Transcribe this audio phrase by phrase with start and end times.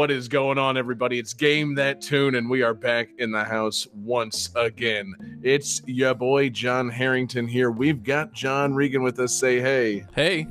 [0.00, 1.18] What is going on, everybody?
[1.18, 5.12] It's Game That Tune, and we are back in the house once again.
[5.42, 7.70] It's your boy, John Harrington, here.
[7.70, 9.34] We've got John Regan with us.
[9.34, 10.06] Say hey.
[10.14, 10.46] Hey.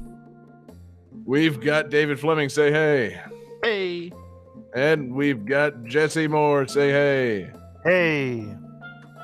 [1.25, 2.47] We've got David Fleming.
[2.47, 3.19] Say hey.
[3.63, 4.11] Hey.
[4.75, 6.67] And we've got Jesse Moore.
[6.67, 7.51] Say hey.
[7.83, 8.55] Hey.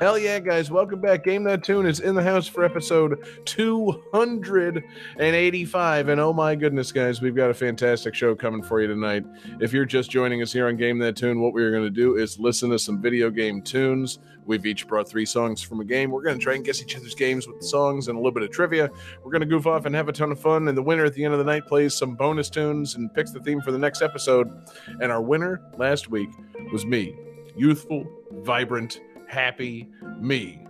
[0.01, 0.69] Hell yeah, guys.
[0.69, 1.23] Welcome back.
[1.23, 6.09] Game That Tune is in the house for episode 285.
[6.09, 9.23] And oh my goodness, guys, we've got a fantastic show coming for you tonight.
[9.61, 12.17] If you're just joining us here on Game That Tune, what we're going to do
[12.17, 14.19] is listen to some video game tunes.
[14.43, 16.11] We've each brought three songs from a game.
[16.11, 18.33] We're going to try and guess each other's games with the songs and a little
[18.33, 18.89] bit of trivia.
[19.23, 20.67] We're going to goof off and have a ton of fun.
[20.67, 23.31] And the winner at the end of the night plays some bonus tunes and picks
[23.31, 24.51] the theme for the next episode.
[24.99, 26.31] And our winner last week
[26.73, 27.15] was me
[27.55, 28.05] youthful,
[28.43, 30.61] vibrant, happy me.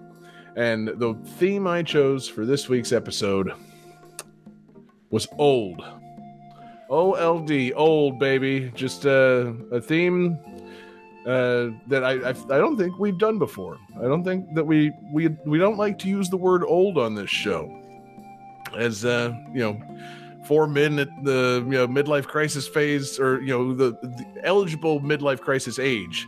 [0.55, 3.51] And the theme I chose for this week's episode
[5.09, 5.83] was old.
[6.89, 8.71] O L D, old baby.
[8.75, 10.37] Just uh, a theme
[11.25, 13.77] uh, that I, I I don't think we've done before.
[13.97, 17.15] I don't think that we we we don't like to use the word old on
[17.15, 17.69] this show,
[18.77, 19.81] as uh, you know,
[20.47, 25.01] four men at the you know midlife crisis phase or you know the, the eligible
[25.01, 26.27] midlife crisis age.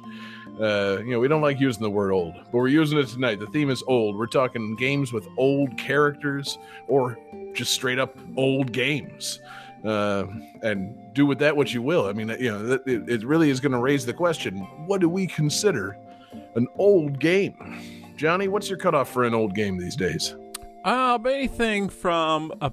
[0.60, 3.40] Uh, you know, we don't like using the word old, but we're using it tonight.
[3.40, 4.18] The theme is old.
[4.18, 7.18] We're talking games with old characters or
[7.54, 9.40] just straight up old games.
[9.86, 10.26] Uh,
[10.64, 12.08] and do with that what you will.
[12.08, 15.08] I mean, you know, it, it really is going to raise the question what do
[15.08, 15.96] we consider
[16.56, 18.14] an old game?
[18.16, 20.36] Johnny, what's your cutoff for an old game these days?
[20.84, 22.72] Uh, anything from a,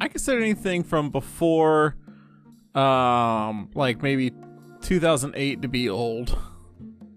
[0.00, 1.96] I consider anything from before,
[2.74, 4.32] um, like maybe
[4.82, 6.38] 2008 to be old.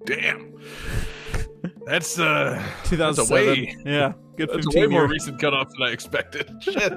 [0.05, 0.51] Damn.
[1.85, 2.97] That's uh 2007.
[2.97, 5.11] That's a way, yeah, good that's a 15 way more years.
[5.11, 6.49] recent cutoff than I expected.
[6.61, 6.93] Shit.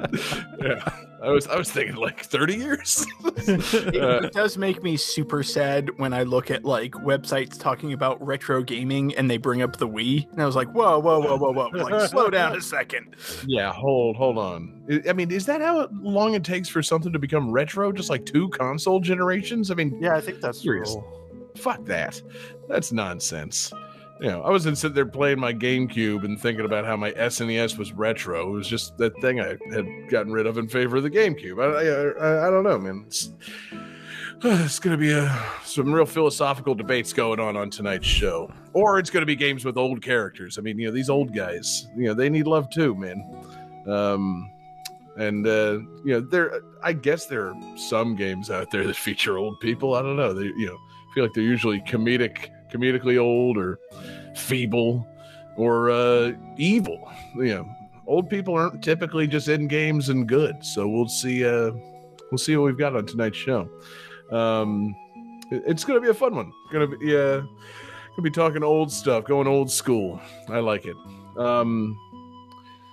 [0.62, 0.90] yeah.
[1.22, 3.06] I was I was thinking like 30 years.
[3.48, 7.92] It, Uh, it does make me super sad when I look at like websites talking
[7.92, 11.18] about retro gaming and they bring up the Wii, and I was like, whoa, whoa,
[11.20, 11.68] whoa, whoa, whoa!
[11.72, 13.16] Like, slow down a second.
[13.46, 14.82] Yeah, hold hold on.
[14.90, 17.90] I- I mean, is that how long it takes for something to become retro?
[17.92, 19.70] Just like two console generations?
[19.70, 20.92] I mean, Yeah, I think that's Serious.
[20.94, 21.04] true.
[21.58, 22.20] Fuck that.
[22.68, 23.72] That's nonsense.
[24.20, 27.78] You know, I wasn't sitting there playing my GameCube and thinking about how my SNES
[27.78, 28.48] was retro.
[28.48, 31.62] It was just that thing I had gotten rid of in favor of the GameCube.
[31.62, 33.04] I I, I, I don't know, man.
[33.06, 33.30] It's,
[34.42, 38.98] it's going to be a, some real philosophical debates going on on tonight's show, or
[38.98, 40.58] it's going to be games with old characters.
[40.58, 43.24] I mean, you know, these old guys, you know, they need love too, man.
[43.86, 44.50] Um,
[45.16, 49.38] and uh, you know, there, I guess there are some games out there that feature
[49.38, 49.94] old people.
[49.94, 50.32] I don't know.
[50.32, 50.78] They, you know,
[51.14, 53.78] feel like they're usually comedic, comedically old or
[54.34, 55.06] feeble
[55.56, 57.10] or uh, evil.
[57.36, 57.68] You know,
[58.06, 60.64] old people aren't typically just in games and good.
[60.64, 61.44] So we'll see.
[61.44, 61.72] Uh,
[62.30, 63.68] we'll see what we've got on tonight's show.
[64.30, 64.94] Um,
[65.50, 66.52] it's gonna be a fun one.
[66.72, 70.20] Gonna be uh, gonna be talking old stuff, going old school.
[70.48, 70.96] I like it.
[71.36, 71.98] Um,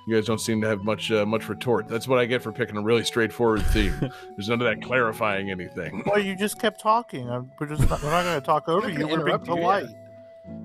[0.08, 1.88] you guys don't seem to have much uh, much retort.
[1.88, 3.98] That's what I get for picking a really straightforward theme.
[4.36, 6.04] There's none of that clarifying anything.
[6.06, 7.30] Well, you just kept talking.
[7.30, 9.08] I'm, we're just not, we're not going to talk over you.
[9.08, 9.88] We're being polite.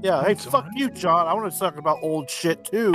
[0.02, 0.22] Yeah.
[0.24, 0.72] Hey, It's fuck alright.
[0.76, 1.26] you, John.
[1.26, 2.92] I want to talk about old shit too.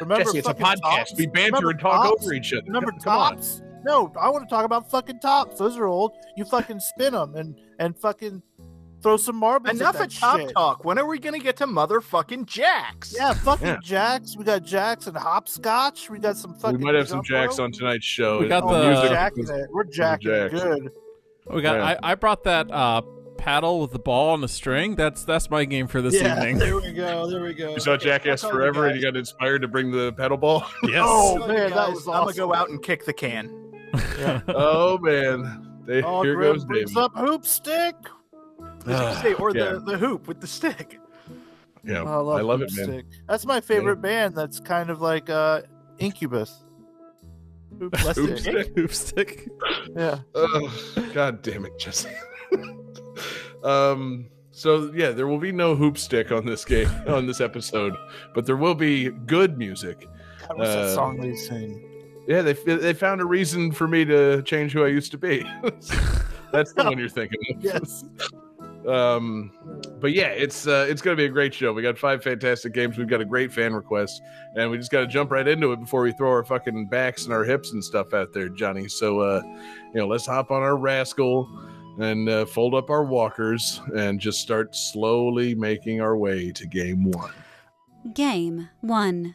[0.00, 0.80] Remember Jesse, it's a podcast.
[0.82, 1.14] Tops?
[1.16, 2.22] We banter Remember and talk Tops?
[2.24, 2.62] over each other.
[2.66, 3.34] Remember Come on.
[3.36, 3.62] tops?
[3.84, 5.58] No, I want to talk about fucking tops.
[5.58, 6.12] Those are old.
[6.36, 8.42] You fucking spin them and and fucking
[9.02, 9.80] throw some marbles.
[9.80, 10.50] Enough at of that top shit.
[10.52, 10.84] talk.
[10.84, 13.14] When are we gonna get to motherfucking Jacks?
[13.16, 13.76] Yeah, fucking Yeah.
[13.82, 14.36] jacks.
[14.36, 16.10] We got jacks and hopscotch.
[16.10, 17.46] We got some We might have some Jumbo.
[17.46, 18.40] jacks on tonight's show.
[18.40, 19.10] We got Oh, the- We're music.
[19.10, 19.66] jacking.
[19.70, 20.52] We're jacking jacks.
[20.54, 20.90] good.
[21.50, 21.76] We got.
[21.76, 21.96] Yeah.
[22.02, 23.02] I, I brought that uh
[23.38, 24.96] paddle with the ball on the string.
[24.96, 26.58] That's that's my game for this yeah, evening.
[26.58, 27.30] there we go.
[27.30, 27.72] There we go.
[27.74, 30.36] You saw Jackass I'll call you Forever and you got inspired to bring the pedal
[30.36, 30.66] ball.
[30.82, 31.00] Yes.
[31.04, 33.50] Oh, Oh, man, that was I'm gonna go out and kick the can.
[34.18, 34.40] Yeah.
[34.48, 35.82] oh man.
[35.86, 37.02] They, Oh, here Grim goes brings David.
[37.02, 37.94] up hoop stick.
[38.96, 39.72] I say, or Yeah.
[39.74, 41.00] the, the hoop with the stick.
[41.84, 42.84] Yeah, Oh, I love, it, man.
[42.86, 43.06] Stick.
[43.28, 44.34] That's my favorite band.
[44.34, 45.62] That's kind of like uh,
[45.98, 46.64] Incubus.
[47.78, 48.74] Hoop Less Hoop stick.
[48.76, 49.48] Hoop stick.
[49.96, 50.18] Yeah.
[50.34, 50.72] Oh,
[51.14, 52.10] God damn it, Jesse.
[53.64, 54.26] um.
[54.50, 57.94] So yeah, there will be no hoop stick on this game on this episode,
[58.34, 60.08] but there will be good music.
[60.48, 61.84] God, what's Uh, that song they sing?
[62.26, 65.44] Yeah, they they found a reason for me to change who I used to be.
[66.50, 67.62] That's the one you're thinking of.
[67.64, 68.04] Yes.
[68.88, 69.52] Um,
[70.00, 71.72] but yeah, it's uh, it's gonna be a great show.
[71.72, 72.96] We got five fantastic games.
[72.96, 74.22] We've got a great fan request,
[74.56, 77.24] and we just got to jump right into it before we throw our fucking backs
[77.24, 78.88] and our hips and stuff out there, Johnny.
[78.88, 81.48] So, uh, you know, let's hop on our rascal
[81.98, 87.10] and uh, fold up our walkers and just start slowly making our way to game
[87.10, 87.32] one.
[88.14, 89.34] Game 1.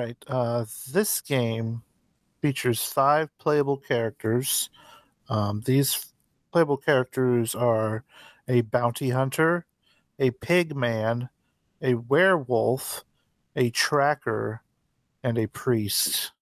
[0.00, 0.16] Right.
[0.26, 1.82] Uh, this game
[2.40, 4.70] features five playable characters.
[5.28, 6.12] Um, these
[6.52, 8.04] playable characters are
[8.48, 9.66] a bounty hunter,
[10.18, 11.28] a pig man,
[11.82, 13.04] a werewolf,
[13.56, 14.62] a tracker,
[15.22, 16.32] and a priest.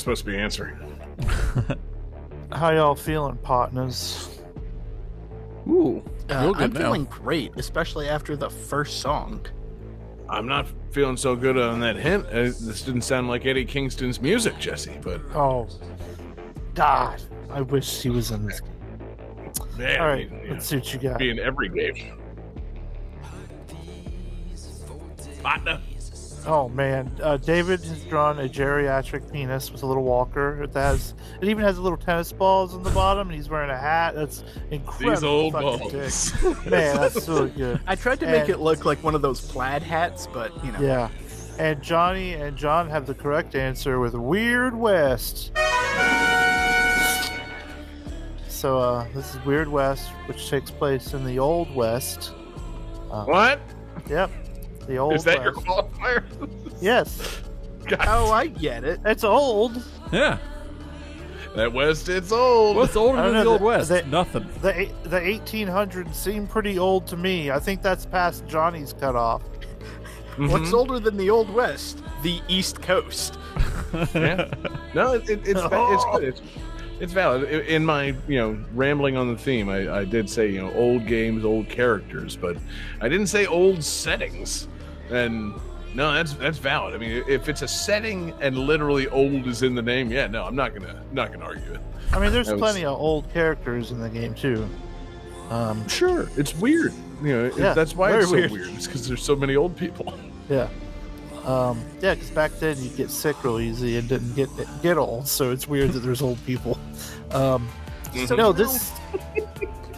[0.00, 0.76] Supposed to be answering.
[2.52, 4.40] How y'all feeling, partners?
[5.68, 6.80] Ooh, Uh, good I'm now.
[6.80, 9.44] feeling great, especially after the first song.
[10.28, 12.26] I'm not feeling so good on that hint.
[12.26, 15.68] Uh, this didn't sound like Eddie Kingston's music, Jesse, but Oh,
[16.74, 17.20] God.
[17.50, 18.70] I wish he was in this game.
[19.76, 21.18] man, All right, I mean, you let's see what you got.
[21.18, 22.16] be in every game.
[25.42, 25.80] Partner.
[26.46, 30.62] Oh man, uh, David has drawn a geriatric penis with a little walker.
[30.62, 33.76] It has, it even has little tennis balls on the bottom, and he's wearing a
[33.76, 34.14] hat.
[34.14, 35.10] That's incredible.
[35.10, 36.32] These old balls.
[36.32, 36.66] dick.
[36.66, 37.80] Man, that's so good.
[37.86, 40.80] I tried to make it look like one of those plaid hats, but you know.
[40.80, 41.08] Yeah,
[41.58, 45.52] and Johnny and John have the correct answer with Weird West.
[48.48, 52.32] So uh, this is Weird West, which takes place in the Old West.
[53.10, 53.60] Uh, What?
[54.08, 54.30] Yep,
[54.90, 55.44] the Old Is that West.
[55.44, 56.24] your qualifier?
[56.80, 57.40] Yes,
[57.86, 59.00] God, Oh, I get it.
[59.04, 59.80] it's old.
[60.12, 60.38] Yeah.
[61.54, 62.76] that West, it's old.
[62.76, 63.88] What's older I don't than the Old the- West?
[63.88, 64.46] the- Nothing.
[64.62, 67.50] The the 1800s seem pretty old to me.
[67.50, 69.42] I think that's past Johnny's cutoff.
[70.36, 70.50] Mhm.
[70.50, 72.02] What's older than the Old West?
[72.22, 73.38] The East Coast.
[74.14, 74.48] Yeah.
[74.94, 76.24] No, it, it, it's va- it's good.
[76.24, 76.42] It's,
[77.00, 77.48] it's valid.
[77.48, 81.06] In my you know rambling on the theme, I, I did say you know old
[81.06, 82.56] games, old characters, but
[83.00, 84.68] I didn't say old settings.
[85.10, 85.54] And
[85.94, 86.94] no, that's that's valid.
[86.94, 90.44] I mean, if it's a setting and literally old is in the name, yeah, no,
[90.44, 91.80] I'm not gonna not gonna argue it.
[92.12, 94.68] I mean, there's was- plenty of old characters in the game too.
[95.50, 96.92] Um, Sure, it's weird.
[97.22, 98.50] You know, Yeah, that's why it's so weird.
[98.52, 98.68] weird.
[98.70, 100.14] It's because there's so many old people.
[100.48, 100.68] yeah,
[101.44, 102.14] um, yeah.
[102.14, 104.48] Because back then you get sick real easy and didn't get
[104.82, 106.78] get old, so it's weird that there's old people.
[107.32, 107.68] Um,
[108.26, 108.90] So, no, this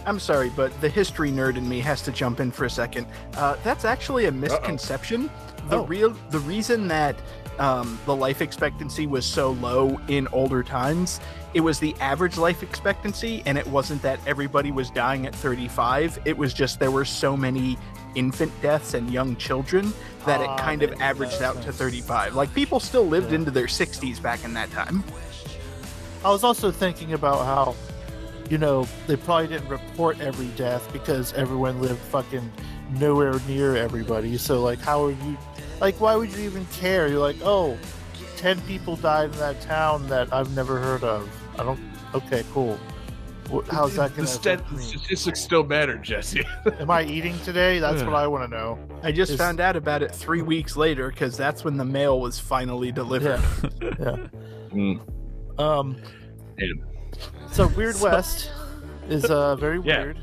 [0.04, 3.06] I'm sorry, but the history nerd in me has to jump in for a second.
[3.36, 5.30] Uh, that's actually a misconception.
[5.68, 5.86] The Oh.
[5.86, 7.16] real, the reason that
[7.58, 11.20] um, the life expectancy was so low in older times,
[11.54, 16.18] it was the average life expectancy, and it wasn't that everybody was dying at 35.
[16.24, 17.76] It was just there were so many
[18.14, 19.92] infant deaths and young children
[20.24, 22.34] that Ah, it kind of averaged out to 35.
[22.34, 23.36] Like people still lived Yeah.
[23.36, 25.04] into their 60s back in that time.
[26.24, 27.74] I was also thinking about how,
[28.50, 32.52] you know, they probably didn't report every death because everyone lived fucking
[32.98, 34.36] nowhere near everybody.
[34.38, 35.36] So, like, how are you,
[35.80, 37.08] like, why would you even care?
[37.08, 37.78] You're like, oh,
[38.36, 41.28] 10 people died in that town that I've never heard of.
[41.58, 41.80] I don't,
[42.14, 42.78] okay, cool.
[43.70, 44.82] How's that going stat- to me?
[44.82, 46.42] statistics still matter, Jesse.
[46.80, 47.80] Am I eating today?
[47.80, 48.78] That's what I want to know.
[49.02, 52.18] I just Is- found out about it three weeks later because that's when the mail
[52.20, 53.40] was finally delivered.
[53.62, 53.70] Yeah.
[53.82, 54.16] yeah.
[54.72, 55.60] Mm.
[55.60, 55.96] Um,
[56.56, 56.82] And
[57.50, 58.50] so Weird West
[59.08, 60.02] is uh very Yeah.
[60.02, 60.18] weird.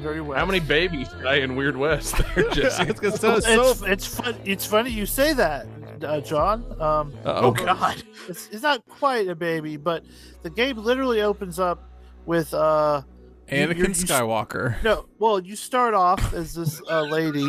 [0.00, 0.36] Very weird.
[0.38, 2.16] how many babies die in Weird West?
[2.34, 2.82] there, Jesse?
[2.82, 4.36] I was gonna say, it's, so, it's fun.
[4.44, 5.66] It's funny you say that,
[6.02, 6.64] uh, John.
[6.80, 7.46] Um, Uh-oh.
[7.46, 8.02] Oh God!
[8.28, 10.02] it's, it's not quite a baby, but
[10.42, 11.88] the game literally opens up
[12.26, 13.02] with uh,
[13.48, 14.82] Anakin you're- you- Skywalker.
[14.82, 15.04] no.
[15.20, 17.48] Well, you start off as this uh, lady,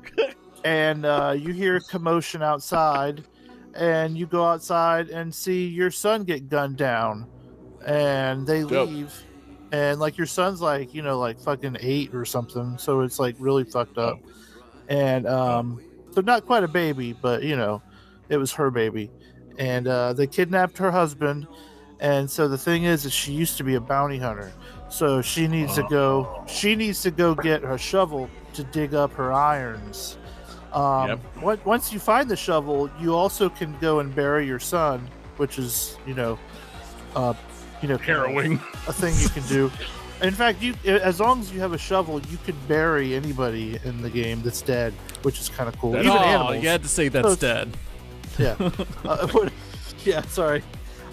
[0.64, 3.24] and uh, you hear commotion outside,
[3.74, 7.26] and you go outside and see your son get gunned down,
[7.86, 8.88] and they Dope.
[8.88, 9.24] leave.
[9.72, 12.76] And like your son's like, you know, like fucking eight or something.
[12.78, 14.18] So it's like really fucked up.
[14.88, 15.80] And um
[16.10, 17.82] so not quite a baby, but you know,
[18.28, 19.10] it was her baby.
[19.58, 21.46] And uh they kidnapped her husband.
[22.00, 24.52] And so the thing is is she used to be a bounty hunter.
[24.90, 29.12] So she needs to go she needs to go get her shovel to dig up
[29.14, 30.18] her irons.
[30.74, 31.20] Um Yep.
[31.44, 35.58] on- once you find the shovel, you also can go and bury your son, which
[35.58, 36.38] is, you know,
[37.16, 37.32] uh
[37.82, 38.54] you know, Harrowing.
[38.86, 39.70] a thing you can do.
[40.22, 44.00] In fact, you as long as you have a shovel, you can bury anybody in
[44.02, 45.96] the game that's dead, which is kind of cool.
[45.96, 46.62] Even oh, animals.
[46.62, 47.76] you had to say that's it's- dead.
[48.38, 48.54] Yeah.
[49.04, 49.52] uh, what-
[50.04, 50.22] yeah.
[50.22, 50.62] Sorry.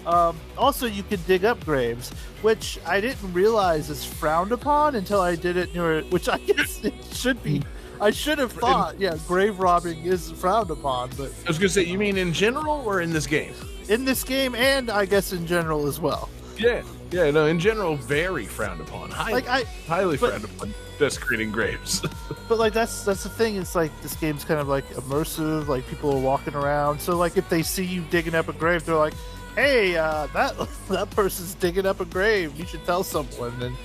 [0.06, 5.20] Um, also, you can dig up graves, which I didn't realize is frowned upon until
[5.20, 7.62] I did it near, which I guess it should be.
[8.00, 11.82] I should have thought, yeah, grave robbing is frowned upon, but I was gonna say,
[11.82, 13.52] you mean in general or in this game?
[13.90, 16.30] in this game and I guess in general as well.
[16.60, 19.10] Yeah, yeah, no, in general, very frowned upon.
[19.10, 20.74] Highly, Like I, highly but- frowned upon.
[20.98, 22.02] Desecrating graves.
[22.48, 23.54] But like that's that's the thing.
[23.56, 25.68] It's like this game's kind of like immersive.
[25.68, 27.00] Like people are walking around.
[27.00, 29.14] So like if they see you digging up a grave, they're like,
[29.54, 30.56] "Hey, uh, that
[30.88, 32.58] that person's digging up a grave.
[32.58, 33.76] You should tell someone." And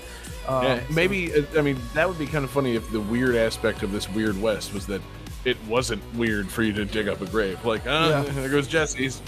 [0.47, 1.31] um, yeah, maybe.
[1.31, 4.09] uh, I mean, that would be kind of funny if the weird aspect of this
[4.09, 5.01] weird West was that
[5.45, 7.63] it wasn't weird for you to dig up a grave.
[7.63, 8.31] Like, ah, Yeah.
[8.33, 9.21] there goes Jesse's.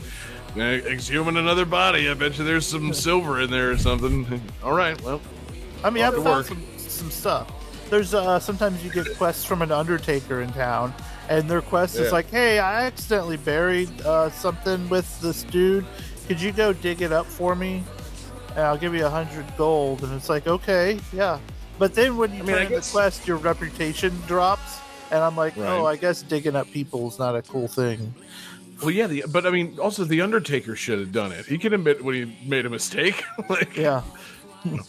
[0.59, 2.09] Exhuming another body.
[2.09, 4.41] I bet you there's some silver in there or something.
[4.63, 5.21] All right, well,
[5.83, 6.45] I mean, I've found work.
[6.47, 7.51] some some stuff.
[7.89, 10.93] There's uh, sometimes you get quests from an undertaker in town,
[11.29, 12.01] and their quest Yeah.
[12.03, 15.85] is like, "Hey, I accidentally buried uh, something with this dude.
[16.27, 17.83] Could you go dig it up for me?
[18.51, 21.39] And I'll give you a hundred gold." And it's like, "Okay, yeah."
[21.79, 24.79] But then when you I mean, turn in the quest, your reputation drops,
[25.11, 25.69] and I'm like, Right.
[25.69, 28.13] "Oh, I guess digging up people is not a cool thing."
[28.81, 29.07] Well, yeah.
[29.07, 31.45] The, but I mean, also the Undertaker should have done it.
[31.45, 33.23] He can admit when he made a mistake.
[33.49, 34.01] like, Yeah,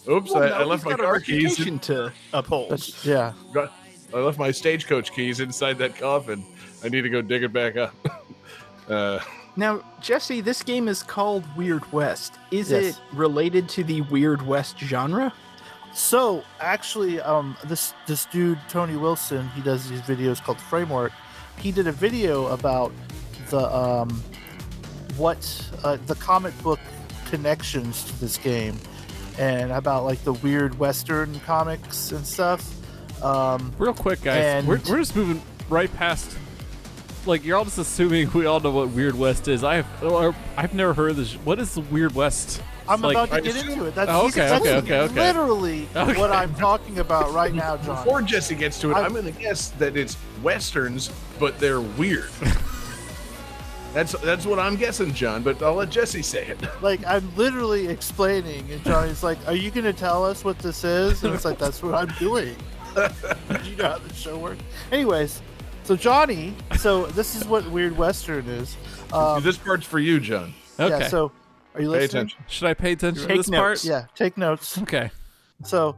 [0.08, 1.44] oops, Well, I, no, I left my got a car keys.
[1.44, 2.70] reputation to uphold.
[2.70, 3.32] that's yeah.
[3.52, 3.72] Got-
[4.14, 6.42] I left my stagecoach keys inside that coffin.
[6.82, 7.94] I need to go dig it back up.
[8.88, 9.18] uh,
[9.56, 12.34] Now, Jesse, this game is called Weird West.
[12.50, 12.84] Is Yes.
[12.96, 15.32] it related to the Weird West genre?
[15.92, 21.12] So actually, um, this this dude Tony Wilson, he does these videos called Framework.
[21.58, 22.92] He did a video about
[23.50, 24.22] the um,
[25.16, 26.80] what uh, the comic book
[27.26, 28.76] connections to this game,
[29.38, 32.74] and about like the weird Western comics and stuff.
[33.22, 36.36] Um, Real quick, guys, And- we're, we're just moving right past.
[37.26, 39.64] Like you're all just assuming we all know what Weird West is.
[39.64, 41.34] I have, or I've never heard of this.
[41.34, 42.62] What is the Weird West?
[42.88, 43.94] I'm Like- about to get into it.
[43.94, 45.14] That's, Oh, okay, that's okay, okay, okay.
[45.14, 46.18] literally Okay.
[46.18, 47.96] what I'm talking about right now, John.
[48.02, 51.80] before Jesse gets to it, I- I'm going to guess that it's westerns, but they're
[51.82, 52.30] weird.
[53.98, 55.42] that's that's what I'm guessing, John.
[55.42, 56.58] But I'll let Jesse say it.
[56.82, 60.84] like I'm literally explaining, and Johnny's like, "Are you going to tell us what this
[60.84, 62.54] is?" And it's like, "That's what I'm doing."
[63.64, 64.62] you know how the show works.
[64.92, 65.42] Anyways,
[65.82, 68.76] So Johnny, so this is what Weird Western is.
[69.12, 70.54] Um, this part's for you, John.
[70.78, 71.00] Okay.
[71.00, 71.08] Yeah.
[71.08, 71.32] So
[71.74, 72.20] are you Pay listening?
[72.20, 72.44] attention.
[72.46, 73.84] Should I pay attention Take to this notes.
[73.84, 73.84] part?
[73.84, 74.06] Yeah.
[74.14, 74.78] Take notes.
[74.78, 75.10] Okay.
[75.64, 75.96] So,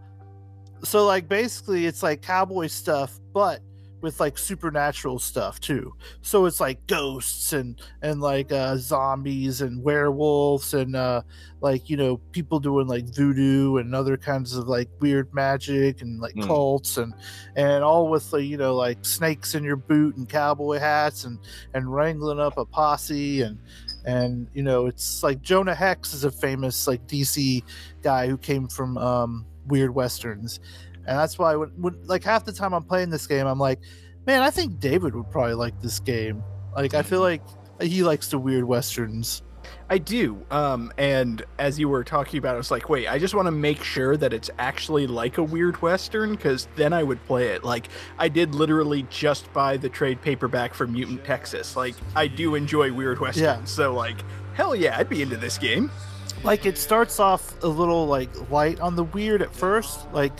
[0.82, 3.60] so like basically, it's like cowboy stuff, but
[4.00, 5.94] with like supernatural stuff too.
[6.22, 11.22] So it's like ghosts and and like uh, zombies and werewolves and uh,
[11.60, 16.20] like you know people doing like voodoo and other kinds of like weird magic and
[16.20, 16.46] like Hmm.
[16.46, 17.12] cults and
[17.56, 21.38] and all with like you know like snakes in your boot and cowboy hats and
[21.74, 23.58] and wrangling up a posse and
[24.06, 27.62] and you know it's like Jonah Hex is a famous like DC
[28.02, 30.58] guy who came from um, weird westerns,
[31.06, 33.80] and that's why when, when like half the time I'm playing this game, I'm like,
[34.26, 36.42] man, I think David would probably like this game.
[36.74, 37.42] Like I feel like
[37.80, 39.42] he likes the weird westerns.
[39.90, 40.44] I do.
[40.50, 43.52] Um, and as you were talking about, I was like, wait, I just want to
[43.52, 47.62] make sure that it's actually like a weird western, because then I would play it.
[47.64, 51.76] Like, I did literally just buy the trade paperback for Mutant Texas.
[51.76, 53.64] Like, I do enjoy weird westerns, Yeah.
[53.64, 55.90] so like, hell yeah, I'd be into this game.
[56.42, 60.32] Like it starts off a little like light on the weird at first, like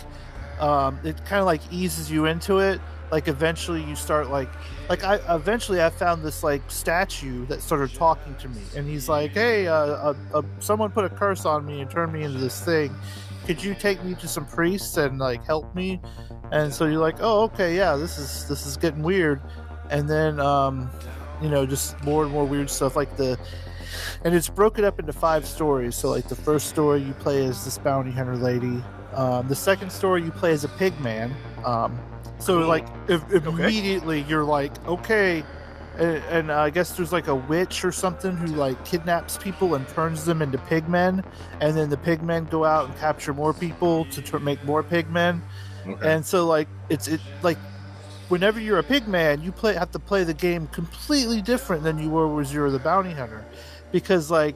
[0.61, 2.79] um, it kind of like eases you into it.
[3.11, 4.47] Like eventually you start like
[4.87, 9.09] like I eventually I found this like statue that started talking to me, and he's
[9.09, 12.37] like, "Hey, uh, uh, uh, someone put a curse on me and turned me into
[12.37, 12.95] this thing.
[13.45, 15.99] Could you take me to some priests and like help me?"
[16.53, 19.41] And so you're like, "Oh, okay, yeah, this is this is getting weird."
[19.89, 20.89] And then um,
[21.41, 23.37] you know, just more and more weird stuff like the
[24.23, 25.95] and it's broken up into five stories.
[25.95, 28.81] So, like the first story, you play is this bounty hunter lady.
[29.13, 31.33] Um, the second story, you play as a pig man.
[31.65, 31.99] Um,
[32.39, 35.43] so, like if, if immediately you're like, okay,
[35.97, 39.87] and, and I guess there's like a witch or something who like kidnaps people and
[39.89, 41.23] turns them into pigmen,
[41.59, 45.41] and then the pigmen go out and capture more people to tr- make more pigmen.
[45.85, 46.13] Okay.
[46.13, 47.57] And so, like it's it like
[48.29, 52.09] whenever you're a pigman, you play have to play the game completely different than you
[52.09, 53.45] were when you were the bounty hunter,
[53.91, 54.55] because like,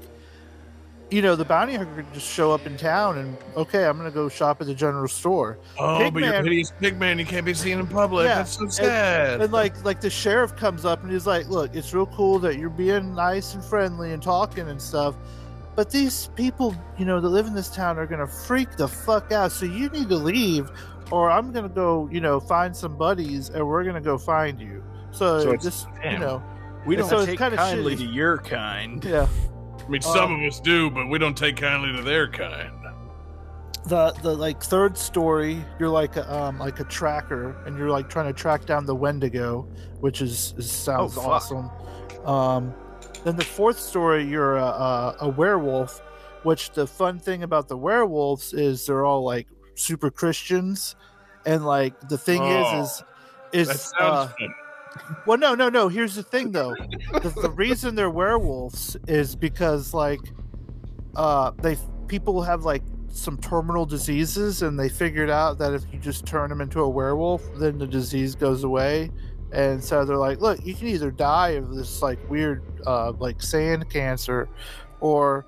[1.11, 4.09] you know, the bounty hunter could just show up in town and okay, I'm gonna
[4.11, 7.19] go shop at the general store, oh, but you're Pigman- hideous pig man.
[7.19, 8.25] You can't be seen in public.
[8.27, 9.41] Yeah, That's so sad.
[9.41, 12.57] and like like the sheriff comes up and he's like, look, it's real cool that
[12.57, 15.15] you're being nice and friendly and talking and stuff.
[15.75, 19.31] But these people, you know, that live in this town are gonna freak the fuck
[19.31, 19.51] out.
[19.51, 20.71] So you need to leave,
[21.11, 24.83] or I'm gonna go, you know, find some buddies, and we're gonna go find you.
[25.11, 26.41] So, So it's- just you know,
[26.85, 27.99] We And don't so it's take kinda kindly shitty.
[27.99, 29.03] to your kind.
[29.03, 29.27] yeah.
[29.85, 32.71] I mean, some um, of us do, but we don't take kindly to their kind.
[33.87, 38.09] the the like third story you're like a, um like a tracker and you're like
[38.09, 39.61] trying to track down the wendigo
[39.99, 41.69] which is, is sounds Oh, awesome
[42.25, 42.73] um
[43.23, 46.01] then the fourth story you're a, a, a werewolf
[46.43, 50.95] which the fun thing about the werewolves is they're all like super christians
[51.45, 53.03] and like the thing Oh, is
[53.53, 54.55] is That is sounds uh, fun.
[55.25, 55.87] Well, no, no, no.
[55.87, 56.75] Here's the thing, though.
[57.13, 60.21] the, the reason they're werewolves is because, like,
[61.15, 61.77] uh, they
[62.07, 66.49] people have like some terminal diseases, and they figured out that if you just turn
[66.49, 69.09] them into a werewolf, then the disease goes away.
[69.51, 73.41] And so they're like, look, you can either die of this like weird, uh, like
[73.41, 74.49] sand cancer,
[74.99, 75.45] or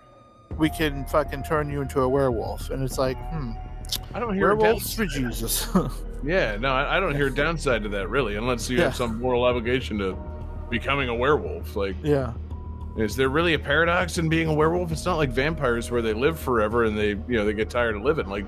[0.57, 2.69] we can fucking turn you into a werewolf.
[2.69, 3.51] And it's like, hmm,
[4.13, 5.05] I don't hear werewolves for.
[5.05, 5.67] Jesus.
[6.23, 8.85] Yeah, no, I, I don't hear a downside to that really, unless you Yeah.
[8.85, 10.17] have some moral obligation to
[10.69, 11.75] becoming a werewolf.
[11.75, 12.33] Like, yeah.
[12.97, 14.91] is there really a paradox in being a werewolf?
[14.91, 17.95] It's not like vampires where they live forever and they, you know, they get tired
[17.95, 18.27] of living.
[18.27, 18.45] Like,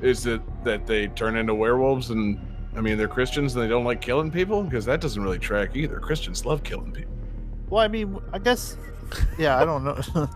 [0.00, 2.38] is it that they turn into werewolves and
[2.76, 4.62] I mean they're Christians and they don't like killing people?
[4.62, 5.98] Because that doesn't really track either.
[6.00, 7.12] Christians love killing people.
[7.68, 8.76] Well, I mean, I guess,
[9.38, 9.98] yeah, I don't know.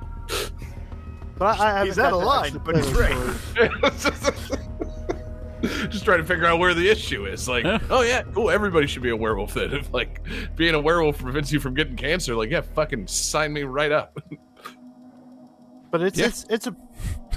[1.38, 3.16] but I, I He's out of line, but he's right.
[5.66, 5.88] story.
[5.88, 7.48] Just trying to figure out where the issue is.
[7.48, 8.50] Like, oh yeah, cool.
[8.50, 9.72] Everybody should be a werewolf then.
[9.78, 10.20] If like
[10.56, 14.18] being a werewolf prevents you from getting cancer, like yeah, fucking sign me right up.
[15.90, 16.26] But it's Yeah.
[16.26, 16.76] it's it's a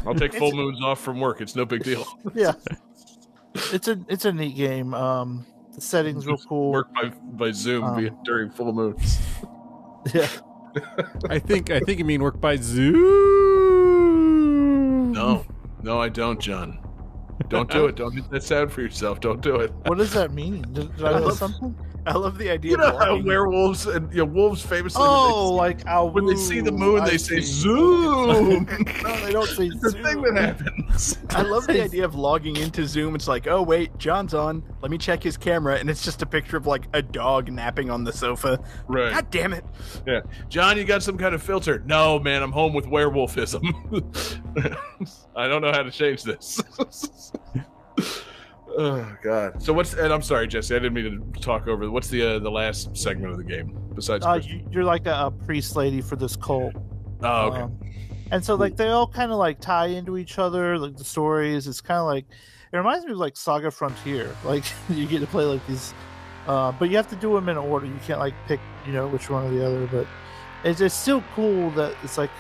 [0.05, 1.39] I'll take full moons off from work.
[1.39, 2.05] It's no big deal.
[2.33, 2.51] yeah,
[3.71, 4.93] it's a it's a neat game.
[4.93, 6.71] Um, the settings real cool.
[6.73, 9.19] Work by by Zoom Um, via- during full moons.
[10.13, 10.27] Yeah,
[11.29, 12.57] I think I think you mean work by
[13.71, 15.13] Zoom.
[15.13, 15.45] No,
[15.81, 16.77] no, I don't, John.
[17.49, 17.95] Don't do it.
[17.95, 19.19] Don't get that sound for yourself.
[19.19, 19.71] Don't do it.
[19.85, 20.61] what does that mean?
[20.73, 21.75] Did, did I miss something?
[22.05, 25.49] I love the idea You know of how werewolves and you know, wolves famously Oh,
[25.49, 27.39] when like I'll they, when they see the moon, I they say.
[27.41, 28.67] Zoom.
[29.03, 30.03] No, they don't say It's the Zoom.
[30.03, 31.17] thing that happens.
[31.29, 33.15] I love the idea of logging into Zoom.
[33.15, 34.63] It's like, oh wait, John's on.
[34.81, 37.89] Let me check his camera, and it's just a picture of like a dog napping
[37.89, 38.59] on the sofa.
[38.87, 39.11] Right.
[39.13, 39.63] God damn it!
[40.07, 40.21] Yeah.
[40.49, 41.81] John, you got some kind of filter?
[41.85, 43.61] No, man, I'm home with werewolfism.
[45.35, 46.61] I don't know how to change this.
[48.77, 49.61] Oh God.
[49.61, 49.93] So what's?
[49.93, 50.75] And I'm sorry, Jesse.
[50.75, 51.89] I didn't mean to talk over.
[51.89, 54.25] What's the uh, the last segment of the game besides?
[54.25, 56.73] Uh, you, you're like a, a priest lady for this cult.
[57.21, 57.61] oh, okay.
[57.61, 57.79] Um,
[58.31, 61.67] and so like they all kind of like tie into each other, like the stories.
[61.67, 62.25] It's kind of like
[62.71, 64.35] it reminds me of like Saga Frontier.
[64.45, 65.93] Like you get to play like these,
[66.47, 67.85] uh, but you have to do them in order.
[67.85, 69.87] You can't like pick you know which one or the other.
[69.87, 70.07] But
[70.63, 72.31] it's, it's still cool that it's like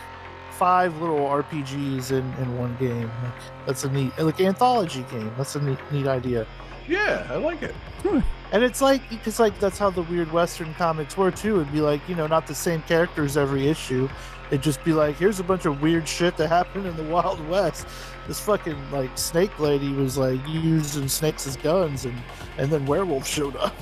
[0.61, 3.09] five little RPGs in in one game.
[3.23, 5.33] Like that's a neat like anthology game.
[5.35, 6.45] That's a neat neat idea.
[6.87, 7.73] yeah, I like it.
[8.03, 8.19] Hmm.
[8.51, 11.61] And it's like because like that's how the weird Western comics were too.
[11.61, 14.07] It'd be like you know not the same characters every issue.
[14.51, 17.39] It'd just be like here's a bunch of weird shit that happened in the Wild
[17.49, 17.87] West.
[18.27, 22.21] This fucking like snake lady was like using snakes as guns, and
[22.59, 23.73] and then werewolves showed up.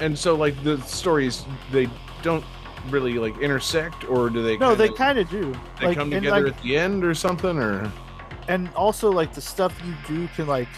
[0.00, 1.88] And so, like the stories, they
[2.22, 2.44] don't
[2.90, 4.56] really like intersect, or do they?
[4.56, 5.54] No, they kinda- kind of do.
[5.80, 7.90] they like, come together like, at the end or something, or
[8.48, 10.68] and also like the stuff you do can like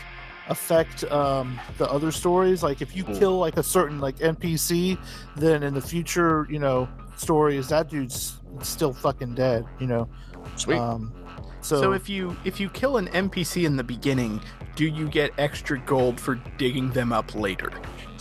[0.48, 3.12] affect um the other stories like if you Hmm.
[3.18, 4.96] kill like a certain like npc
[5.36, 10.08] then in the future you know stories that dude's still fucking dead you know
[10.56, 10.78] sweet.
[10.78, 11.12] um
[11.60, 14.40] so, So, if you if you kill an NPC in the beginning,
[14.76, 17.70] do you get extra gold for digging them up later?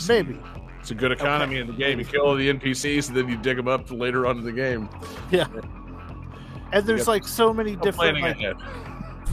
[0.09, 0.37] maybe
[0.87, 1.99] it's a good economy in the game.
[1.99, 4.53] You kill all the NPCs, and then you dig them up later on in the
[4.53, 4.87] game.
[5.31, 5.47] Yeah.
[6.71, 8.37] And there's like so many different like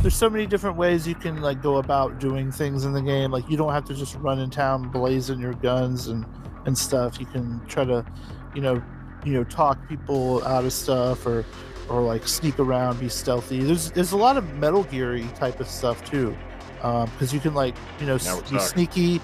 [0.02, 3.30] there's so many different ways you can like go about doing things in the game.
[3.30, 6.26] Like you don't have to just run in town blazing your guns and
[6.66, 7.20] and stuff.
[7.20, 8.04] You can try to
[8.52, 8.82] you know
[9.24, 11.44] you know talk people out of stuff or
[11.88, 13.60] or like sneak around be stealthy.
[13.60, 16.36] There's there's a lot of metal geary type of stuff too
[16.82, 19.20] Um because you can like you know s- be sneaky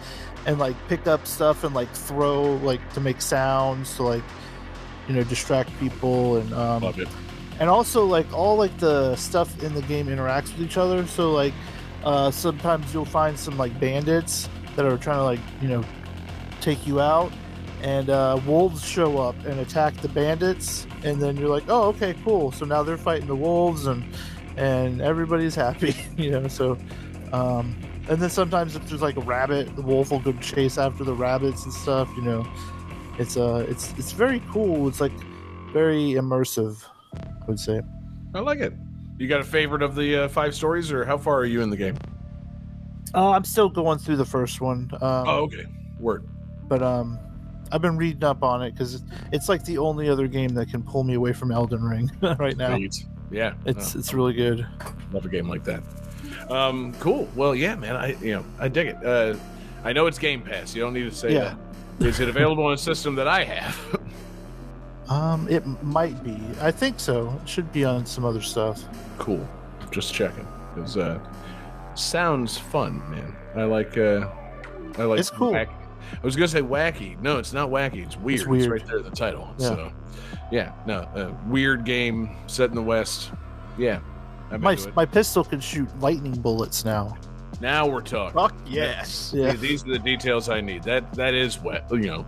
[0.47, 4.23] and like pick up stuff and like throw like to make sounds to like
[5.09, 7.09] you know distract people and um, Love it.
[7.59, 11.07] and also like all like the stuff in the game interacts with each other.
[11.07, 11.53] So like
[12.05, 15.85] uh sometimes you'll find some like bandits that are trying to like you know
[16.61, 17.33] take you out.
[17.83, 20.87] And uh wolves show up and attack the bandits.
[21.03, 22.53] And then you're like oh okay cool.
[22.53, 24.05] So now they're fighting the wolves and
[24.57, 26.77] and everybody's happy you know so
[27.33, 27.77] um
[28.11, 31.15] and then sometimes if there's like a rabbit the wolf will go chase after the
[31.15, 32.47] rabbits and stuff you know
[33.19, 35.13] it's uh it's it's very cool it's like
[35.73, 37.81] very immersive I would say.
[38.35, 38.73] I like it.
[39.19, 41.71] You got a favorite of the uh, five stories, or how far are you in
[41.71, 41.97] the game?
[43.15, 44.89] Uh, I'm still going through the first one.
[44.95, 45.67] Um, oh, okay.
[45.99, 46.29] Word.
[46.69, 47.19] But um,
[47.73, 50.83] I've been reading up on it because it's like the only other game that can
[50.83, 52.77] pull me away from Elden Ring right now.
[52.77, 53.05] Sweet.
[53.33, 53.55] Yeah.
[53.67, 54.67] It's Oh, it's really good.
[55.13, 55.83] love a game like that.
[56.51, 57.29] Um, cool.
[57.37, 57.97] Well, yeah, man.
[57.97, 59.05] I you know I dig it.
[59.05, 59.37] Uh,
[59.85, 60.75] I know it's Game Pass.
[60.75, 61.55] You don't need to say Yeah.
[61.99, 62.07] that.
[62.07, 64.01] Is it available on a system that I have?
[65.09, 66.39] Um, it might be.
[66.61, 67.37] I think so.
[67.43, 68.85] It should be on some other stuff.
[69.19, 69.45] cool.
[69.91, 70.47] Just checking.
[70.73, 71.19] Because uh,
[71.97, 73.35] sounds fun, man.
[73.57, 73.99] I like.
[73.99, 74.29] Uh,
[74.99, 75.19] I like.
[75.19, 75.51] It's cool.
[75.51, 75.69] wack-
[76.13, 77.21] I was gonna say wacky.
[77.21, 78.05] No, it's not wacky.
[78.07, 78.39] It's weird.
[78.41, 78.71] It's, weird.
[78.71, 79.53] right there in the title.
[79.59, 79.67] Yeah.
[79.69, 79.93] So,
[80.53, 83.33] yeah, no, uh, weird game set in the West.
[83.79, 83.99] Yeah,
[84.59, 84.97] My into it.
[84.97, 87.17] my pistol can shoot lightning bullets now.
[87.61, 88.35] Now we're talking.
[88.35, 89.33] Fuck yes.
[89.37, 89.53] Yeah.
[89.53, 90.83] These are the details I need.
[90.85, 91.85] That that is wet.
[91.91, 92.27] You know,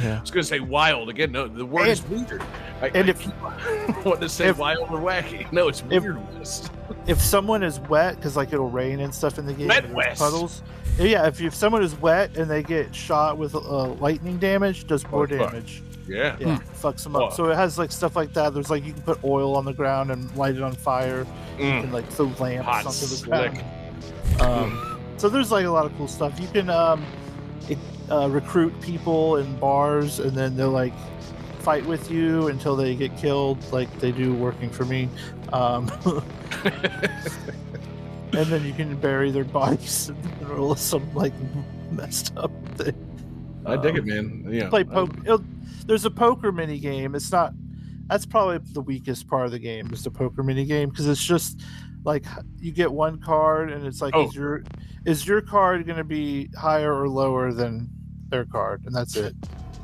[0.00, 0.18] Yeah.
[0.18, 1.32] I was gonna say wild again.
[1.32, 2.42] No, the word And- is weird.
[2.80, 3.34] I, and I if- keep
[4.04, 5.50] wanting to say if- wild or wacky.
[5.52, 6.70] No, it's if- weird west.
[7.06, 10.20] If someone is wet, because like it'll rain and stuff in the game, Wet West.
[10.20, 10.62] puddles.
[10.98, 13.58] Yeah, if, if someone is wet and they get shot with uh,
[13.94, 15.50] lightning damage, does more Oh, fuck.
[15.52, 15.82] damage.
[16.08, 16.36] Yeah.
[16.40, 17.30] Yeah, fucks them up.
[17.30, 17.36] Fuck.
[17.36, 18.52] So it has like stuff like that.
[18.54, 21.26] There's like you can put oil on the ground and light it on fire,
[21.58, 21.84] Mm.
[21.84, 23.52] and like throw lamps Hot onto the slick.
[23.52, 24.40] ground.
[24.40, 26.40] Um, so there's like a lot of cool stuff.
[26.40, 27.04] You can um,
[27.68, 27.78] it,
[28.10, 30.94] uh, recruit people in bars, and then they'll like
[31.60, 35.08] fight with you until they get killed, like they do working for me.
[35.52, 35.90] Um,
[36.64, 41.34] and then you can bury their bodies in the middle of some like
[41.90, 42.94] messed up thing.
[43.66, 44.46] I dig Um, it, man.
[44.50, 44.68] Yeah.
[44.68, 45.38] play poker.
[45.86, 47.14] There's a poker mini game.
[47.14, 47.52] It's not.
[48.08, 51.22] That's probably the weakest part of the game is the poker mini game because it's
[51.24, 51.60] just
[52.04, 52.24] like
[52.58, 54.26] you get one card and it's like Oh.
[54.28, 54.62] is your
[55.04, 57.88] is your card going to be higher or lower than
[58.28, 59.34] their card and that's it.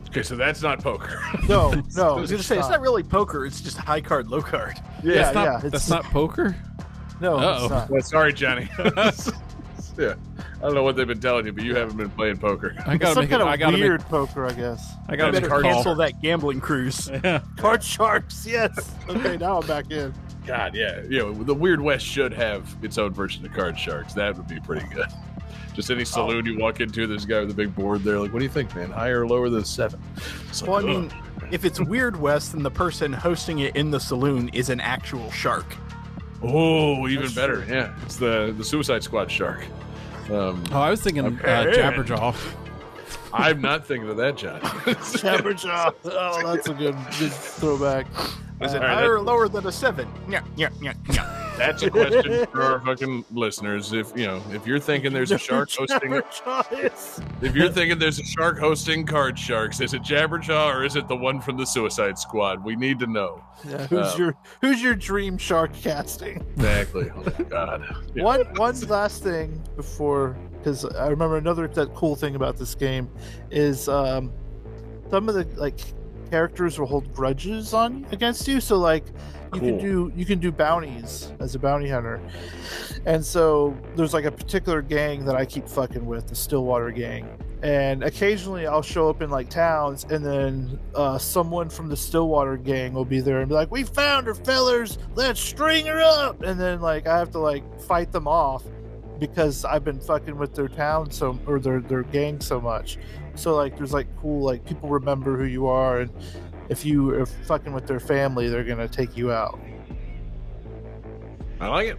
[0.09, 1.21] Okay, so that's not poker.
[1.49, 2.15] No, no.
[2.17, 3.45] I was gonna say it's not really poker.
[3.47, 4.75] It's just high card, low card.
[5.05, 6.57] Yeah, that's not, yeah, it's- that's not poker.
[7.21, 7.63] No, Uh-oh.
[7.65, 7.91] it's not.
[7.91, 8.69] Well, sorry, Johnny.
[9.99, 10.15] yeah.
[10.67, 12.75] I don't know what they've been telling you, but you haven't been playing poker.
[12.87, 13.45] I gotta some make kind it.
[13.47, 14.95] of I gotta weird poker, I guess.
[15.09, 15.73] I I gotta make better call.
[15.73, 17.09] cancel that gambling cruise.
[17.23, 17.41] Yeah.
[17.57, 18.93] Card sharks, yes.
[19.09, 20.13] Okay, now I'm back in.
[20.45, 21.03] God, yeah.
[21.03, 24.13] You know, the Weird West should have its own version of Card Sharks.
[24.15, 25.07] That would be pretty good.
[25.73, 26.05] Just any oh.
[26.05, 28.19] saloon you walk into, there's a guy with a big board there.
[28.19, 28.91] Like, what do you think, man?
[28.91, 30.01] Higher or lower than seven?
[30.49, 31.13] It's like, Well, I ugh.
[31.13, 31.13] mean,
[31.53, 35.31] if it's Weird West, then the person hosting it in the saloon is an actual
[35.31, 35.77] shark.
[36.43, 37.63] oh, even That's better.
[37.65, 37.75] true.
[37.75, 39.65] Yeah, it's the the Suicide Squad shark.
[40.31, 41.79] Um, Oh, I was thinking uh, Okay.
[41.81, 42.35] Jabberjaw.
[43.33, 44.61] I'm not thinking of that, John.
[44.61, 45.95] Jabberjaw.
[46.05, 48.07] Oh, that's a good, good throwback.
[48.61, 50.09] Is it All right, higher or lower than a seven?
[50.29, 51.46] Yeah, yeah, yeah, yeah.
[51.57, 53.93] That's a question for our fucking listeners.
[53.93, 56.13] If you know, if you're thinking there's a shark hosting,
[57.43, 61.09] if you're thinking there's a shark hosting Card Sharks, is it Jabberjaw or is it
[61.09, 62.63] the one from the Suicide Squad?
[62.65, 66.45] We need to know Yeah, who's Uh, your who's your dream shark casting?
[66.57, 67.11] exactly.
[67.15, 67.85] Oh my god.
[68.15, 68.23] Yeah.
[68.25, 73.09] One one last thing before, because I remember another that cool thing about this game
[73.51, 74.33] is um,
[75.11, 75.79] some of the like
[76.31, 78.61] characters will hold grudges on against you.
[78.61, 79.05] So like
[79.55, 79.69] you Cool.
[79.71, 82.21] can do you can do bounties as a bounty hunter,
[83.05, 87.29] and so there's like a particular gang that I keep fucking with, the Stillwater gang.
[87.63, 92.57] And occasionally I'll show up in like towns, and then uh, someone from the Stillwater
[92.57, 94.99] gang will be there and be like, "We found her, fellers.
[95.15, 98.63] Let's string her up." And then like I have to like fight them off
[99.19, 102.99] because I've been fucking with their town so or their their gang so much.
[103.35, 106.11] So like there's like cool like people remember who you are, and
[106.69, 109.59] if you are fucking with their family, they're gonna take you out.
[111.61, 111.99] I like it.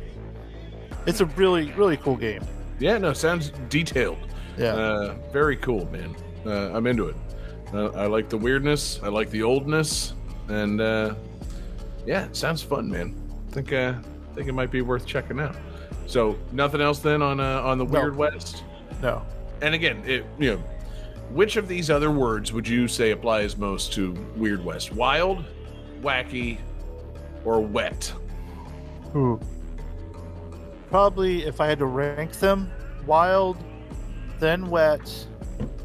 [1.06, 2.43] It's a really really cool game.
[2.80, 4.19] Yeah, no, sounds detailed.
[4.58, 4.73] Yeah.
[4.73, 6.15] Uh, very cool, man.
[6.45, 7.15] Uh, I'm into it.
[7.73, 8.99] Uh, I like the weirdness.
[9.03, 10.13] I like the oldness,
[10.47, 11.15] and uh,
[12.06, 13.15] yeah, sounds fun, man.
[13.49, 13.93] I think uh,
[14.36, 15.56] think it might be worth checking out.
[16.06, 17.99] So nothing else then on uh, on the No.
[18.01, 18.63] Weird West.
[19.01, 19.23] no.
[19.62, 20.63] And again, it, you know,
[21.29, 24.93] which of these other words would you say applies most to Weird West?
[24.93, 25.45] Wild,
[26.01, 26.57] wacky,
[27.45, 28.11] or wet?
[29.15, 29.39] Ooh.
[30.89, 32.71] Probably if I had to rank them,
[33.05, 33.57] wild,
[34.39, 35.27] then wet,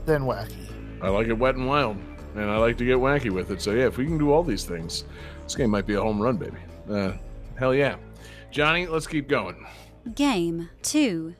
[0.07, 0.68] then wacky.
[1.00, 1.96] I like it wet and wild,
[2.35, 3.61] and I like to get wacky with it.
[3.61, 5.05] So yeah, if we can do all these things,
[5.42, 6.59] this game might be a home run, baby.
[6.88, 7.12] Uh,
[7.57, 7.96] hell yeah,
[8.50, 9.66] Johnny, let's keep going.
[10.14, 11.35] Game 2.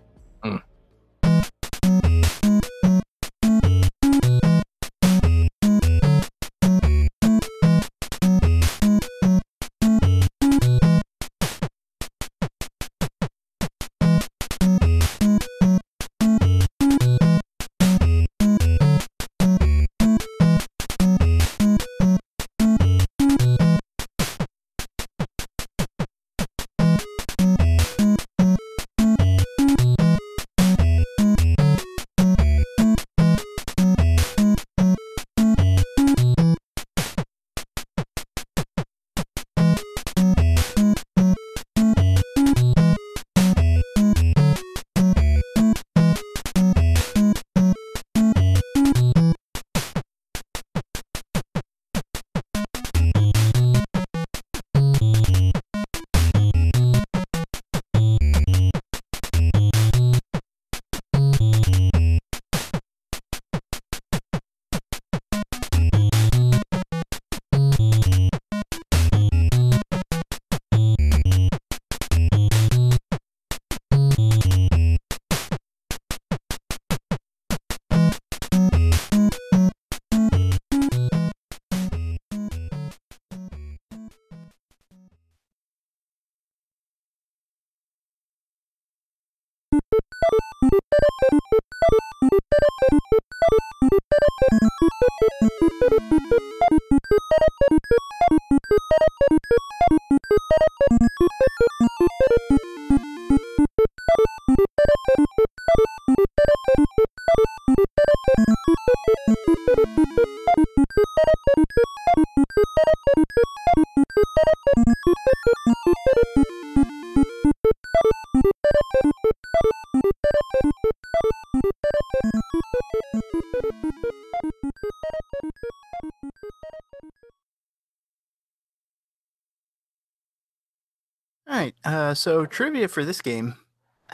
[132.13, 133.55] Uh, so trivia for this game.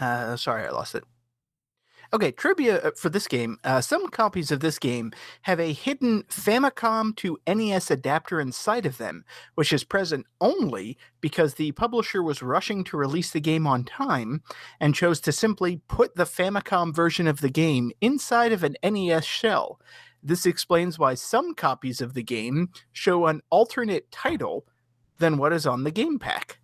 [0.00, 1.02] Uh, sorry, I lost it.
[2.12, 3.58] Okay, trivia uh, for this game.
[3.64, 5.10] Uh, some copies of this game
[5.42, 9.24] have a hidden Famicom to NES adapter inside of them,
[9.56, 14.44] which is present only because the publisher was rushing to release the game on time
[14.78, 19.24] and chose to simply put the Famicom version of the game inside of an NES
[19.24, 19.80] shell.
[20.22, 24.66] This explains why some copies of the game show an alternate title
[25.18, 26.60] than what is on the game pack.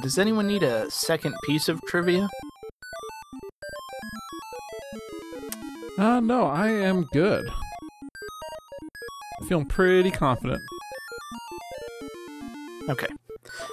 [0.00, 2.28] Does anyone need a second piece of trivia?
[5.98, 7.48] Uh, no, I am good.
[9.48, 10.60] Feeling pretty confident.
[12.88, 13.06] Okay.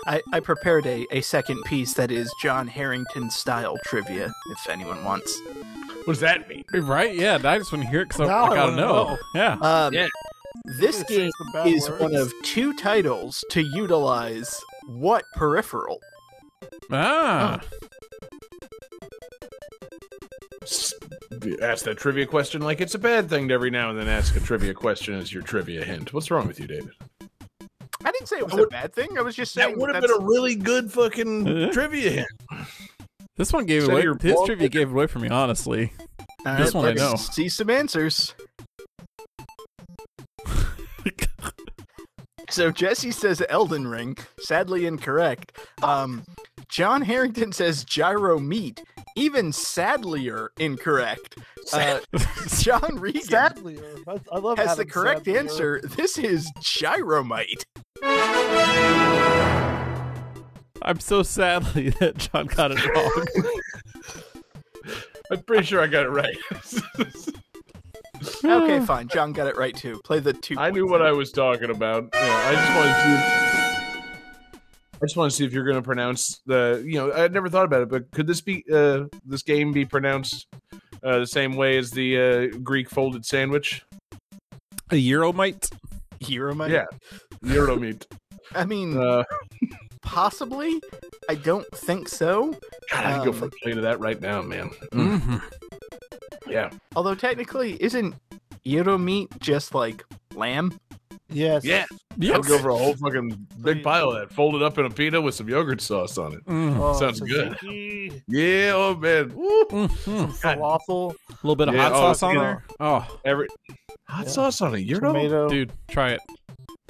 [0.06, 5.04] I, I prepared a, a second piece that is John Harrington style trivia, if anyone
[5.04, 5.40] wants.
[6.04, 6.64] What does that mean?
[6.74, 7.16] Right?
[7.16, 8.94] Yeah, I just want to hear it because I, Now I I gotta know.
[9.10, 9.18] know.
[9.36, 9.54] Yeah.
[9.62, 10.08] Um, Yeah.
[10.80, 11.30] This game
[11.66, 12.02] is words.
[12.02, 16.00] one of two titles to utilize what peripheral?
[16.92, 17.60] Ah.
[20.64, 20.94] S-
[21.62, 24.36] Ask that trivia question like it's a bad thing to every now and then ask
[24.36, 26.14] a trivia question as your trivia hint.
[26.14, 26.90] What's wrong with you, David?
[28.04, 29.18] I didn't say it was would- a bad thing.
[29.18, 31.72] I was just saying That would have been a really good fucking Uh.
[31.72, 32.28] trivia hint.
[33.38, 34.02] This one gave away.
[34.04, 35.94] your His ball- trivia gave it away for me, honestly.
[36.46, 37.16] All this one I let's know.
[37.16, 38.34] See some answers.
[42.50, 45.52] So Jesse says Elden Ring, sadly incorrect.
[45.84, 46.24] Um,
[46.70, 48.84] John Harrington says Gyro Meat,
[49.16, 51.38] even sadlier incorrect.
[51.74, 52.00] Uh,
[52.60, 55.38] John Regan Sadly, I, I love has the correct Sandler.
[55.38, 55.82] answer.
[55.84, 57.66] This is Gyromite.
[60.82, 63.26] I'm so sadly that John got it wrong.
[65.32, 66.38] I'm pretty sure I got it right.
[68.44, 69.08] Okay, fine.
[69.10, 70.00] John got it right too.
[70.06, 70.56] Play the two.
[70.58, 72.04] I knew what I was talking about.
[72.04, 73.57] You know, I just wanted to.
[74.98, 76.84] I just want to see if you're going to pronounce the.
[76.86, 79.72] You know, I had never thought about it, but could this be uh, this game
[79.72, 80.48] be pronounced
[81.04, 83.84] uh, the same way as the uh, Greek folded sandwich?
[84.92, 85.72] A Euromite?
[86.20, 86.70] Gyromite.
[86.72, 86.86] Yeah,
[87.46, 88.06] Euromeat.
[88.56, 89.24] I mean, Uh,
[90.02, 90.82] possibly.
[91.30, 92.56] I don't think so.
[92.92, 94.72] God, I'd go Um, for a plate of that right now, man.
[94.94, 95.38] Mm-hmm.
[96.50, 98.16] Yeah, Although technically, isn't
[98.66, 100.80] gyro meat just like lamb?
[101.30, 101.66] Yes.
[101.66, 101.86] yeah.
[102.20, 102.38] Yes.
[102.38, 105.22] I'd go for a whole fucking big pile of that, folded up in a pita
[105.22, 106.46] with some yogurt sauce on it.
[106.46, 106.78] Mm.
[106.80, 107.56] Oh, Sounds good.
[108.28, 109.66] Yeah, oh man, Woo.
[109.66, 110.28] Mhm.
[110.42, 112.42] Falafel, A little bit of Yeah, hot oh, sauce on yeah.
[112.42, 112.64] there.
[112.80, 113.48] Oh, every
[114.06, 114.32] hot Yeah.
[114.32, 115.14] sauce on a gyro.
[115.14, 115.48] tomato.
[115.50, 116.22] dude, try it.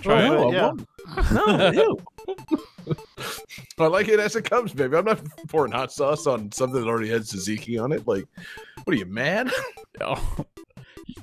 [0.01, 0.53] Try Oh, it.
[0.53, 0.67] I yeah.
[0.67, 0.87] won't.
[1.33, 1.97] No, ew.
[3.79, 4.95] I like it as it comes, baby.
[4.95, 5.19] I'm not
[5.49, 8.07] pouring hot sauce on something that already has tzatziki on it.
[8.07, 8.25] Like,
[8.83, 9.51] what are you mad?
[9.99, 10.45] Oh.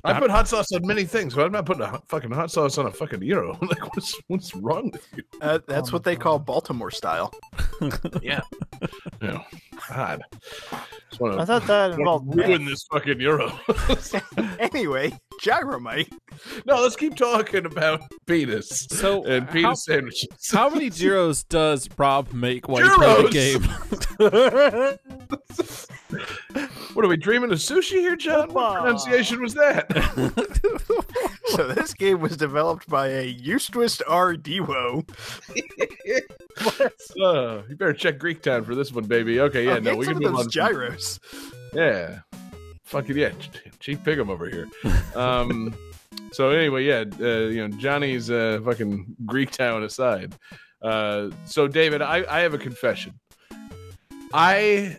[0.05, 2.51] I put hot sauce on many things, but I'm not putting a hot, fucking hot
[2.51, 3.57] sauce on a fucking gyro.
[3.62, 5.22] like, what's what's wrong with you?
[5.41, 7.32] Uh, that's Oh what my they call Baltimore style.
[8.22, 8.41] Yeah,
[9.20, 9.43] no,
[9.89, 10.22] God,
[11.11, 13.53] just want I thought that involved ruin this fucking euro.
[14.59, 15.12] anyway,
[15.43, 16.11] Gyromite.
[16.64, 20.28] no, let's keep talking about penis So, and how, penis sandwiches.
[20.51, 24.99] how many gyros does Rob make while you play the
[26.59, 26.70] game?
[26.95, 28.53] What are we dreaming of sushi here, John?
[28.53, 28.81] What Opa.
[28.81, 29.87] pronunciation was that?
[31.49, 34.35] So this game was developed by a Eustace R.
[34.35, 35.09] Dewo.
[37.21, 39.41] Uh, you better check Greek Town for this one, baby.
[39.41, 40.51] Okay, yeah, Oh, no, get we some can of move those on.
[40.51, 41.21] gyros.
[41.73, 42.21] Yeah,
[42.85, 44.69] fucking yeah, Ch- Chief Piggum over here.
[45.15, 45.75] Um,
[46.33, 50.35] so anyway, yeah, uh, you know Johnny's uh, fucking Greek Town aside.
[50.83, 53.15] Uh, so David, I, I have a confession.
[54.33, 54.99] I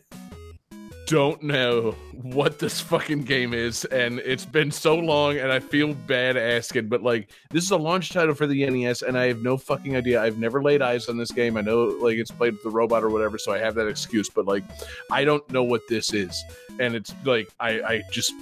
[1.05, 1.91] don't know
[2.21, 6.87] what this fucking game is, and it's been so long, and I feel bad asking,
[6.87, 9.95] but like this is a launch title for the NES, and I have no fucking
[9.95, 10.21] idea.
[10.21, 11.57] I've never laid eyes on this game.
[11.57, 14.29] I know like it's played with the robot or whatever, so I have that excuse,
[14.29, 14.63] but like
[15.11, 16.43] I don't know what this is,
[16.79, 18.33] and it's like I I just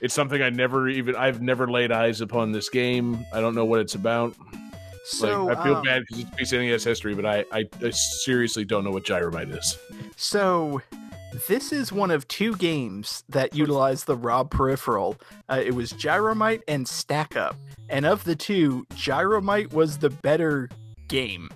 [0.00, 3.24] it's something I never even I've never laid eyes upon this game.
[3.32, 4.34] I don't know what it's about.
[5.04, 7.68] So like I feel um, bad because it's piece of NES history, but I, I
[7.82, 9.76] I seriously don't know what Gyromite is.
[10.16, 10.82] So,
[11.46, 15.16] this is one of two games that utilized the Rob peripheral.
[15.48, 17.56] Uh, it was Gyromite and Stack Up,
[17.88, 20.68] and of the two, Gyromite was the better
[21.08, 21.50] game.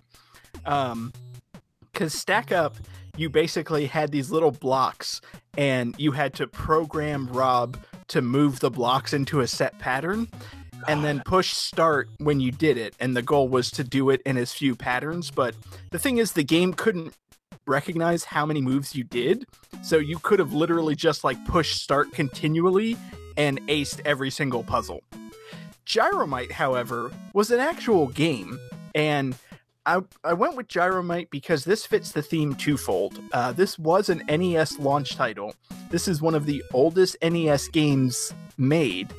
[0.66, 1.12] Um,
[1.92, 2.76] because Stack Up,
[3.16, 5.20] you basically had these little blocks,
[5.56, 7.76] and you had to program Rob
[8.08, 10.28] to move the blocks into a set pattern.
[10.86, 14.20] And then push start when you did it, and the goal was to do it
[14.26, 15.30] in as few patterns.
[15.30, 15.54] But
[15.92, 17.14] the thing is, the game couldn't
[17.66, 19.46] recognize how many moves you did.
[19.82, 22.96] So you could have literally just like pushed start continually
[23.36, 25.02] and aced every single puzzle.
[25.86, 28.58] Gyromite, however, was an actual game,
[28.94, 29.36] and
[29.86, 33.20] I, I went with Gyromite because this fits the theme twofold.
[33.32, 35.54] Uh, this was an NES launch title.
[35.90, 39.12] This is one of the oldest NES games made,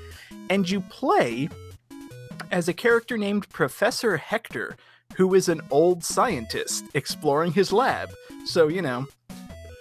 [0.50, 1.50] and you play
[2.52, 4.76] as a character named Professor Hector,
[5.16, 8.14] who is an old scientist exploring his lab.
[8.46, 9.08] So, you know,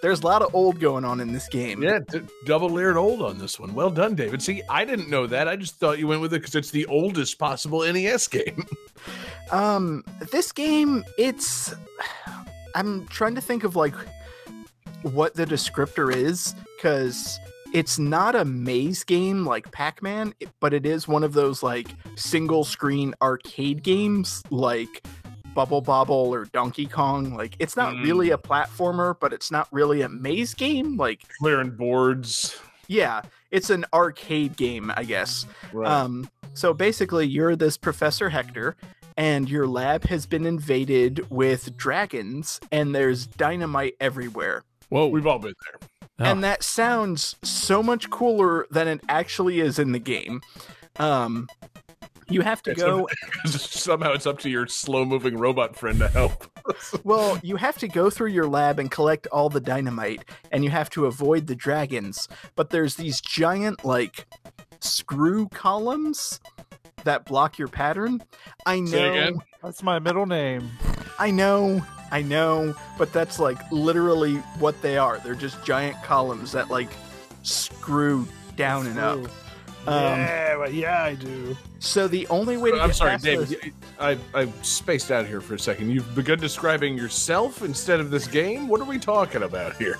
[0.02, 1.82] there's a lot of old going on in this game.
[1.82, 3.74] Yeah, d- double layered old on this one.
[3.74, 4.42] Well done, David.
[4.42, 5.48] See, I didn't know that.
[5.48, 8.66] I just thought you went with it because it's the oldest possible NES game.
[9.52, 11.74] Um, this game, it's
[12.74, 13.94] I'm trying to think of like
[15.02, 17.38] what the descriptor is because
[17.74, 22.64] it's not a maze game like Pac-Man, but it is one of those like single
[22.64, 25.04] screen arcade games like
[25.54, 27.34] Bubble Bobble or Donkey Kong.
[27.36, 28.04] Like it's not Mm.
[28.04, 30.96] really a platformer, but it's not really a maze game.
[30.96, 32.56] Like Clearing boards.
[32.88, 35.44] yeah, it's an arcade game, I guess.
[35.72, 35.90] Right.
[35.90, 38.76] Um, so basically, you're this Professor Hector,
[39.16, 44.62] and your lab has been invaded with dragons, and there's dynamite everywhere.
[44.90, 45.06] Whoa.
[45.08, 45.88] We've all been there.
[46.18, 46.24] Oh.
[46.24, 50.42] And that sounds so much cooler than it actually is in the game.
[50.96, 51.48] Um,
[52.28, 53.08] you have to go.
[53.46, 56.50] Somehow it's up to your slow moving robot friend to help.
[57.04, 60.70] Well, you have to go through your lab and collect all the dynamite, and you
[60.70, 62.26] have to avoid the dragons.
[62.56, 64.24] But there's these giant, like,
[64.80, 66.40] screw columns
[67.04, 68.22] that block your pattern.
[68.64, 68.86] I know.
[68.86, 69.38] Say again?
[69.62, 70.70] That's my middle name.
[71.18, 71.84] I know,
[72.14, 75.18] I know, but that's like literally what they are.
[75.18, 76.90] They're just giant columns that like
[77.42, 79.18] screw down and up.
[79.86, 81.56] Um, yeah, but yeah, I do.
[81.80, 83.48] So the only way to I'm get sorry, past David.
[83.48, 85.90] those- I I spaced out here for a second.
[85.90, 88.68] You've begun describing yourself instead of this game.
[88.68, 89.98] What are we talking about here?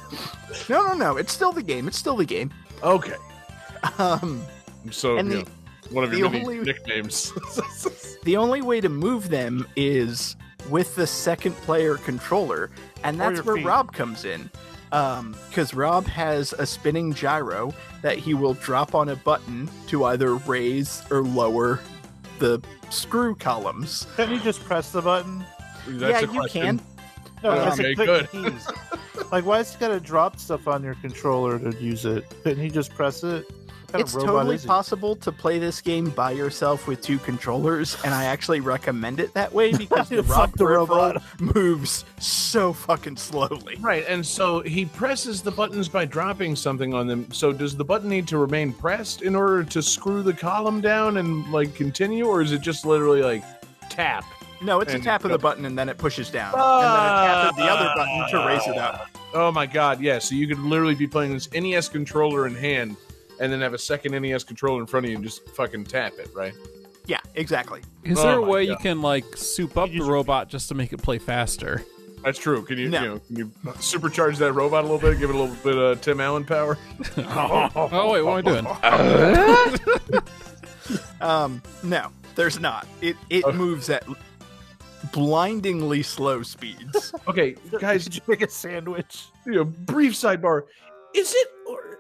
[0.68, 1.16] No, no, no.
[1.16, 1.86] It's still the game.
[1.88, 2.50] It's still the game.
[2.82, 3.16] Okay,
[3.98, 4.42] Um,
[4.90, 5.50] so And you the- know,
[5.90, 7.32] one of the your many only- nicknames.
[8.22, 10.36] the only way to move them is
[10.70, 12.70] with the second player controller,
[13.02, 13.66] and that's where feet.
[13.66, 14.50] Rob comes in.
[14.92, 20.04] Um, because Rob has a spinning gyro that he will drop on a button to
[20.04, 21.80] either raise or lower
[22.38, 24.06] the screw columns.
[24.16, 25.44] Can't you just press the button?
[25.88, 26.80] That's yeah, a you can.
[27.42, 28.30] No, Oh, I said okay, good.
[28.30, 28.66] keys.
[29.32, 32.24] like, why is he gotta drop stuff on your controller to use it?
[32.42, 33.44] Couldn't he just press it?
[33.94, 38.60] It's totally possible to play this game by yourself with two controllers, and I actually
[38.60, 41.22] recommend it that way because the Rob the robot.
[41.38, 43.76] moves so fucking slowly.
[43.80, 47.30] Right, and so he presses the buttons by dropping something on them.
[47.30, 51.18] So does the button need to remain pressed in order to screw the column down
[51.18, 53.44] and like continue, or is it just literally like
[53.90, 54.24] tap?
[54.60, 57.26] No, it's a tap of the button and then it pushes down, and then a
[57.26, 59.08] tap of the other button to raise it up.
[59.14, 59.20] Ah.
[59.34, 60.20] Oh my god, yeah.
[60.20, 62.96] So you could literally be playing this NES controller in hand
[63.40, 66.12] and then have a second NES controller in front of you and just fucking tap
[66.18, 66.52] it, right?
[67.06, 67.82] Yeah, exactly.
[68.04, 70.74] Is Oh there a my way you can like soup up the robot just to
[70.74, 71.82] make it play faster?
[72.22, 72.62] That's true.
[72.64, 73.02] Can you, No.
[73.02, 75.76] you know, can you supercharge that robot a little bit, give it a little bit
[75.76, 76.78] of Tim Allen power?
[77.18, 80.20] oh wait, what am I doing?
[81.20, 82.86] Um, no, there's not.
[83.00, 83.56] It it Okay.
[83.56, 84.04] moves at
[85.12, 87.12] blindingly slow speeds.
[87.26, 89.24] Okay, guys, Did you make a sandwich?
[89.46, 90.62] you know, brief sidebar.
[91.14, 91.48] Is it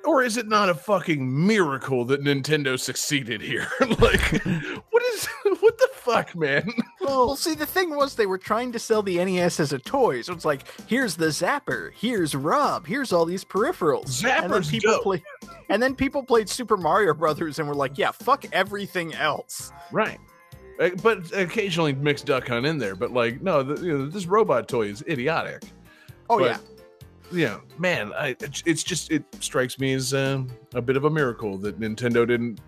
[0.06, 3.66] or, or is it not a fucking miracle that Nintendo succeeded here?
[3.80, 4.44] like,
[4.90, 5.26] what is
[5.60, 6.70] what the fuck, man?
[7.00, 10.22] well, see, the thing was they were trying to sell the NES as a toy,
[10.22, 14.22] so it's like, here's the Zapper, here's Rob, here's all these peripherals.
[14.24, 15.02] and then Zapper's people dope.
[15.02, 15.22] play,
[15.68, 19.72] and then people played Super Mario Brothers and were like, yeah, fuck everything else.
[19.92, 20.18] Right.
[20.80, 22.96] Uh, But occasionally mixed Duck Hunt in there.
[22.96, 25.62] But like, no, the, you know, this robot toy is idiotic.
[26.28, 26.58] Oh But, yeah.
[27.32, 30.42] Yeah, man, I, it's just it strikes me as uh,
[30.74, 32.60] a bit of a miracle that Nintendo didn't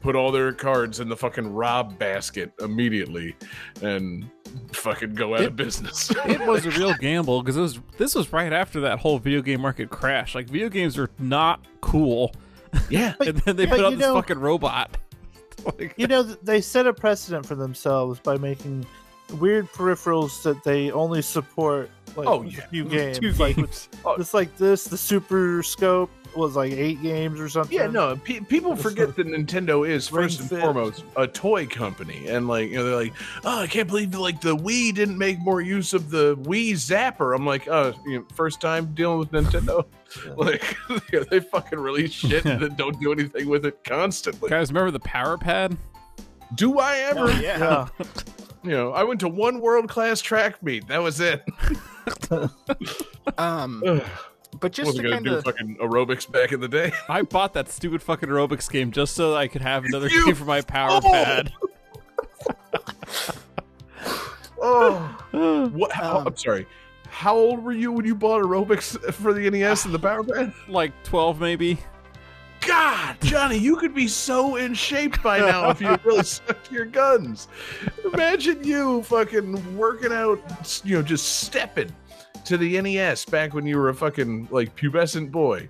[0.00, 3.34] put all their cards in the fucking Rob basket immediately
[3.80, 4.28] and
[4.72, 6.12] fucking go out of business.
[6.26, 9.40] It was a real gamble because it was this was right after that whole video
[9.40, 10.34] game market crash.
[10.34, 12.32] Like video games are not cool,
[12.90, 14.96] yeah, and then they but put out this know- fucking robot.
[15.64, 18.84] Like, You know, they set a precedent for themselves by making
[19.34, 22.66] weird peripherals that they only support like Oh, a yeah.
[22.66, 23.18] few games.
[23.18, 23.88] Two like games.
[24.04, 24.14] Oh.
[24.18, 24.84] it's like this.
[24.84, 27.76] The Super Scope was like eight games or something.
[27.76, 30.60] Yeah, no, pe- people forget that Nintendo is first and Fit.
[30.60, 33.12] foremost a toy company, and like you know, they're like,
[33.44, 37.34] oh, I can't believe like the Wii didn't make more use of the Wii Zapper.
[37.36, 39.84] I'm like, oh, you know, first time dealing with Nintendo,
[40.36, 40.74] like
[41.12, 44.48] you know, they fucking release shit and then don't do anything with it constantly.
[44.50, 45.76] guys, remember the Power Pad?
[46.54, 47.20] Do I ever?
[47.20, 47.58] Oh, yeah.
[47.58, 47.88] Yeah.
[48.64, 50.86] You know, I went to one world class track meet.
[50.86, 51.42] That was it.
[53.36, 53.82] Um,
[54.60, 56.92] but just wasn't to gonna kind do fucking aerobics back in the day.
[57.08, 60.36] I bought that stupid fucking aerobics game just so I could have another You game
[60.36, 61.10] for my Power fool!
[61.10, 61.52] Pad.
[64.60, 65.18] Oh,
[65.72, 65.90] what?
[65.90, 66.66] How, Um, I'm sorry.
[67.08, 70.52] How old were you when you bought aerobics for the NES and the Power Pad?
[70.68, 71.78] like twelve maybe.
[72.66, 76.74] God, Johnny, you could be so in shape by now if you really stuck to
[76.74, 77.48] your guns.
[78.12, 80.40] Imagine you fucking working out,
[80.84, 81.92] you know, just stepping
[82.44, 85.68] to the NES back when you were a fucking like pubescent boy.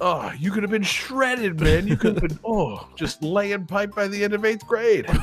[0.00, 1.86] Oh, you could have been shredded, man.
[1.88, 5.06] You could have been oh, just laying pipe by the end of eighth grade.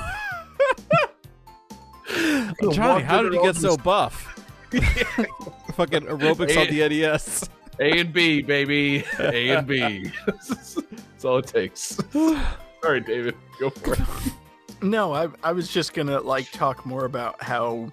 [2.71, 4.33] Johnny, how did you get so buff?
[5.75, 7.49] fucking aerobics on the NES.
[7.79, 9.03] A and B, baby.
[9.19, 10.11] A and B.
[10.25, 11.99] That's all it takes.
[12.15, 12.33] All
[12.83, 13.99] right, David, go for it.
[14.81, 17.89] No, I, I was just gonna like talk more about how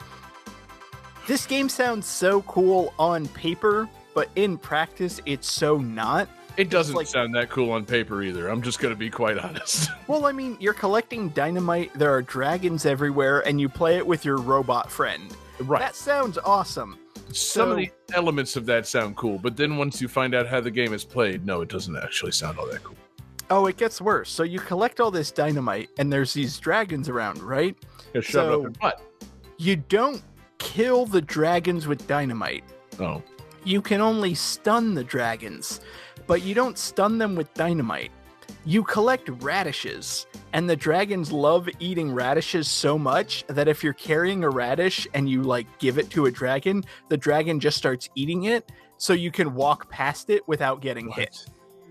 [1.27, 6.29] this game sounds so cool on paper, but in practice, it's so not.
[6.59, 8.49] It doesn't like- sound that cool on paper either.
[8.49, 9.89] I'm just going to be quite honest.
[10.09, 14.27] Well, I mean, you're collecting dynamite, there are dragons everywhere, and you play it with
[14.27, 15.35] your robot friend.
[15.61, 15.81] right.
[15.81, 16.99] That sounds awesome.
[17.33, 20.61] Some of the elements of that sound cool, but then once you find out how
[20.61, 22.97] the game is played, no, it doesn't actually sound all that cool.
[23.51, 24.31] Oh, it gets worse.
[24.31, 27.77] So you collect all this dynamite, and there's these dragons around, right?
[28.15, 29.01] It So- up your butt.
[29.59, 30.23] You don't
[30.59, 32.65] kill the dragons with dynamite.
[32.99, 33.23] Oh.
[33.65, 35.81] You can only stun the dragons,
[36.27, 38.11] but you don't stun them with dynamite.
[38.65, 44.45] You collect radishes, and the dragons love eating radishes so much that if you're carrying
[44.45, 48.45] a radish and you like give it to a dragon, the dragon just starts eating
[48.45, 51.47] it so you can walk past it without getting hit.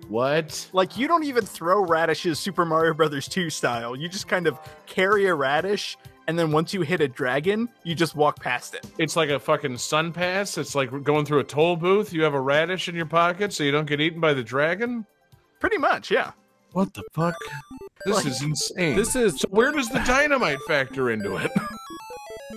[0.07, 0.70] What?
[0.74, 3.95] Like you don't even throw radishes Super Mario Brothers 2 style.
[3.95, 5.97] You just kind of carry a radish
[6.28, 8.86] and then once you hit a dragon, you just walk past it.
[8.97, 10.57] It's like a fucking SunPass.
[10.57, 12.14] It's like going through a toll booth.
[12.14, 15.05] You have a radish in your pocket so you don't get eaten by the dragon.
[15.59, 16.32] Pretty much, yeah.
[16.74, 17.36] What the fuck?
[18.05, 18.95] This Like, is insane.
[18.95, 21.51] This is so where does the dynamite factor into it?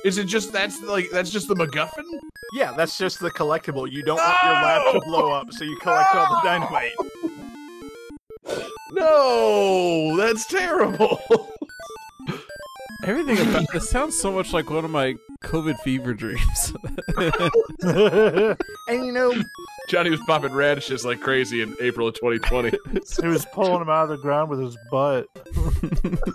[0.05, 2.05] Is it just that's like that's just the MacGuffin?
[2.53, 3.91] Yeah, that's just the collectible.
[3.91, 6.93] You don't want your lab to blow up, so you collect all the dynamite.
[8.93, 11.21] No, that's terrible.
[13.05, 16.73] everything about this sounds so much like one of my COVID fever dreams.
[18.87, 19.33] And you know,
[19.89, 22.71] Johnny was popping radishes like crazy in April of 2020.
[23.23, 25.27] he was pulling them out of the ground with his butt.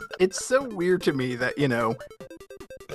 [0.20, 1.96] it's so weird to me that, you know,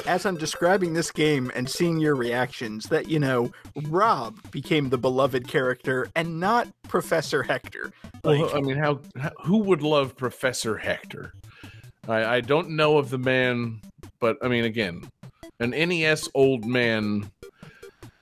[0.07, 3.53] as I'm describing this game and seeing your reactions, that, you know,
[3.89, 7.93] Rob became the beloved character and not Professor Hector.
[8.25, 11.33] Like, Well, I mean, how, how who would love Professor Hector?
[12.09, 13.81] I, I don't know of the man,
[14.21, 15.11] but I mean, again,
[15.61, 17.31] an NES old man.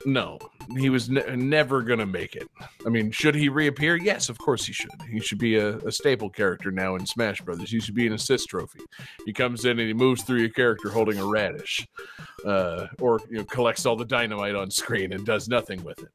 [0.05, 0.39] No,
[0.79, 2.49] he was ne- never gonna make it.
[2.87, 3.97] I mean, should he reappear?
[3.97, 4.91] Yes, of course he should.
[5.11, 7.71] He should be a, a staple character now in Smash Brothers.
[7.71, 8.81] He should be an assist trophy.
[9.25, 11.87] He comes in and he moves through your character holding a radish,
[12.45, 16.11] uh, or you know, collects all the dynamite on screen and does nothing with it.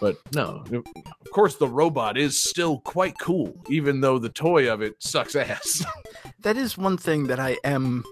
[0.00, 4.80] But no, of course, the robot is still quite cool, even though the toy of
[4.80, 5.84] it sucks ass.
[6.40, 8.04] that is one thing that I am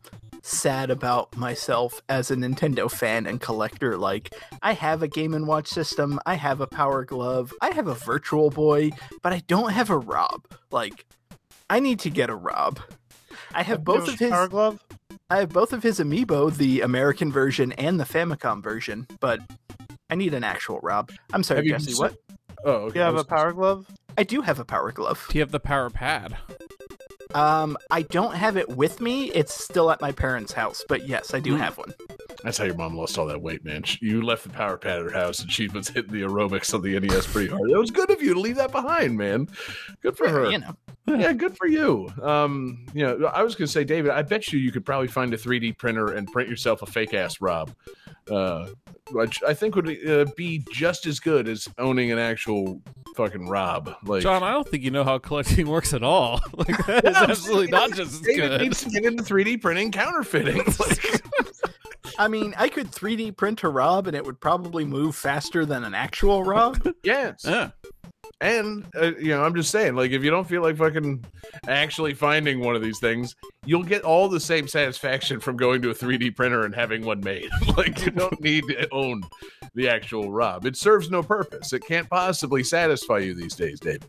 [0.48, 3.96] sad about myself as a Nintendo fan and collector.
[3.96, 7.86] Like, I have a Game and Watch system, I have a Power Glove, I have
[7.86, 8.90] a Virtual Boy,
[9.22, 10.46] but I don't have a Rob.
[10.70, 11.04] Like,
[11.70, 12.80] I need to get a Rob.
[13.52, 14.30] I have both of his.
[14.30, 14.82] Power glove.
[15.30, 19.40] I have both of his amiibo, the American version and the Famicom version, but
[20.10, 21.12] I need an actual Rob.
[21.32, 21.98] I'm sorry, Have Jesse.
[21.98, 22.16] What?
[22.64, 22.98] oh, okay.
[22.98, 23.86] You have a power glove.
[24.16, 25.26] I do have a Power Glove.
[25.30, 26.36] Do you have the power pad?
[27.34, 29.30] Um, I don't have it with me.
[29.30, 31.60] It's still at my parents' house, but yes, I do Hmm.
[31.60, 31.94] have one.
[32.42, 33.82] That's how your mom lost all that weight, man.
[34.00, 36.82] You left the power pad at her house, and she was hitting the aerobics on
[36.82, 37.70] the NES pretty hard.
[37.70, 39.48] It was good of you to leave that behind, man.
[40.02, 40.50] Good for her.
[40.50, 40.76] You know,
[41.06, 42.08] yeah, good for you.
[42.22, 45.32] Um, you know, I was gonna say, David, I bet you you could probably find
[45.34, 47.74] a 3D printer and print yourself a fake ass Rob.
[48.30, 48.68] Uh,
[49.12, 52.82] which I think would uh, be just as good as owning an actual
[53.16, 53.94] fucking Rob.
[54.04, 56.40] Like John, I don't think you know how collecting works at all.
[56.58, 58.60] Like that is absolutely not just as David good.
[58.60, 60.56] needs to get into 3D printing counterfeiting.
[60.56, 61.22] Like,
[62.18, 65.84] I mean, I could 3D print a Rob, and it would probably move faster than
[65.84, 66.86] an actual Rob.
[67.02, 67.42] yes.
[67.44, 67.70] Yeah.
[68.40, 71.24] And uh, you know, I'm just saying, like, if you don't feel like fucking
[71.66, 75.90] actually finding one of these things, you'll get all the same satisfaction from going to
[75.90, 77.48] a 3D printer and having one made.
[77.76, 79.22] like, you don't need to own
[79.74, 80.66] the actual Rob.
[80.66, 81.72] It serves no purpose.
[81.72, 84.02] It can't possibly satisfy you these days, Dave.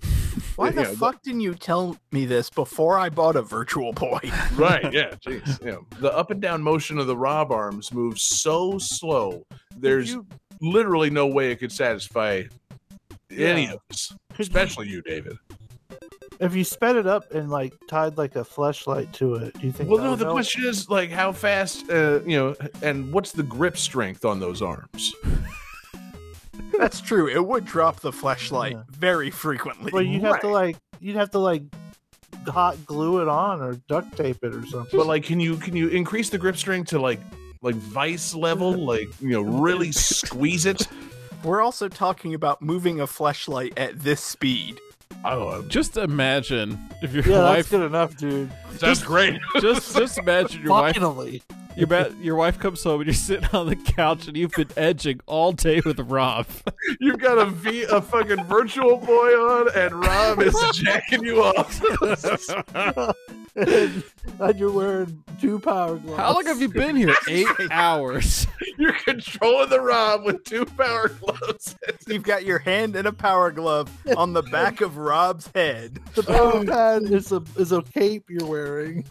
[0.55, 4.19] Why the yeah, fuck didn't you tell me this before I bought a Virtual Boy?
[4.55, 4.91] Right?
[4.91, 5.11] Yeah.
[5.25, 5.63] Jeez.
[5.63, 5.77] Yeah.
[5.99, 9.45] The up and down motion of the Rob arms moves so slow.
[9.77, 10.17] There's
[10.59, 12.43] literally no way it could satisfy
[13.47, 15.37] any of us, especially you, David.
[16.39, 19.71] if you sped it up and like tied like a flashlight to it, do you
[19.71, 19.89] think?
[19.89, 20.15] Well, no.
[20.15, 20.35] The help?
[20.35, 24.61] question is like how fast, uh, you know, and what's the grip strength on those
[24.61, 25.13] arms?
[26.77, 27.27] That's true.
[27.27, 28.83] It would drop the flashlight Yeah.
[28.89, 29.91] very frequently.
[29.91, 31.63] Well, you'd have to like you'd have to like
[32.47, 34.97] hot glue it on or duct tape it or something.
[34.97, 37.19] But like, can you can you increase the grip strength to like
[37.61, 38.71] like vice level?
[38.71, 40.87] Like you know, really squeeze it.
[41.43, 44.79] We're also talking about moving a flashlight at this speed.
[45.25, 48.51] Oh, Just imagine if your yeah, wife that's good enough, dude.
[48.77, 49.39] sounds great.
[49.59, 51.41] just just imagine your wife Finally,
[51.75, 54.69] Your ba- your wife comes home and you're sitting on the couch and you've been
[54.77, 56.45] edging all day with Rob.
[56.99, 61.81] You've got a V, a fucking virtual boy on, and Rob is jacking you off.
[63.67, 64.03] And,
[64.39, 66.19] and you're wearing two power gloves.
[66.19, 67.15] How long have you been here?
[67.27, 68.47] Eight hours.
[68.77, 71.75] You're controlling the Rob with two power gloves.
[72.07, 75.99] You've got your hand in a power glove on the back of Rob's head.
[76.15, 79.05] The power pad is a is a cape you're wearing,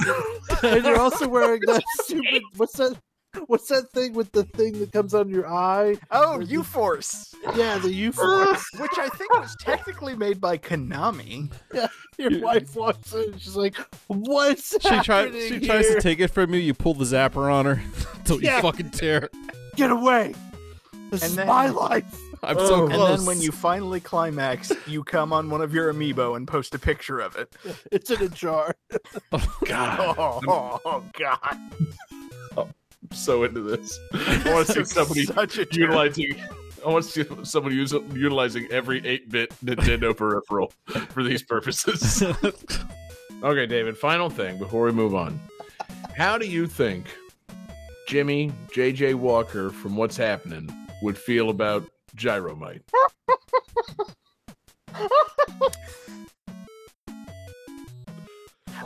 [0.63, 2.43] and you're also wearing that stupid.
[2.57, 2.97] What's that?
[3.47, 5.97] What's that thing with the thing that comes on your eye?
[6.11, 8.65] Oh, U Force, Yeah, the U force.
[8.79, 11.51] which I think was technically made by Konami.
[11.73, 13.77] Yeah, Your wife walks in, she's like,
[14.07, 16.61] "What's She tries happening she tries to take it from you.
[16.61, 17.83] You pull the zapper on her
[18.15, 18.57] until Yeah.
[18.57, 19.25] you fucking tear.
[19.25, 19.35] it.
[19.77, 20.35] Get away!
[21.11, 22.05] This And is then- my life."
[22.41, 22.67] I'm Oh.
[22.69, 23.11] so close.
[23.11, 26.73] And then when you finally climax, you come on one of your amiibo and post
[26.73, 27.53] a picture of it.
[27.91, 28.77] It's in a jar.
[28.93, 28.99] Oh,
[29.33, 30.15] oh God,
[30.47, 31.59] Oh, oh, God.
[32.57, 32.69] I'm
[33.13, 33.99] so into this.
[34.13, 35.81] I want to see somebody Such a turn.
[35.83, 36.37] utilizing.
[36.85, 40.73] I want to see somebody use, utilizing every 8-bit Nintendo peripheral
[41.11, 42.23] for these purposes.
[43.41, 43.97] Okay, David.
[43.97, 45.39] Final thing before we move on.
[46.17, 47.07] How do you think
[48.09, 50.69] Jimmie JJ Walker from What's Happening
[51.03, 52.81] would feel about Gyromite?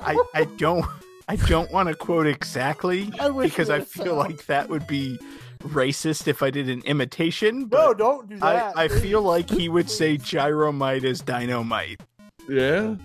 [0.05, 0.85] I, I don't
[1.29, 4.29] I don't want to quote exactly I because I feel stop.
[4.29, 5.19] like that would be
[5.63, 7.69] racist if I did an imitation.
[7.71, 8.77] No, don't do I, that.
[8.77, 12.01] I feel like he would say gyromite is dynamite.
[12.49, 12.97] Yeah,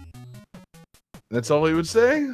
[1.30, 2.28] that's all he would say.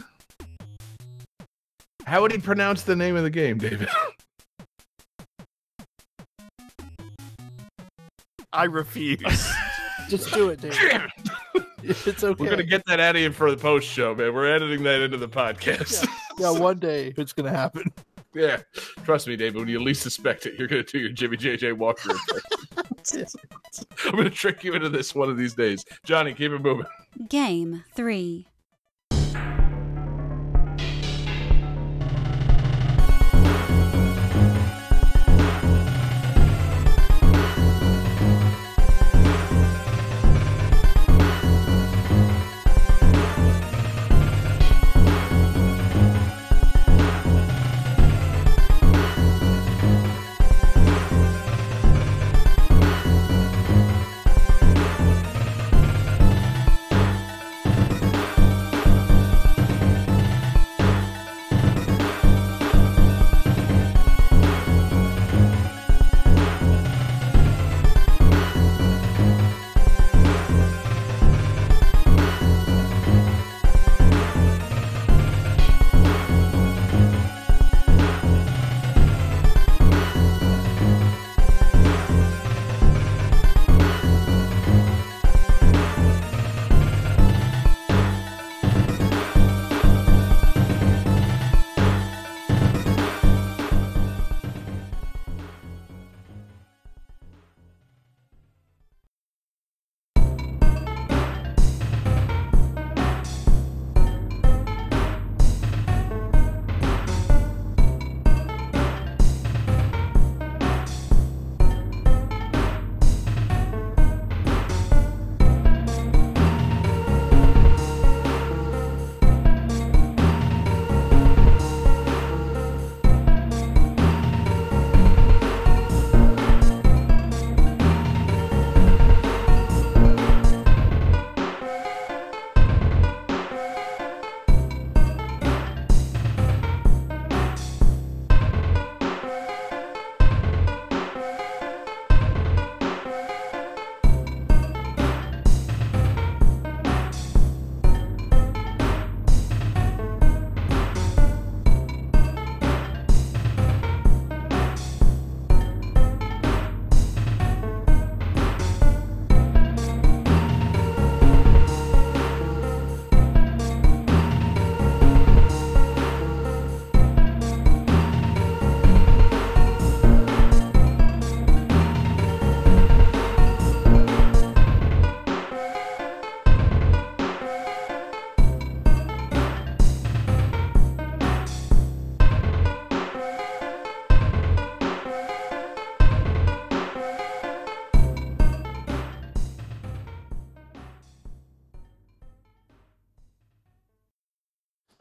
[2.05, 3.89] How would he pronounce the name of the game, David?
[8.53, 9.51] I refuse.
[10.09, 11.09] Just do it, David.
[11.83, 12.07] Damn it.
[12.07, 12.43] It's okay.
[12.43, 14.33] We're gonna get that out of you for the post show, man.
[14.33, 16.07] We're editing that into the podcast.
[16.39, 17.91] Yeah, one day it's gonna happen.
[18.33, 18.61] Yeah,
[19.03, 19.57] trust me, David.
[19.59, 22.11] When you least suspect it, you're gonna do your Jimmie JJ Walker.
[22.11, 23.25] impression.
[24.05, 25.85] I'm gonna trick you into this one of these days.
[26.05, 26.85] Johnny, keep it moving.
[27.29, 28.47] Game 3.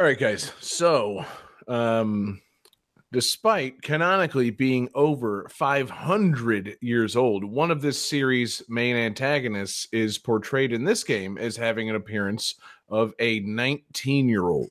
[0.02, 0.50] All right, guys.
[0.58, 1.24] So,
[1.68, 2.42] um,
[3.12, 10.72] Despite canonically being over 500 years old, one of this series' main antagonists is portrayed
[10.72, 12.54] in this game as having an appearance
[12.88, 14.70] of a 19 year old.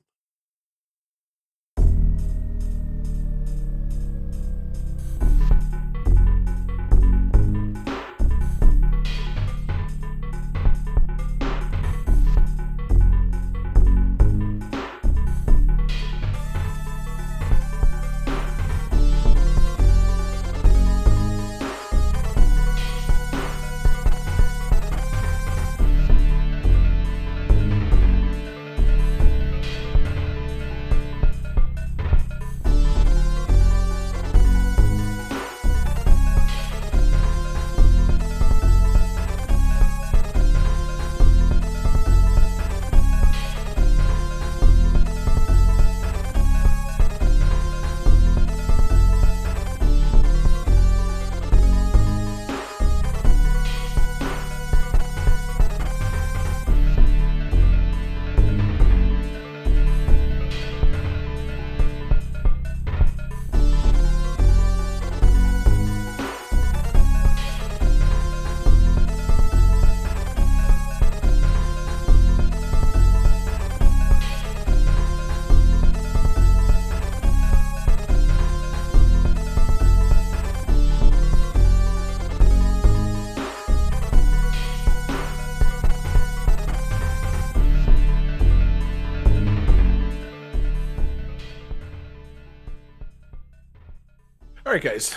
[94.82, 95.16] Right, guys.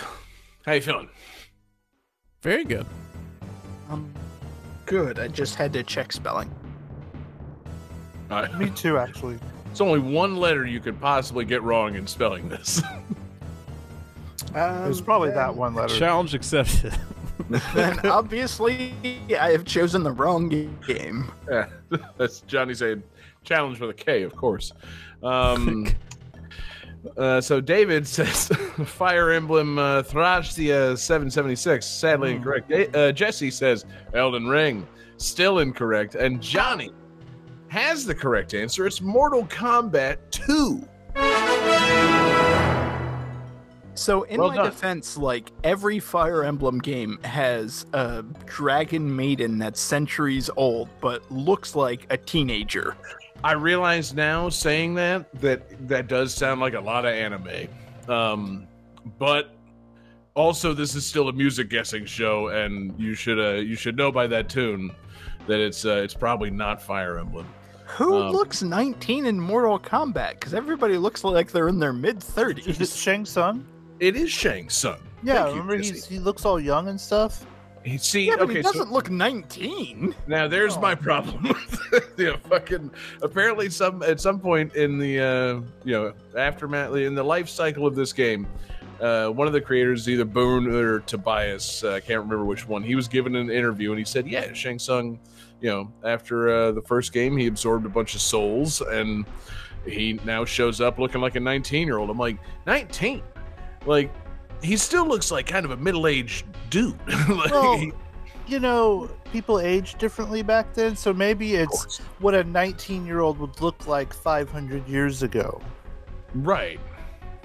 [0.64, 1.08] How you feeling?
[2.42, 2.86] Very good.
[3.88, 4.12] Um,
[4.84, 5.18] good.
[5.18, 6.52] I just had to check spelling.
[8.30, 8.58] All right.
[8.58, 9.38] Me too, actually.
[9.70, 12.82] It's only one letter you could possibly get wrong in spelling this.
[12.82, 13.04] Um,
[14.86, 15.94] It was probably that one letter.
[15.94, 16.94] Challenge accepted.
[17.74, 18.94] Then obviously
[19.38, 21.30] I have chosen the wrong game.
[21.48, 21.66] Yeah,
[22.16, 23.02] that's Johnny saying
[23.44, 24.72] challenge with a K, of course.
[25.22, 25.86] Um,
[27.16, 28.48] uh, so David says
[28.84, 32.72] Fire Emblem uh, Thracia 776, sadly incorrect.
[32.94, 33.84] Uh, Jesse says
[34.14, 34.86] Elden Ring,
[35.16, 36.14] still incorrect.
[36.14, 36.92] And Johnny
[37.68, 38.86] has the correct answer.
[38.86, 40.86] It's Mortal Kombat 2.
[43.94, 44.66] So in Well my done.
[44.66, 51.74] defense, like every Fire Emblem game has a dragon maiden that's centuries old, but looks
[51.74, 52.94] like a teenager.
[53.46, 57.68] I realize now saying that that that does sound like a lot of anime.
[58.08, 58.66] Um,
[59.20, 59.54] but
[60.34, 64.10] also this is still a music guessing show and you should uh you should know
[64.10, 64.90] by that tune
[65.46, 67.46] that it's uh, it's probably not Fire Emblem.
[67.86, 70.32] Who Um, looks 19 in Mortal Kombat?
[70.40, 72.66] Because everybody looks like they're in their mid 30s.
[72.66, 73.64] Is it Shang Tsung?
[74.00, 74.98] It is Shang Tsung.
[75.22, 75.94] Yeah, Thank remember Jesse.
[75.94, 77.46] he's, he looks all young and stuff.
[77.98, 80.14] See, Yeah, but okay, he doesn't look 19.
[80.26, 80.80] Now there's Oh.
[80.80, 81.54] my problem
[82.18, 82.90] know, fucking
[83.22, 87.86] apparently some at some point in the uh you know aftermath in the life cycle
[87.86, 88.46] of this game
[89.00, 92.82] uh one of the creators either Boon or Tobias uh, I can't remember which one
[92.82, 95.18] he was given an interview and he said yeah Shang Tsung
[95.60, 99.24] you know after uh, the first game he absorbed a bunch of souls and
[99.86, 103.22] he now shows up looking like a 19 year old I'm like 19
[103.86, 104.10] like
[104.66, 106.98] he still looks like kind of a middle-aged dude
[107.28, 107.90] like, Well,
[108.46, 113.38] You know, people age differently back then, so maybe it's what a 19 year old
[113.38, 115.60] would look like 500 years ago.
[116.34, 116.80] Right.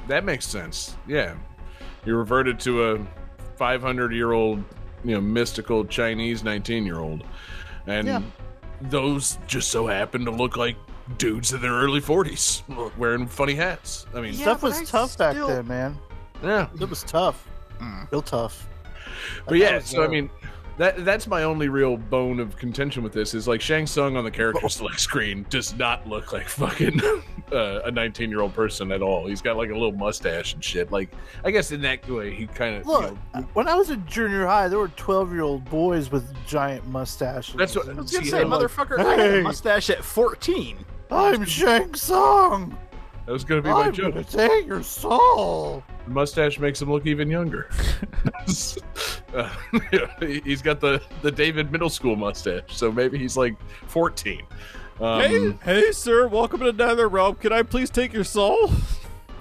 [0.07, 0.95] That makes sense.
[1.07, 1.35] Yeah.
[2.05, 3.07] You reverted to a
[3.57, 4.63] 500 year old,
[5.03, 7.23] you know, mystical Chinese 19 year old.
[7.87, 8.21] And Yeah.
[8.81, 10.75] those just so happen to look like
[11.17, 12.63] dudes in their early 40s
[12.97, 14.05] wearing funny hats.
[14.15, 15.99] I mean, Yeah, Stuff was I tough back then, man.
[16.43, 16.67] Yeah.
[16.79, 17.47] It was tough.
[17.79, 18.11] Mm.
[18.11, 18.67] Real tough.
[19.45, 20.29] But Like, that yeah, was, so I uh, mean,
[20.77, 24.23] that that's my only real bone of contention with this is like Shang Tsung on
[24.23, 26.99] the character select screen does not look like fucking
[27.51, 29.27] uh, a 19 year old person at all.
[29.27, 30.91] He's got like a little mustache and shit.
[30.91, 31.09] Like,
[31.43, 32.87] I guess in that way, he kind of.
[32.87, 33.15] Look,
[33.53, 37.55] when I was in junior high, there were 12 year old boys with giant mustaches.
[37.55, 40.77] That's what- I was gonna say, I'm like, motherfucker, I had a mustache at 14.
[41.11, 42.77] I'm Shang Tsung.
[43.25, 44.13] That was going to be my I'm joke.
[44.13, 45.83] gonna take your soul.
[46.05, 47.69] The mustache makes him look even younger.
[49.35, 49.49] uh,
[50.19, 53.55] he- he's got the, the David middle school mustache, so maybe he's like
[53.87, 54.41] 14.
[54.99, 57.35] Um, hey, hey, sir, welcome to Nether Realm.
[57.35, 58.71] Can I please take your soul?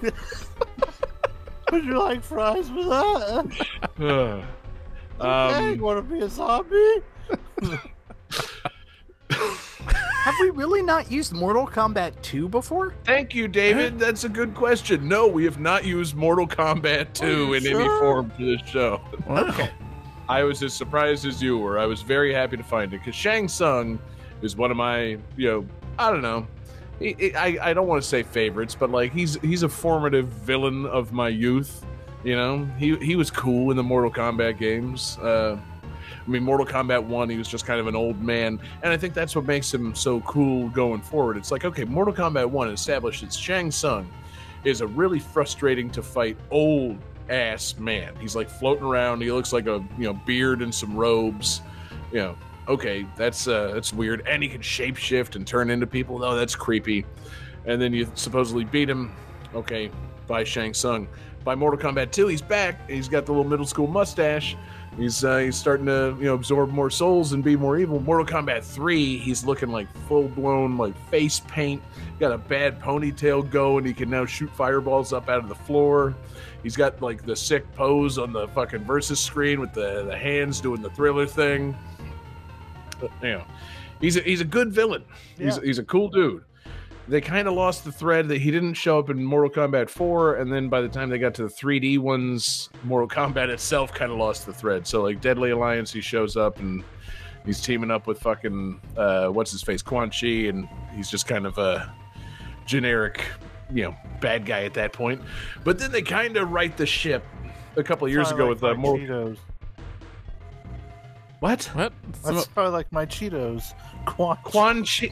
[0.01, 3.67] Would you like fries with that?
[3.99, 4.41] uh,
[5.23, 6.95] Okay, um, you want to be a zombie?
[9.31, 12.93] How Have we really not used Mortal Kombat 2 before?
[13.05, 13.97] Thank you, David.
[13.97, 15.07] That's a good question.
[15.07, 19.01] No, we have not used Mortal Kombat 2 you in any form for this show.
[19.27, 19.67] Wow.
[20.29, 21.79] I was as surprised as you were.
[21.79, 23.99] I was very happy to find it because Shang Tsung
[24.41, 25.65] is one of my, you know,
[25.97, 26.47] I don't know.
[26.99, 30.27] He- he- I, I don't want to say favorites, but like he's he's a formative
[30.27, 31.83] villain of my youth.
[32.23, 35.17] You know, he he was cool in the Mortal Kombat games.
[35.17, 35.57] Uh,
[36.25, 38.97] I mean, Mortal Kombat One, he was just kind of an old man, and I
[38.97, 41.37] think that's what makes him so cool going forward.
[41.37, 44.11] It's like, okay, Mortal Kombat One established that Shang Tsung
[44.63, 46.97] is a really frustrating to fight old
[47.29, 48.13] ass man.
[48.19, 49.21] He's like floating around.
[49.21, 51.61] He looks like a you know beard and some robes.
[52.11, 54.25] You know, okay, that's uh, that's weird.
[54.27, 56.19] And he can shapeshift and turn into people.
[56.19, 57.05] No, that's creepy.
[57.65, 59.15] And then you supposedly beat him.
[59.53, 59.91] Okay,
[60.27, 61.07] by Shang Tsung.
[61.43, 62.87] By Mortal Kombat 2, he's back.
[62.87, 64.55] He's got the little middle school mustache.
[64.97, 67.99] He's uh, he's starting to you know absorb more souls and be more evil.
[68.01, 71.81] Mortal Kombat 3, he's looking like full blown like face paint.
[72.19, 73.85] Got a bad ponytail going.
[73.85, 76.13] He can now shoot fireballs up out of the floor.
[76.61, 80.59] He's got like the sick pose on the fucking versus screen with the, the hands
[80.59, 81.75] doing the thriller thing.
[83.01, 83.43] Uh, You know,
[84.01, 85.03] he's a, he's a good villain.
[85.37, 86.43] He's, he's a cool dude.
[87.07, 90.35] They kind of lost the thread that he didn't show up in Mortal Kombat 4,
[90.35, 94.11] and then by the time they got to the 3D ones, Mortal Kombat itself kind
[94.11, 94.87] of lost the thread.
[94.87, 96.83] So, like Deadly Alliance, he shows up and
[97.45, 101.45] he's teaming up with fucking uh, what's his face, Quan Chi, and he's just kind
[101.45, 101.91] of a
[102.65, 103.25] generic,
[103.73, 105.21] you know, bad guy at that point.
[105.63, 107.25] But then they kind of right the ship
[107.75, 109.07] a couple of years ago like with uh, my Mortal.
[109.07, 109.37] Cheetos.
[111.39, 111.63] What?
[111.73, 111.93] What?
[112.21, 113.73] Some- That's probably like my Cheetos.
[114.05, 114.37] Quan.
[114.43, 115.09] Quan Chi.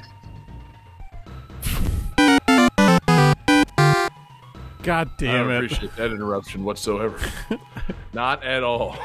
[4.84, 5.34] God damn it.
[5.34, 5.58] I don't it.
[5.58, 7.20] appreciate that interruption whatsoever.
[8.14, 8.98] Not at all.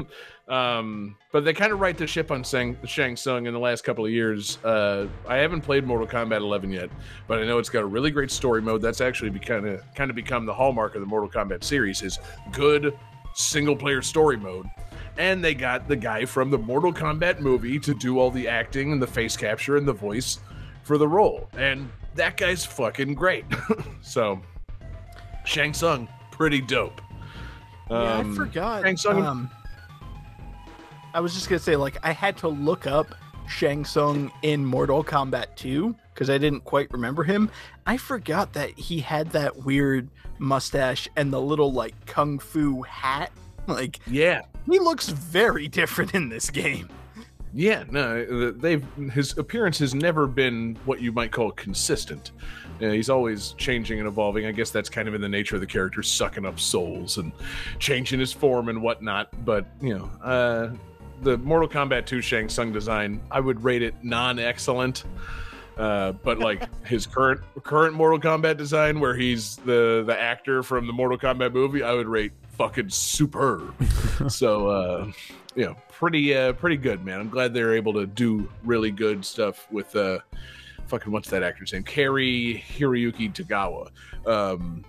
[0.48, 3.82] um, but they kind of right the ship on Sang, Shang Tsung in the last
[3.82, 4.62] couple of years.
[4.62, 6.90] Uh, I haven't played Mortal Kombat 11 yet,
[7.26, 8.82] but I know it's got a really great story mode.
[8.82, 12.18] That's actually kind of kind of become the hallmark of the Mortal Kombat series is
[12.52, 12.96] good
[13.34, 14.66] single player story mode.
[15.18, 18.92] And they got the guy from the Mortal Kombat movie to do all the acting
[18.92, 20.40] and the face capture and the voice
[20.82, 21.48] for the role.
[21.56, 23.44] And that guy's fucking great.
[24.02, 24.40] so
[25.44, 27.00] Shang Tsung, pretty dope.
[27.90, 28.82] yeah, I Um, forgot.
[28.82, 29.50] Shang Tsung- Um,
[31.14, 33.14] I was just gonna say, like, I had to look up
[33.48, 37.50] Shang Tsung in Mortal Kombat 2 because I didn't quite remember him.
[37.86, 43.30] I forgot that he had that weird mustache and the little like kung fu hat.
[43.66, 46.88] Like, Yeah, he looks very different in this game.
[47.54, 47.84] Yeah.
[47.90, 52.32] No, they've his appearance has never been what you might call consistent.
[52.80, 54.46] Uh, he's always changing and evolving.
[54.46, 57.32] I guess that's kind of in the nature of the character, sucking up souls and
[57.78, 59.28] changing his form and whatnot.
[59.44, 60.70] But you know, uh,
[61.22, 65.04] the Mortal Kombat 2 Shang Tsung design, I would rate it non-excellent.
[65.76, 70.86] Uh, but like his current current Mortal Kombat design, where he's the the actor from
[70.86, 73.74] the Mortal Kombat movie, I would rate fucking superb.
[74.28, 75.12] so uh,
[75.54, 77.20] you know, pretty uh, pretty good, man.
[77.20, 80.18] I'm glad they're able to do really good stuff with uh,
[80.86, 81.84] fucking what's that actor's name?
[81.84, 83.90] Cary Hiroyuki Tagawa.
[84.26, 84.84] Um,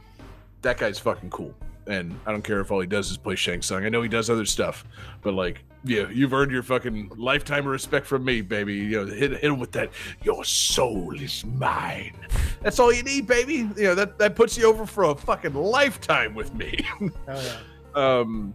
[0.61, 1.53] that guy's fucking cool.
[1.87, 3.85] And I don't care if all he does is play Shang Tsung.
[3.85, 4.85] I know he does other stuff,
[5.21, 8.75] but like, yeah, you've earned your fucking lifetime of respect from me, baby.
[8.75, 9.89] You know, hit, hit him with that.
[10.23, 12.15] Your soul is mine.
[12.61, 13.67] That's all you need, baby.
[13.75, 16.85] You know that that puts you over for a fucking lifetime with me.
[17.27, 17.57] Oh, yeah.
[17.95, 18.53] Um,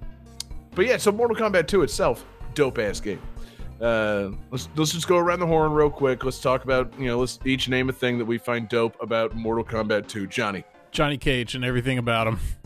[0.75, 2.25] but yeah, so Mortal Kombat 2 itself,
[2.55, 3.21] dope ass game.
[3.81, 6.25] Uh, let's let's just go around the horn real quick.
[6.25, 9.35] Let's talk about you know let's each name a thing that we find dope about
[9.37, 10.27] Mortal Kombat 2.
[10.27, 10.65] Johnny.
[10.91, 12.39] Johnny Cage and everything about him.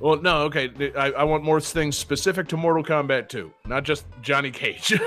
[0.00, 0.92] Well, no, okay.
[0.96, 4.98] I, I want more things specific to Mortal Kombat 2, not just Johnny Cage.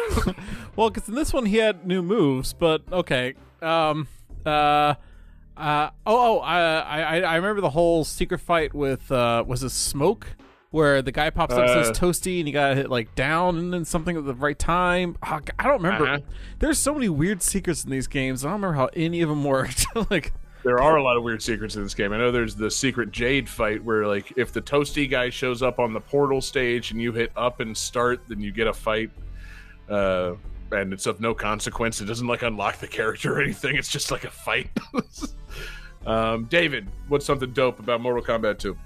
[0.78, 3.34] Well, because in this one he had new moves, but okay.
[3.62, 4.08] Um.
[4.46, 4.50] Uh.
[5.58, 5.90] Uh.
[6.06, 6.38] Oh.
[6.38, 6.40] Oh.
[6.40, 6.60] I.
[6.80, 7.20] I.
[7.20, 9.12] I remember the whole secret fight with.
[9.12, 9.44] Uh.
[9.46, 10.28] Was it Smoke?
[10.70, 11.94] Where the guy pops up and says Uh.
[12.06, 15.18] toasty, and you gotta hit like down and then something at the right time.
[15.22, 16.08] Oh, I don't remember.
[16.08, 16.20] Uh-huh.
[16.60, 18.46] There's so many weird secrets in these games.
[18.46, 19.86] I don't remember how any of them worked.
[20.10, 20.32] like,
[20.64, 22.14] there are a lot of weird secrets in this game.
[22.14, 25.80] I know there's the secret Jade fight where, like, if the Toasty guy shows up
[25.80, 29.12] on the portal stage and you hit up and start, then you get a fight.
[29.90, 30.34] Uh,
[30.72, 32.00] and it's of no consequence.
[32.00, 33.76] It doesn't like unlock the character or anything.
[33.76, 34.70] It's just like a fight.
[36.06, 38.78] um, David, what's something dope about Mortal Kombat 2?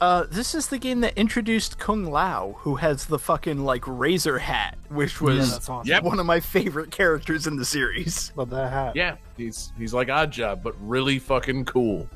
[0.00, 4.38] Uh, this is the game that introduced Kung Lao, who has the fucking like razor
[4.38, 5.88] hat, which was that's awesome.
[5.90, 6.04] Yep.
[6.04, 8.32] one of my favorite characters in the series.
[8.34, 8.96] Love that hat.
[8.96, 12.08] Yeah, he's he's like Odd Job, but really fucking cool.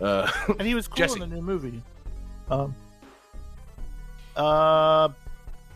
[0.00, 1.22] Uh, And he was cool Jesse.
[1.22, 1.82] in the new movie.
[2.50, 2.74] Um.
[4.36, 5.08] Uh,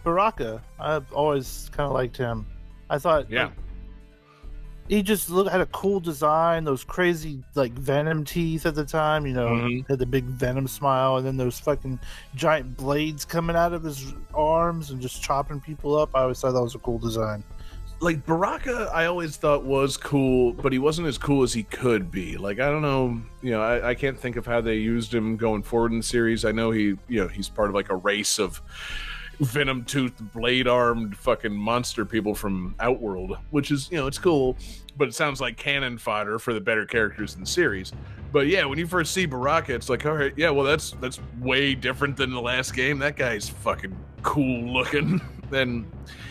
[0.05, 0.63] Baraka.
[0.79, 2.47] I've always kind of liked him.
[2.91, 3.31] I thought.
[3.31, 3.45] Yeah.
[3.45, 3.53] like,
[4.89, 9.27] he just looked had a cool design, those crazy like venom teeth at the time,
[9.27, 9.89] you know, Mhm.
[9.89, 11.99] had the big venom smile, and then those fucking
[12.35, 16.11] giant blades coming out of his arms and just chopping people up.
[16.15, 17.43] I always thought that was a cool design.
[18.03, 22.11] like Baraka, I always thought was cool, but he wasn't as cool as he could
[22.11, 22.37] be.
[22.37, 25.39] Like I don't know, you know, I, I can't think of how they used him
[25.39, 26.45] going forward in the series.
[26.45, 28.61] I know he, you know, he's part of like a race of
[29.41, 34.57] venom toothed, blade armed fucking monster people from Outworld, which is you know it's cool,
[34.97, 37.93] but it sounds like cannon fodder for the better characters in the series.
[38.33, 41.21] But yeah, when you first see Baraka, it's like, all right, yeah, well that's that's
[41.41, 42.99] way different than the last game.
[42.99, 45.21] That guy's fucking cool looking.
[45.51, 45.91] then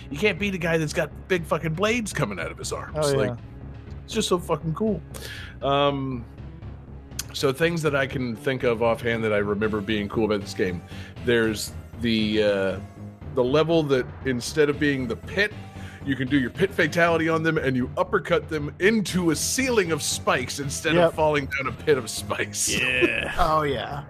[0.10, 2.98] you can't beat a guy that's got big fucking blades coming out of his arms.
[3.00, 3.30] Oh, yeah.
[3.30, 3.40] Like
[4.04, 5.02] it's just so fucking cool.
[5.62, 6.26] Um,
[7.34, 10.54] so things that I can think of offhand that I remember being cool about this
[10.54, 10.82] game.
[11.26, 12.80] There's the uh,
[13.36, 15.54] the level that instead of being the pit,
[16.06, 19.92] you can do your pit fatality on them and you uppercut them into a ceiling
[19.92, 21.10] of spikes instead Yep.
[21.10, 22.70] of falling down a pit of spikes.
[22.76, 23.34] Yeah.
[23.40, 24.04] Oh yeah.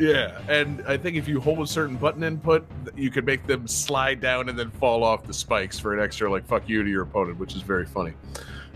[0.00, 2.64] Yeah, and I think if you hold a certain button input,
[2.94, 6.30] you could make them slide down and then fall off the spikes for an extra
[6.30, 8.12] like fuck you to your opponent, which is very funny.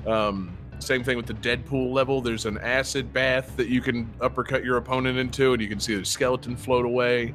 [0.05, 0.51] Um,
[0.81, 2.21] same thing with the Dead Pool level.
[2.21, 5.95] There's an acid bath that you can uppercut your opponent into, and you can see
[5.95, 7.35] the skeleton float away.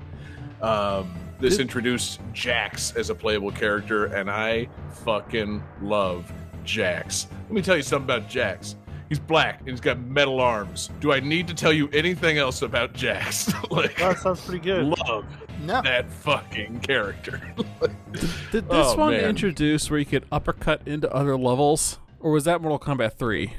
[0.62, 4.68] Um, this Did- introduced Jax as a playable character, and I
[5.06, 6.32] fucking love
[6.64, 7.28] Jax.
[7.44, 8.76] Let me tell you something about Jax.
[9.10, 10.90] He's black and he's got metal arms.
[11.00, 13.50] Do I need to tell you anything else about Jax?
[13.72, 14.84] like, That sounds pretty good.
[15.08, 15.26] love
[15.64, 15.82] No.
[15.82, 17.42] that fucking character.
[18.52, 19.24] Did this Oh, one man.
[19.24, 23.54] introduce where you could uppercut into other levels, or was that Mortal Kombat three?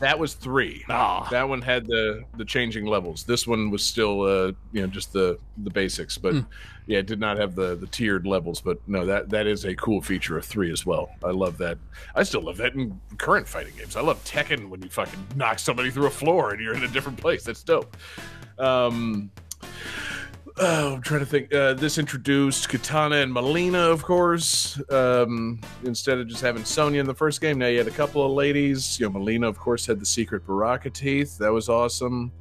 [0.00, 0.84] That was three.
[0.88, 3.24] Ah, That one had the the changing levels.
[3.24, 6.40] This one was still uh you know just the the basics, but Hmm.
[6.86, 8.60] yeah, it did not have the the tiered levels.
[8.60, 11.10] But no, that that is a cool feature of three as well.
[11.24, 11.78] I love that.
[12.14, 13.96] I still love that in current fighting games.
[13.96, 16.88] I love Tekken when you fucking knock somebody through a floor and you're in a
[16.88, 17.44] different place.
[17.44, 17.96] That's dope.
[18.58, 19.30] Um.
[20.60, 21.54] Oh, I'm trying to think.
[21.54, 24.80] Uh, this introduced Katana and Mileena, of course.
[24.90, 28.24] Um, instead of just having Sonya in the first game, now you had a couple
[28.24, 28.98] of ladies.
[28.98, 31.38] You know, Mileena, of course, had the secret Baraka teeth.
[31.38, 32.32] That was awesome.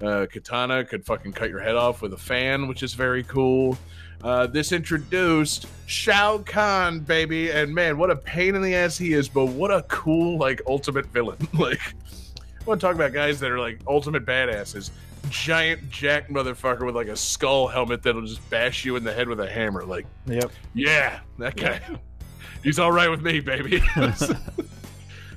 [0.00, 3.76] Uh, Katana could fucking cut your head off with a fan, which is very cool.
[4.22, 9.12] Uh, this introduced Shao Kahn, baby, and man, what a pain in the ass he
[9.12, 11.36] is, but what a cool like ultimate villain.
[11.52, 14.90] like, I want to talk about guys that are like ultimate badasses.
[15.30, 19.28] Giant jack motherfucker with like a skull helmet that'll just bash you in the head
[19.28, 19.84] with a hammer.
[19.84, 20.50] Like, Yep.
[20.74, 21.80] yeah, that guy.
[22.62, 23.82] He's all right with me, baby.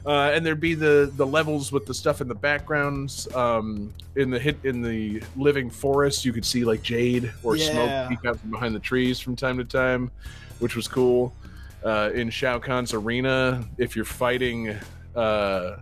[0.06, 3.28] uh, and there'd be the the levels with the stuff in the backgrounds.
[3.36, 7.72] Um, in the hit in the living forest, you could see like jade or Yeah.
[7.72, 10.12] smoke peek out from behind the trees from time to time,
[10.60, 11.34] which was cool.
[11.84, 14.76] Uh, in Shao Kahn's arena, if you're fighting
[15.16, 15.78] uh,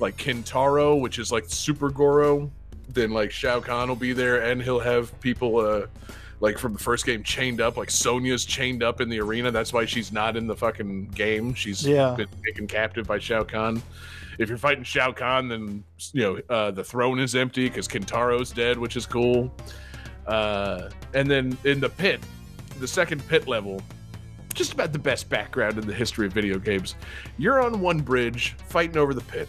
[0.00, 2.50] like Kintaro, which is like Super Goro,
[2.88, 5.86] then like Shao Kahn will be there, and he'll have people uh,
[6.40, 7.76] like from the first game chained up.
[7.76, 9.50] Like Sonya's chained up in the arena.
[9.50, 11.54] That's why she's not in the fucking game.
[11.54, 12.14] She's Yeah.
[12.16, 13.82] been taken captive by Shao Kahn.
[14.38, 15.82] If you're fighting Shao Kahn, then
[16.12, 19.52] you know uh, the throne is empty because Kintaro's dead, which is cool.
[20.26, 22.20] Uh, and then in the pit,
[22.80, 23.82] the second pit level,
[24.54, 26.94] just about the best background in the history of video games.
[27.38, 29.48] You're on one bridge fighting over the pit.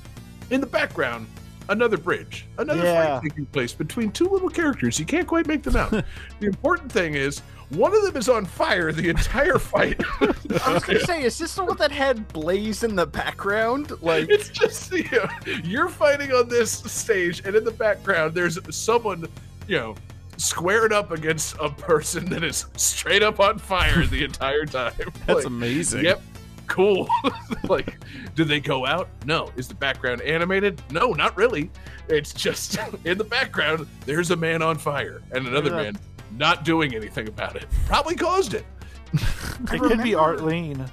[0.49, 1.27] In the background,
[1.69, 3.19] another bridge, another Yeah.
[3.19, 4.99] fight taking place between two little characters.
[4.99, 5.91] You can't quite make them out.
[6.39, 7.39] the important thing is
[7.69, 10.01] one of them is on fire the entire fight.
[10.19, 13.91] I was gonna say, is this the one that had Blaze in the background?
[14.01, 15.29] Like, it's just you know,
[15.63, 19.27] you're fighting on this stage, and in the background, there's someone,
[19.67, 19.95] you know,
[20.37, 24.93] squared up against a person that is straight up on fire the entire time.
[25.27, 26.05] that's Like, amazing.
[26.05, 26.21] Yep.
[26.69, 27.09] Cool.
[27.67, 27.97] like,
[28.35, 29.09] do they go out?
[29.25, 29.51] No.
[29.57, 30.81] Is the background animated?
[30.91, 31.69] No, not really.
[32.07, 35.75] It's just in the background, there's a man on fire and another Yeah.
[35.83, 35.99] man
[36.37, 37.65] not doing anything about it.
[37.87, 38.65] Probably caused it.
[39.13, 39.19] It
[39.67, 40.85] could be remember- Art Lean.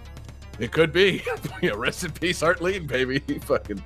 [0.59, 1.23] It could be.
[1.63, 3.19] yeah, rest in peace, Art Lean, baby.
[3.43, 3.83] Fucking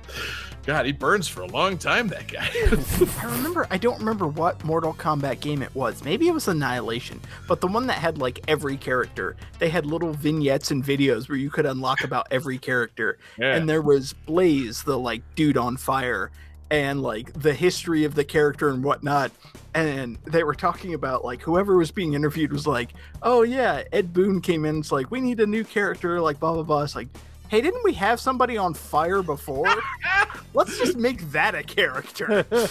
[0.65, 2.47] God, he burns for a long time, that guy.
[3.21, 3.67] I remember.
[3.71, 6.03] I don't remember what Mortal Kombat game it was.
[6.03, 9.35] Maybe it was Annihilation, but the one that had like every character.
[9.59, 13.55] They had little vignettes and videos where you could unlock about every character, yeah.
[13.55, 16.31] and there was Blaze, the like dude on fire,
[16.69, 19.31] and like the history of the character and whatnot.
[19.73, 22.93] And they were talking about like whoever was being interviewed was like,
[23.23, 24.79] "Oh yeah, Ed Boon came in.
[24.79, 27.07] It's like we need a new character, like blah blah blah." It's like,
[27.51, 29.67] "Hey, didn't we have somebody on fire before?
[30.53, 32.45] Let's just make that a character."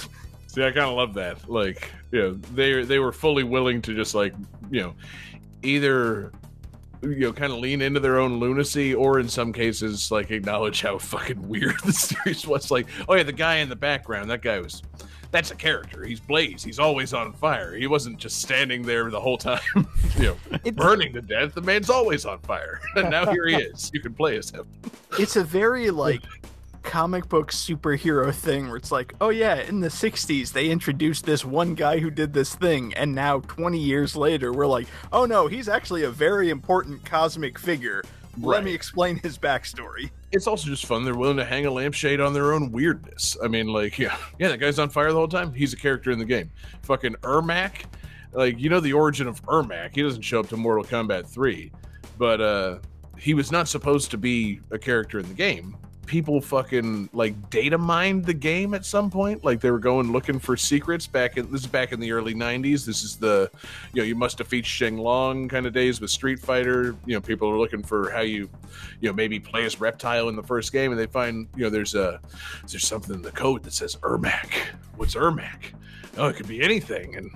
[0.47, 1.51] See, I kind of love that.
[1.51, 4.33] Like, you know, they they were fully willing to just like,
[4.71, 4.95] you know,
[5.63, 6.33] either
[7.03, 10.83] you know kind of lean into their own lunacy or in some cases like acknowledge
[10.83, 14.43] how fucking weird the series was like oh yeah the guy in the background that
[14.43, 14.83] guy was
[15.31, 16.05] that's a character.
[16.05, 16.63] He's blaze.
[16.63, 17.75] He's always on fire.
[17.75, 19.61] He wasn't just standing there the whole time
[20.17, 21.55] you know It's- burning to death.
[21.55, 22.81] The man's always on fire.
[22.97, 23.91] And now here he is.
[23.95, 24.67] You can play as him.
[25.19, 26.23] It's a very like
[26.83, 31.45] comic book superhero thing where it's like, oh yeah, in the 60s they introduced this
[31.45, 32.93] one guy who did this thing.
[32.95, 37.59] And now 20 years later we're like, oh no, he's actually a very important cosmic
[37.59, 38.03] figure.
[38.39, 40.11] Let me explain his backstory.
[40.33, 41.05] it's also just fun.
[41.05, 43.37] They're willing to hang a lampshade on their own weirdness.
[43.43, 45.53] I mean, like, yeah, yeah, that guy's on fire the whole time.
[45.53, 46.51] He's a character in the game.
[46.83, 47.85] Fucking Ermac,
[48.33, 49.95] like, you know the origin of Ermac.
[49.95, 51.73] He doesn't show up to Mortal Kombat 3,
[52.19, 52.79] but uh
[53.19, 55.77] he was not supposed to be a character in the game.
[56.11, 59.45] People fucking like data mined the game at some point.
[59.45, 62.35] Like they were going looking for secrets back in this is back in the early
[62.35, 62.85] 90s.
[62.85, 63.49] This is the
[63.93, 66.97] you know, you must defeat Sheng Long kind of days with Street Fighter.
[67.07, 68.51] You know, people are looking for how you
[69.01, 71.71] you know maybe play as reptile in the first game and they find you know
[71.71, 72.21] there's a
[72.69, 74.53] there's something in the code that says ermac
[74.97, 75.73] what's ermac
[76.19, 77.31] oh it could be anything and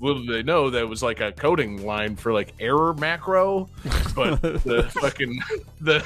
[0.00, 3.68] little did they know that was like a coding line for like error macro
[4.14, 5.38] but the fucking
[5.80, 6.00] the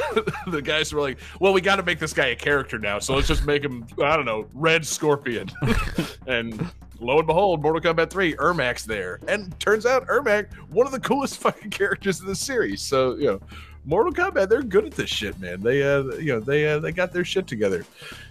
[0.49, 3.15] the guys were like well we got to make this guy a character now so
[3.15, 5.49] let's just make him i don't know red scorpion
[6.27, 6.69] and
[7.01, 11.01] lo and behold mortal kombat 3 ermac's there and turns out ermac one of the
[11.01, 13.41] coolest fucking characters in the series so you know
[13.85, 15.63] Mortal Kombat, they're good at this shit, man.
[15.63, 17.87] They, uh, you know, they, uh, they got their shit together.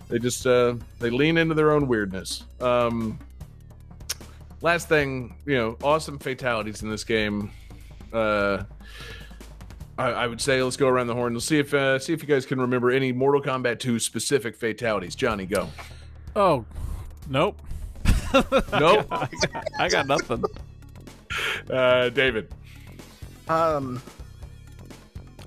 [0.07, 2.43] They just, uh, they lean into their own weirdness.
[2.61, 3.17] Um,
[4.61, 7.51] last thing, you know, awesome fatalities in this game.
[8.11, 8.63] Uh,
[9.97, 11.33] I, I would say let's go around the horn.
[11.33, 14.55] Let's see if, uh, see if you guys can remember any Mortal Kombat 2 specific
[14.55, 15.15] fatalities.
[15.15, 15.69] Johnny, go.
[16.35, 16.65] Oh,
[17.29, 17.59] nope.
[18.73, 19.07] Nope.
[19.79, 20.43] I got nothing.
[21.69, 22.53] uh, David.
[23.47, 24.16] Um, I'm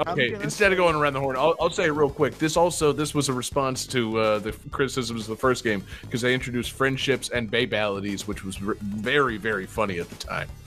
[0.08, 2.38] Okay, instead of going around the horn, I'll, I'll say it real quick.
[2.38, 6.20] This also this was a response to uh, the criticisms of the first game because
[6.22, 10.48] they introduced friendships and babalities, which was r- very very funny at the time.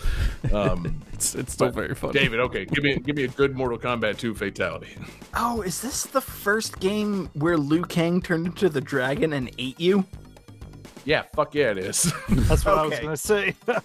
[0.54, 2.14] Um, It's it's still very funny.
[2.14, 4.90] David, okay, give me give me a good Mortal Kombat 2 fatality.
[5.36, 9.80] oh, is this the first game where Liu Kang turned into the dragon and ate
[9.80, 10.06] you?
[11.06, 12.12] yeah, fuck yeah, it is.
[12.30, 13.04] That's what I was Okay.
[13.04, 13.56] gonna say.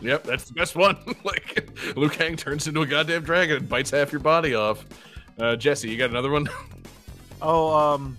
[0.00, 0.96] yep, that's the best one.
[1.24, 4.84] like Liu Kang turns into a goddamn dragon and bites half your body off.
[5.38, 6.48] Uh, Jesse, you got another one?
[7.42, 8.18] oh, um,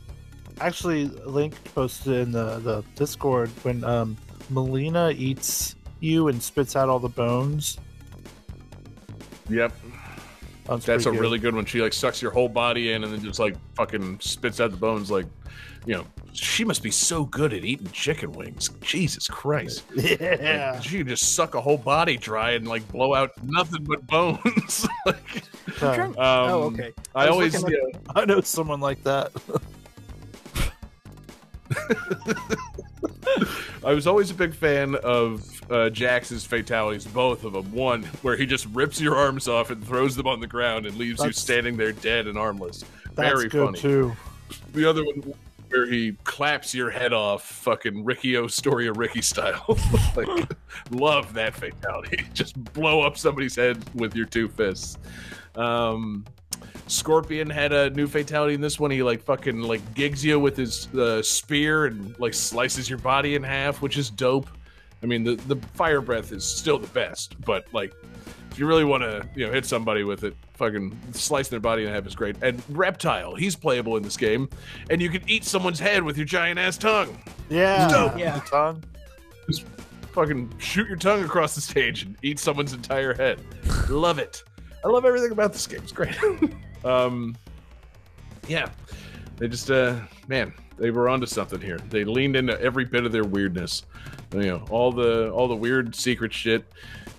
[0.61, 4.17] actually, Link posted in the the Discord when um
[4.51, 7.77] Mileena eats you and spits out all the bones.
[9.49, 9.73] yep,
[10.67, 11.19] That's, That's a good.
[11.19, 11.65] really good one.
[11.65, 14.77] She like sucks your whole body in and then just like fucking spits out the
[14.77, 15.09] bones.
[15.09, 15.25] Like,
[15.85, 16.05] you know,
[16.39, 18.69] she must be so good at eating chicken wings.
[18.81, 19.83] Jesus Christ.
[19.95, 20.73] yeah.
[20.73, 24.05] Like, she can just suck a whole body dry and like blow out nothing but
[24.05, 24.87] bones.
[25.05, 25.17] like,
[25.81, 26.93] um, oh, okay.
[27.15, 29.31] I, was always, looking yeah, I know someone like that.
[33.83, 35.41] I was always a big fan of
[35.71, 37.71] uh, Jax's fatalities, both of them.
[37.71, 40.95] One where he just rips your arms off and throws them on the ground and
[40.97, 42.85] leaves you standing there dead and armless.
[43.15, 43.79] That's Very good funny.
[43.79, 44.15] too.
[44.73, 45.33] The other one
[45.69, 49.77] where he claps your head off, fucking Riki-Oh story of Ricky style.
[50.15, 50.27] like,
[50.91, 52.25] love that fatality.
[52.33, 54.97] Just blow up somebody's head with your two fists.
[55.55, 56.25] Um,
[56.87, 58.91] Scorpion had a new fatality in this one.
[58.91, 63.35] He like fucking like gigs you with his uh, spear and like slices your body
[63.35, 64.47] in half, which is dope.
[65.03, 67.93] I mean, the the fire breath is still the best, but like
[68.57, 71.93] you really want to, you know, hit somebody with it, fucking slicing their body in
[71.93, 72.35] half is great.
[72.41, 74.49] And Reptile, he's playable in this game,
[74.89, 77.17] and you can eat someone's head with your giant ass tongue.
[77.49, 77.87] Yeah.
[77.87, 78.17] dope.
[78.17, 78.39] Yeah.
[78.39, 78.83] The tongue.
[79.47, 79.65] Just
[80.11, 83.39] fucking shoot your tongue across the stage and eat someone's entire head.
[83.89, 84.43] love it.
[84.83, 85.81] I love everything about this game.
[85.83, 86.15] It's great.
[86.85, 87.35] um,
[88.47, 88.69] yeah,
[89.37, 91.77] they just, uh, man, they were onto something here.
[91.89, 93.83] They leaned into every bit of their weirdness.
[94.33, 96.65] You know, all the all the weird secret shit,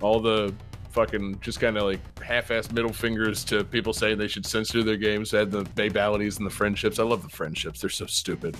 [0.01, 0.53] all the
[0.89, 4.97] fucking just kind of like half-assed middle fingers to people saying they should censor their
[4.97, 5.31] games.
[5.31, 6.99] Had the babalities and the friendships.
[6.99, 7.81] I love the friendships.
[7.81, 8.57] They're so stupid.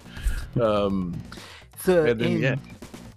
[0.59, 1.19] Um,
[1.85, 2.55] The And then, in- yeah.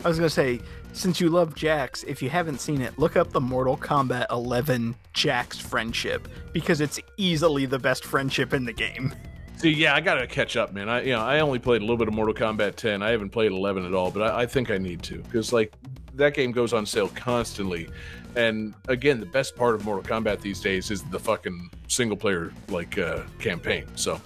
[0.05, 0.61] I was gonna say,
[0.93, 4.95] since you love Jax, if you haven't seen it, look up the Mortal Kombat 11
[5.15, 9.15] Jax friendship because it's easily the best friendship in the game.
[9.57, 10.89] See, yeah, I gotta catch up, man.
[10.89, 13.01] I, you know, I only played a little bit of Mortal Kombat 10.
[13.01, 15.73] I haven't played 11 at all, but I, I think I need to because, like,
[16.15, 17.89] that game goes on sale constantly.
[18.37, 22.53] And again, the best part of Mortal Kombat these days is the fucking single player
[22.69, 23.87] like uh, campaign.
[23.95, 24.21] So,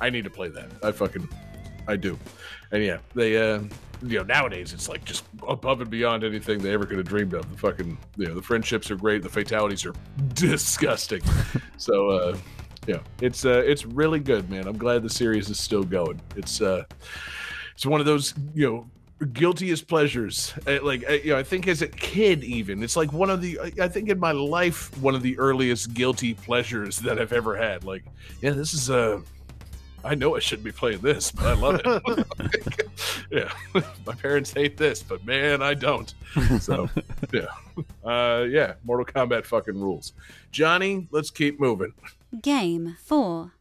[0.00, 0.70] I need to play that.
[0.82, 1.28] I fucking,
[1.86, 2.18] I do.
[2.70, 3.60] And yeah, they uh,
[4.02, 7.34] you know nowadays it's like just above and beyond anything they ever could have dreamed
[7.34, 7.50] of.
[7.50, 9.94] The fucking you know the friendships are great, the fatalities are
[10.34, 11.22] disgusting.
[11.76, 12.36] so uh,
[12.86, 14.66] yeah, it's uh, it's really good, man.
[14.66, 16.20] I'm glad the series is still going.
[16.36, 16.84] It's uh,
[17.74, 18.90] it's one of those you know
[19.32, 20.54] guilty as pleasures.
[20.66, 23.42] Uh, like uh, you know i think as a kid even it's like one of
[23.42, 27.56] the i think in my life one of the earliest guilty pleasures that i've ever
[27.56, 27.84] had.
[27.84, 28.04] Like
[28.40, 29.20] yeah this is uh
[30.04, 32.26] i know i shouldn't be playing this but i love it.
[33.30, 33.52] Yeah.
[34.06, 36.14] My parents hate this but man i don't.
[36.60, 36.88] So
[37.32, 37.46] yeah.
[38.04, 40.12] Uh yeah mortal kombat fucking rules.
[40.50, 41.92] Johnny let's keep moving.
[42.40, 43.52] Game 4.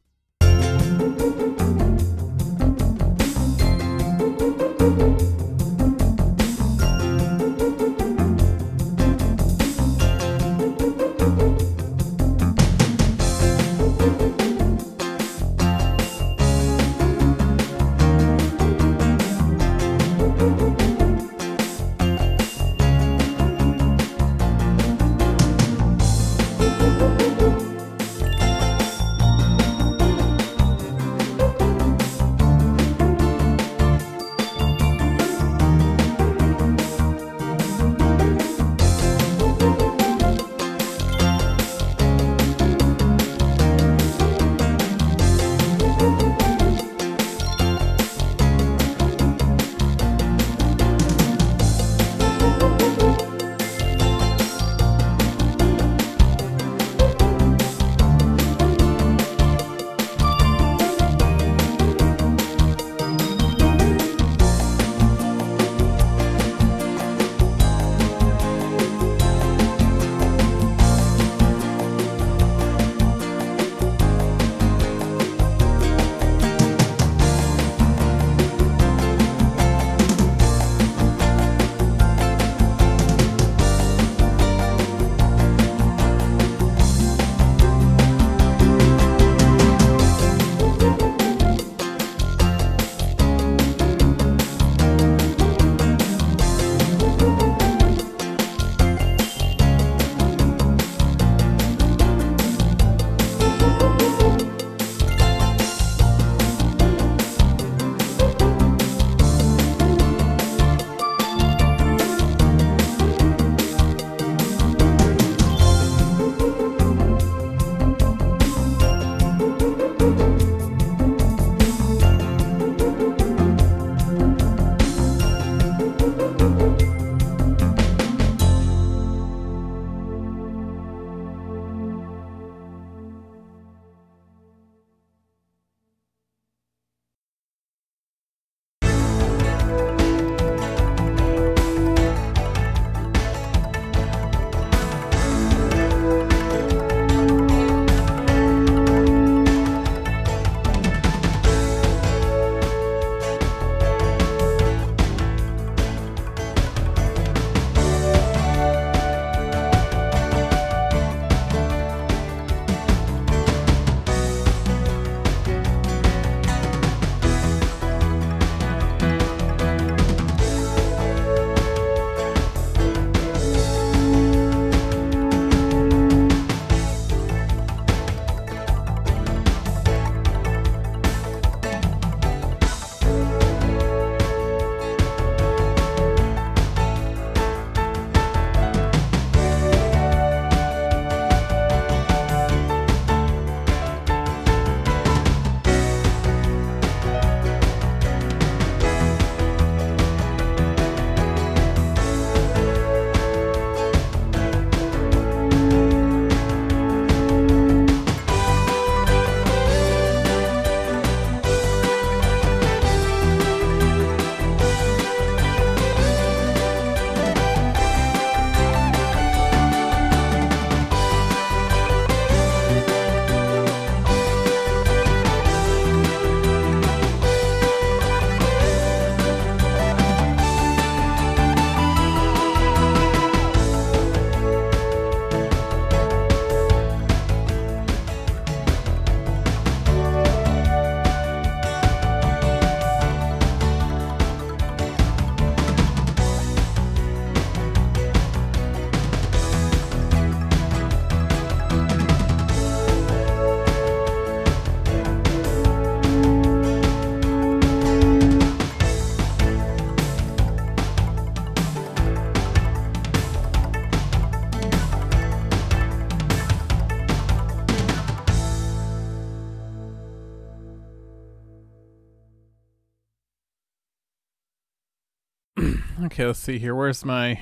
[276.17, 276.73] Okay, let's see here.
[276.73, 277.39] Where's my?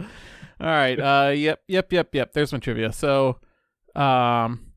[0.00, 0.06] All
[0.58, 0.98] right.
[0.98, 2.32] Uh, yep, yep, yep, yep.
[2.32, 2.92] There's my trivia.
[2.92, 3.38] So,
[3.94, 4.72] um,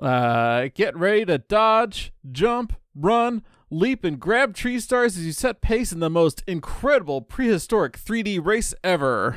[0.00, 5.60] uh, get ready to dodge, jump, run, leap, and grab tree stars as you set
[5.60, 9.36] pace in the most incredible prehistoric 3D race ever.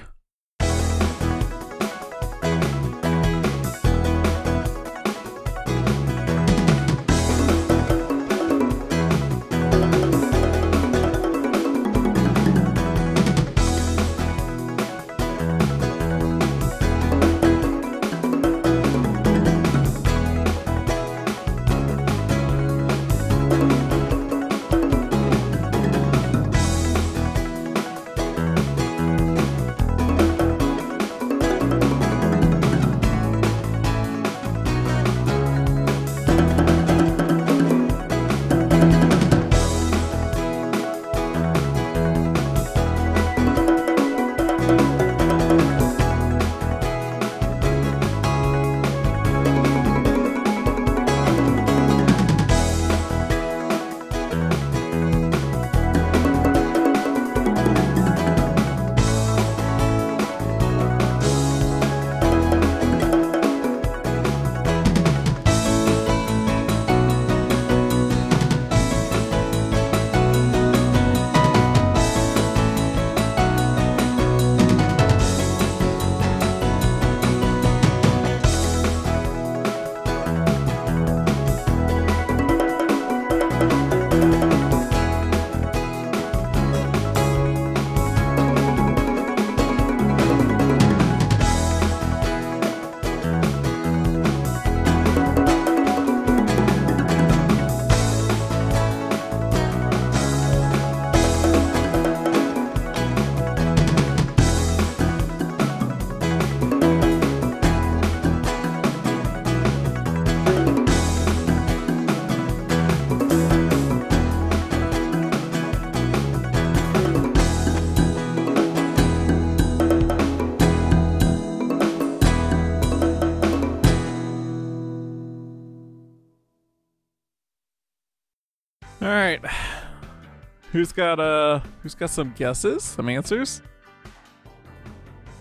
[130.72, 133.62] Who's got uh who's got some guesses, some answers?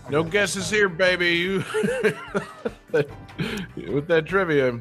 [0.09, 1.29] No guesses here, baby.
[1.29, 1.57] You
[2.91, 4.79] with that trivia,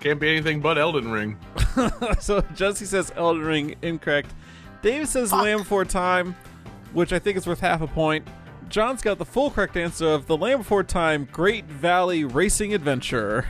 [0.00, 1.38] can't be anything but Elden Ring.
[2.20, 4.34] so Jesse says Elden Ring incorrect.
[4.82, 6.34] Dave says Land Before Time,
[6.92, 8.26] which I think is worth half a point.
[8.68, 13.46] John's got the full correct answer of the Land Before Time Great Valley Racing Adventure.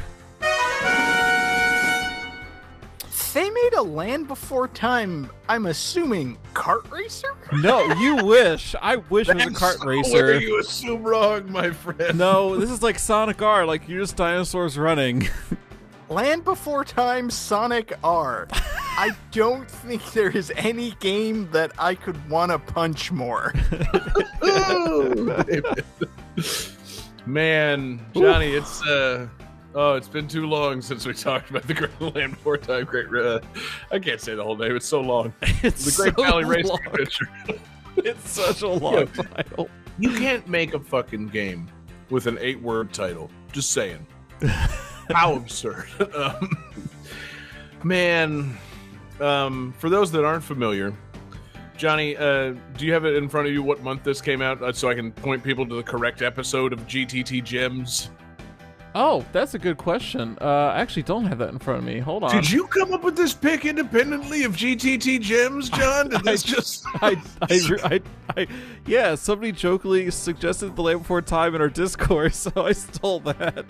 [3.33, 5.31] They made a Land Before Time.
[5.49, 7.35] I'm assuming kart racer.
[7.53, 8.75] No, you wish.
[8.83, 10.39] I wish it was a kart That's racer.
[10.39, 12.19] You assume wrong, my friend.
[12.19, 13.65] No, this is like Sonic R.
[13.65, 15.29] Like you're just dinosaurs running.
[16.11, 18.49] Land Before Time Sonic R.
[18.53, 23.55] I don't think there is any game that I could want to punch more.
[27.25, 29.27] Man, Johnny, it's uh
[29.74, 33.07] oh, it's been too long since we talked about the Great Land Before Time Great.
[33.15, 33.40] Uh,
[33.90, 35.32] I can't say the whole name; it's so long.
[35.62, 36.70] It's The Great so Valley Race.
[36.86, 37.27] Adventure.
[37.97, 39.23] It's such a long Yeah.
[39.35, 39.69] title.
[39.99, 41.69] You can't make a fucking game
[42.09, 43.31] with an eight-word title.
[43.53, 44.07] Just saying.
[45.11, 45.89] How absurd.
[46.15, 46.57] Um,
[47.85, 48.57] man,
[49.20, 50.94] um, for those that aren't familiar,
[51.77, 54.62] Johnny, uh, do you have it in front of you what month this came out
[54.62, 58.11] uh, so I can point people to the correct episode of GTT Gems?
[58.94, 60.36] Oh, that's a good question.
[60.40, 61.98] Uh, I actually don't have that in front of me.
[61.98, 62.31] Hold on.
[62.31, 66.10] Did you come up with this pick independently of GTT Gems, John?
[66.10, 66.85] Did this just.
[67.01, 68.01] I, I, I,
[68.36, 68.47] I,
[68.86, 73.64] yeah, somebody jokingly suggested the Land Before Time in our Discord, so I stole that.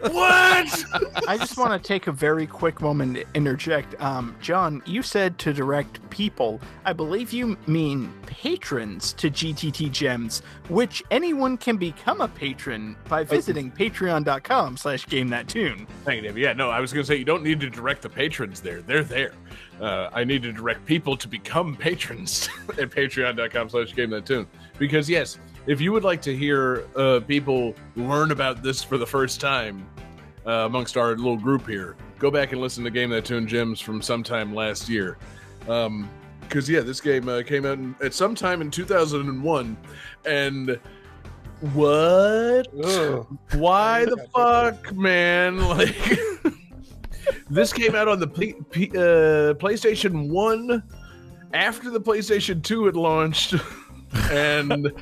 [0.00, 0.84] What?
[1.28, 4.00] I just want to take a very quick moment to interject.
[4.00, 6.60] Um, John, you said to direct people.
[6.84, 13.24] I believe you mean patrons to GTT Gems, which anyone can become a patron by
[13.24, 15.86] visiting patreon.com slash game that tune.
[16.04, 16.42] Thank you, David.
[16.42, 18.82] Yeah, no, I was going to say you don't need to direct the patrons there.
[18.82, 19.32] They're there.
[19.80, 24.46] Uh, I need to direct people to become patrons at patreon.com slash game that tune.
[24.78, 29.06] Because, yes, if you would like to hear uh, people learn about this for the
[29.06, 29.86] first time
[30.46, 33.80] uh, amongst our little group here, go back and listen to Game That Tune Gems
[33.80, 35.18] from sometime last year.
[35.60, 39.76] Because, yeah, this game uh, came out in, at some time in 2001.
[40.24, 40.80] And
[41.72, 42.66] what?
[43.52, 45.58] Why the fuck, man?
[45.70, 45.96] Like,
[47.48, 50.82] this came out on the P- P- uh, PlayStation 1
[51.52, 53.54] after the PlayStation 2 had launched.
[54.30, 54.92] and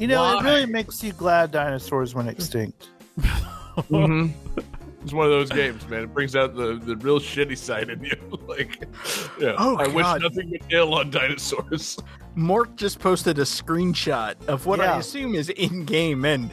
[0.00, 0.38] You know, Why?
[0.38, 2.88] it really makes you glad dinosaurs went extinct.
[3.90, 4.32] Mhm.
[5.02, 6.02] it's one of those games, man.
[6.04, 8.16] It brings out the, the real shitty side in you.
[8.48, 8.82] like,
[9.38, 11.98] yeah, Oh, I wish nothing but ill on dinosaurs.
[12.36, 16.50] Mork just posted a screenshot of what I assume is in game, and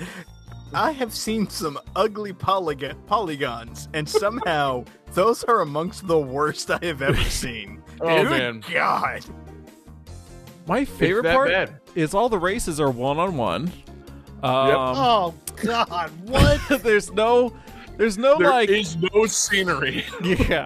[0.74, 4.84] I have seen some ugly polygon polygons, and somehow
[5.14, 7.82] those are amongst the worst I have ever seen.
[8.02, 8.64] Oh, Good man.
[8.72, 9.26] God!
[10.68, 11.80] My favorite part bad.
[11.95, 13.72] is all the races are one on one.
[14.44, 15.34] oh
[15.64, 16.11] God!
[16.26, 16.61] What?
[16.84, 17.53] there's no,
[17.98, 20.06] there's no There like, is no scenery.
[20.23, 20.65] yeah,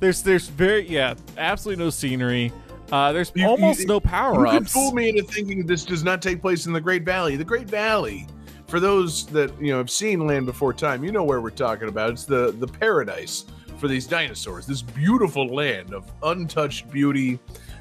[0.00, 2.52] there's there's very yeah, absolutely no scenery.
[2.92, 4.52] Uh, there's You- almost you- no power ups.
[4.54, 7.36] You can fool me into thinking this does not take place in the Great Valley.
[7.36, 8.26] The Great Valley,
[8.66, 11.88] for those that you know have seen Land Before Time, you know where we're talking
[11.88, 12.10] about.
[12.10, 13.44] It's the the paradise
[13.78, 14.66] for these dinosaurs.
[14.66, 17.38] This beautiful land of untouched beauty,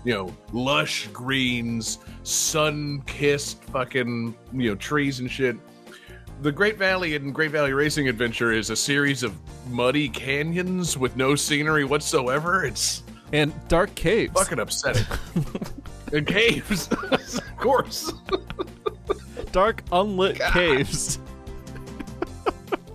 [0.07, 5.57] you know, lush greens, sun-kissed fucking you know trees and shit.
[6.41, 9.35] The Great Valley and Great Valley Racing Adventure is a series of
[9.69, 12.63] muddy canyons with no scenery whatsoever.
[12.63, 13.03] It's
[13.33, 14.31] and dark caves.
[14.31, 15.03] fucking upsetting.
[16.13, 18.13] and caves, of course.
[19.51, 21.17] dark unlit caves.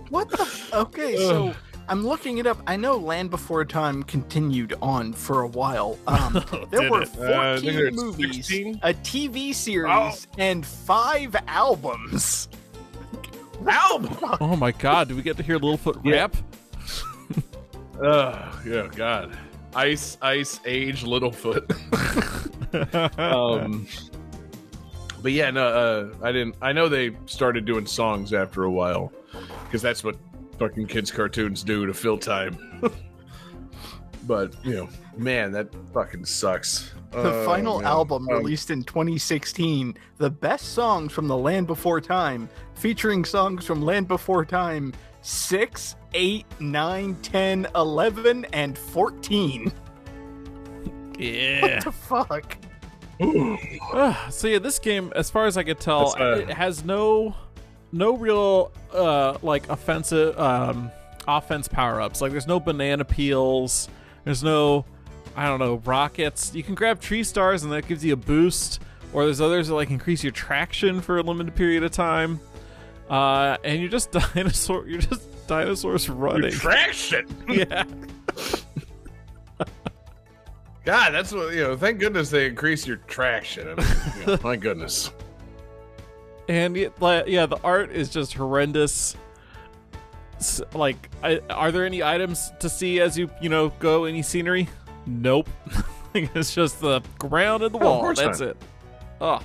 [0.09, 0.41] What the?
[0.41, 1.53] F- okay, so
[1.89, 2.59] I'm looking it up.
[2.65, 5.97] I know Land Before Time continued on for a while.
[6.07, 8.79] Um, there were 14 Uh, I movies, 16.
[8.83, 10.13] a TV series, Oh.
[10.37, 12.47] and five albums.
[13.67, 14.17] Album.
[14.41, 16.15] Oh my god, do we get to hear Littlefoot Yeah.
[16.15, 16.35] rap?
[18.01, 19.37] Oh, yeah, God.
[19.75, 21.69] Ice, Ice Age, Littlefoot.
[23.19, 23.87] um,
[25.21, 26.55] but yeah, no, uh, I didn't.
[26.61, 29.11] I know they started doing songs after a while
[29.65, 30.17] because that's what
[30.59, 32.57] fucking kids' cartoons do to fill time.
[34.27, 36.91] but you know, man, that fucking sucks.
[37.11, 37.87] The Oh, final man.
[37.87, 43.65] album Um, released in 2016, the best songs from the Land Before Time, featuring songs
[43.65, 49.71] from Land Before Time 6, 8, 9, 10, 11, and 14.
[51.19, 51.61] Yeah.
[51.75, 52.57] What the fuck?
[53.93, 57.35] Ah, so yeah, this game, as far as I could tell, uh, it has no
[57.93, 60.91] no real uh like offensive um
[61.27, 62.19] offense power ups.
[62.19, 63.87] Like there's no banana peels,
[64.25, 64.85] there's no
[65.35, 66.53] I don't know, rockets.
[66.53, 68.81] You can grab tree stars and that gives you a boost.
[69.13, 72.39] Or there's others that like increase your traction for a limited period of time.
[73.09, 76.51] Uh and you're just dinosaur you're just dinosaurs running.
[76.51, 77.27] Traction.
[77.47, 77.83] yeah.
[80.85, 81.77] God, that's what you know.
[81.77, 83.69] Thank goodness they increase your traction.
[83.69, 83.87] I mean,
[84.19, 85.11] you know, my goodness.
[86.49, 86.89] And yeah,
[87.45, 89.15] the art is just horrendous.
[90.73, 94.05] Like, I, are there any items to see as you you know go?
[94.05, 94.67] Any scenery?
[95.05, 95.49] Nope.
[96.13, 97.99] it's just the ground and the No, wall.
[98.01, 98.49] course That's not.
[98.49, 98.57] it.
[99.21, 99.39] Oh,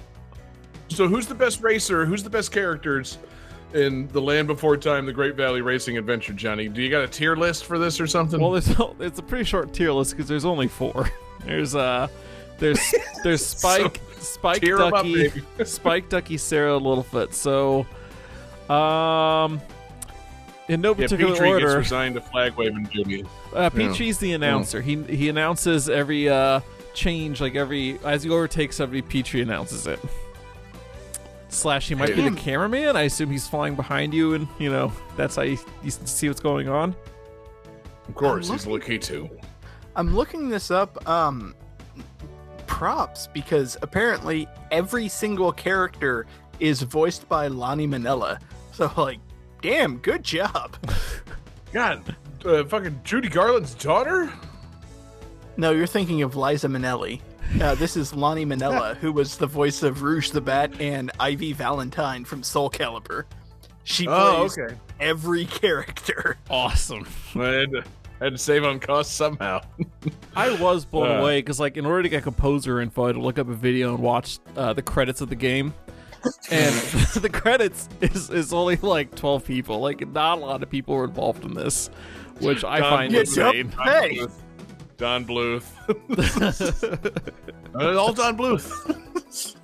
[0.89, 2.05] So, who's the best racer?
[2.05, 3.19] Who's the best characters
[3.75, 6.33] in the Land Before Time, the Great Valley Racing Adventure?
[6.33, 8.41] Johnny, do you got a tier list for this or something?
[8.41, 8.69] well, there's
[9.01, 11.11] it's a pretty short tier list because there's only four.
[11.45, 12.09] There's uh,
[12.59, 12.81] there's
[13.23, 15.43] there's Spike, Spike tier 'em Ducky, baby.
[15.65, 17.33] Spike Ducky, Cera Littlefoot.
[17.33, 17.87] So,
[18.73, 19.61] um,
[20.69, 21.79] in no yeah, particular Petrie gets order.
[21.79, 23.25] resigned to flag waving duty.
[23.55, 24.81] Uh, Petrie's the announcer.
[24.83, 26.61] He he announces every uh
[26.95, 29.99] change, like every as you overtake somebody, Petrie announces it.
[31.51, 32.29] Slash, he might be Hey.
[32.29, 32.95] the cameraman.
[32.95, 36.41] I assume he's flying behind you, and you know that's how you, you see what's
[36.41, 36.95] going on.
[38.07, 39.31] Of course, I'm he's lucky too.
[39.97, 41.09] I'm looking this up.
[41.09, 41.55] Um,
[42.69, 46.27] props because apparently every single character
[46.61, 48.39] is voiced by Lani Minella.
[48.73, 49.19] So like,
[49.61, 50.77] damn, good job.
[51.73, 52.15] God,
[52.45, 54.33] uh, fucking Judy Garland's daughter.
[55.57, 57.21] No, you're thinking of Liza Minnelli.
[57.61, 61.53] Uh, this is Lani Minella, who was the voice of Rouge the Bat and Ivy
[61.55, 63.25] Valentine from Soul Calibur.
[63.85, 64.77] She Oh, plays okay.
[65.01, 66.37] every character.
[66.51, 67.07] Awesome.
[68.21, 69.61] I had to, save on costs somehow.
[70.35, 71.21] I was blown Uh.
[71.21, 73.55] away because, like, in order to get composer info, I had to look up a
[73.55, 75.73] video and watch uh, the credits of the game.
[76.51, 76.75] And
[77.15, 79.79] the credits is, is only like 12 people.
[79.81, 81.91] Like, not a lot of people were involved in this,
[82.41, 83.71] which I Don find Yeah, insane.
[83.71, 84.27] Don- Hey.
[84.97, 85.65] Don Bluth.
[87.75, 89.57] Uh, all Don Bluth.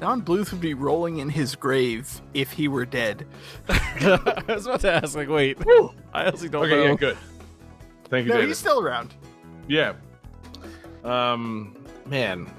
[0.00, 3.26] Don Bluth would be rolling in his grave if he were dead.
[3.68, 5.58] I was about to ask, like, wait,
[6.14, 6.84] I honestly don't Okay, know.
[6.86, 7.18] yeah, good.
[8.08, 8.48] Thank you, No, David.
[8.48, 9.14] he's still around.
[9.68, 9.92] Yeah.
[11.04, 12.50] Um, man.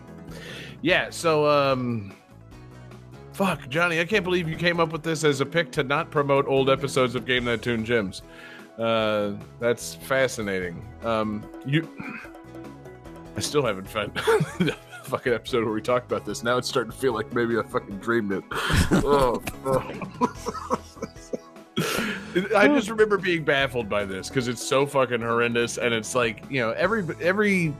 [0.84, 1.10] Yeah.
[1.10, 2.14] So, um,
[3.34, 6.12] fuck, Johnny, I can't believe you came up with this as a pick to not
[6.12, 8.22] promote old episodes of Game That Tune Gems.
[8.78, 10.86] Uh, that's fascinating.
[11.04, 11.90] Um, you,
[13.36, 14.12] I still haven't found
[15.10, 16.44] fucking episode where we talked about this.
[16.44, 18.44] Now it's starting to feel like maybe I fucking dreamed it.
[18.52, 19.42] oh.
[22.56, 26.44] I just remember being baffled by this because it's so fucking horrendous, and it's like
[26.50, 27.74] you know every every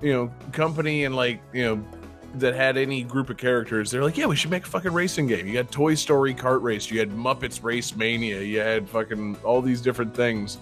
[0.00, 1.84] you know company and like you know
[2.34, 5.26] that had any group of characters, they're like, yeah, we should make a fucking racing
[5.26, 5.46] game.
[5.46, 9.62] You got Toy Story Kart Race, you had Muppets Race Mania, you had fucking all
[9.62, 10.58] these different things,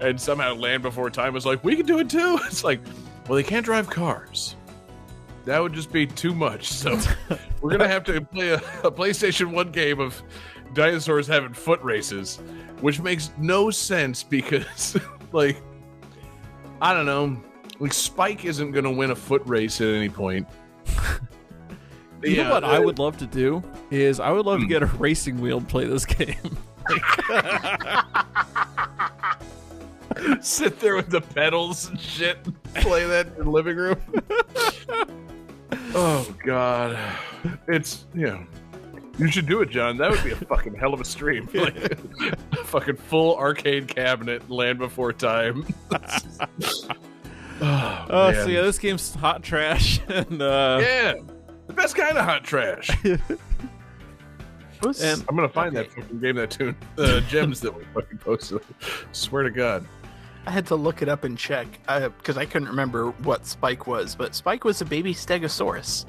[0.00, 2.38] and somehow Land Before Time was like, we can do it too.
[2.46, 2.80] It's like,
[3.28, 4.56] well, they can't drive cars.
[5.44, 6.68] That would just be too much.
[6.72, 6.98] So
[7.60, 10.22] we're gonna have to play a, a PlayStation One game of
[10.74, 12.36] dinosaurs having foot races,
[12.80, 14.96] which makes no sense because,
[15.32, 15.60] like,
[16.80, 17.42] I don't know,
[17.80, 20.46] like Spike isn't gonna win a foot race at any point.
[22.24, 23.60] You Yeah, know what I would love to do
[23.90, 24.68] is I would love Hmm.
[24.68, 26.36] to get a racing wheel and play this game.
[30.40, 32.38] sit there with the pedals and shit,
[32.74, 33.96] play that in the living room.
[35.94, 36.98] Oh god,
[37.68, 38.44] it's you know,
[39.18, 39.96] you should do it, John.
[39.98, 41.48] That would be a fucking hell of a stream.
[41.52, 41.98] Like,
[42.64, 45.66] fucking full arcade cabinet, Land Before Time.
[45.90, 45.98] oh,
[48.10, 51.14] Oh, so yeah, this game's hot trash, and uh, yeah,
[51.66, 52.90] the best kind of hot trash.
[53.04, 53.20] And-
[55.28, 58.60] I'm gonna find that fucking game that tune uh, gems that we fucking posted.
[59.12, 59.86] Swear to God.
[60.46, 63.86] I had to look it up and check uh, because I couldn't remember what Spike
[63.86, 66.04] was, but Spike was a baby Stegosaurus.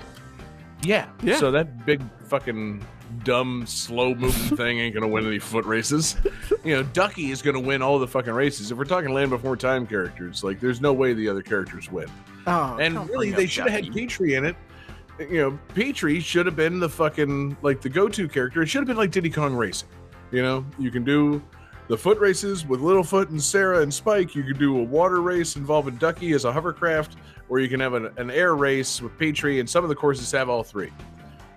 [0.83, 1.07] Yeah.
[1.21, 1.37] Yeah.
[1.37, 2.83] So that big fucking
[3.23, 6.15] dumb, slow moving thing ain't gonna win any foot races.
[6.63, 8.71] You know, Ducky is gonna win all the fucking races.
[8.71, 12.07] If we're talking Land Before Time characters, like there's no way the other characters win.
[12.47, 14.07] Oh, and really, they should have had Ducky.
[14.07, 14.55] Petrie in it.
[15.19, 18.61] You know, Petrie should have been the fucking like the go-to character.
[18.63, 19.89] It should have been like Diddy Kong Racing.
[20.31, 21.41] You know, you can do
[21.87, 24.35] the foot races with Littlefoot and Cera and Spike.
[24.35, 27.17] You could do a water race involving Ducky as a hovercraft,
[27.49, 30.31] or you can have an, an air race with Petrie, and some of the courses
[30.31, 30.91] have all three.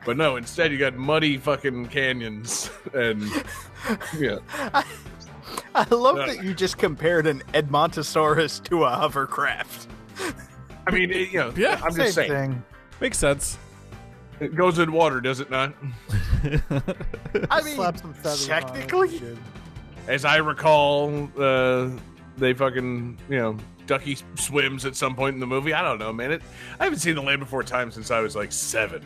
[0.04, 3.24] But no, instead you got muddy fucking canyons and
[4.18, 4.38] yeah.
[5.74, 6.26] I love Yeah.
[6.26, 9.88] that you just compared an Edmontosaurus to a hovercraft.
[10.86, 12.64] I mean, it, you know, Yeah, I'm Same just saying, thing.
[13.00, 13.58] makes sense.
[14.40, 15.74] it goes in water, does it not?
[17.50, 18.14] I mean, Slap on
[18.46, 19.38] technically, Good.
[20.08, 21.90] As I recall, uh,
[22.36, 23.56] they fucking you know
[23.86, 25.72] Ducky swims at some point in the movie.
[25.72, 26.32] I don't know, man.
[26.32, 26.42] It,
[26.78, 29.04] I haven't seen The Land Before Time since I was like seven,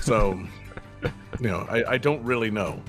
[0.00, 0.38] so
[1.02, 2.82] you know I, I don't really know.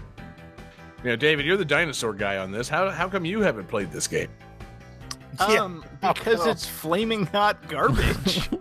[1.03, 2.67] You know, David, you're the dinosaur guy on this.
[2.67, 4.29] How how come you haven't played this game?
[5.39, 5.45] Yeah.
[5.63, 8.49] um, because it's flaming hot garbage.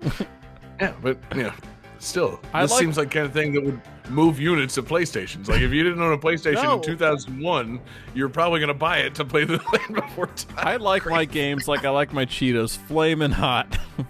[0.80, 1.52] Yeah, but you know,
[1.98, 5.48] still, I this like- seems like kind of thing that would move units of PlayStations.
[5.48, 6.74] Like if you didn't own a PlayStation No.
[6.76, 7.80] in 2001,
[8.14, 10.54] you're probably going to buy it to play The Land Before Time.
[10.56, 13.78] I like my games like I like my Cheetos, flaming hot.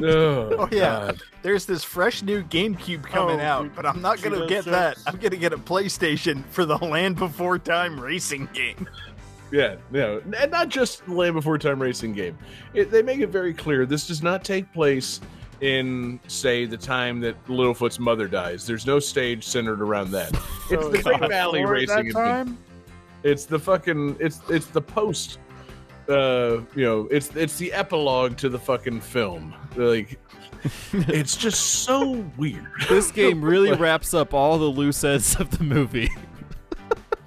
[0.00, 1.10] Oh, oh, yeah.
[1.42, 4.96] There's this fresh new GameCube coming Oh, out, but I'm not gonna Cheeto get that.
[5.08, 8.88] I'm gonna get a PlayStation for the Land Before Time racing game.
[9.50, 12.36] Yeah, yeah, and not just Land Before Time racing game.
[12.74, 15.20] It, they make it very clear this does not take place
[15.60, 18.66] in, say, the time that Littlefoot's mother dies.
[18.66, 20.32] There's no stage centered around that.
[20.70, 22.08] It's the Big Valley before racing.
[22.08, 22.58] That time?
[23.22, 24.16] It's the fucking.
[24.20, 25.38] It's it's the post.
[26.08, 29.54] Uh, you know, it's it's the epilogue to the fucking film.
[29.76, 30.18] Like,
[30.92, 32.66] it's just so weird.
[32.88, 36.10] This game really wraps up all the loose ends of the movie.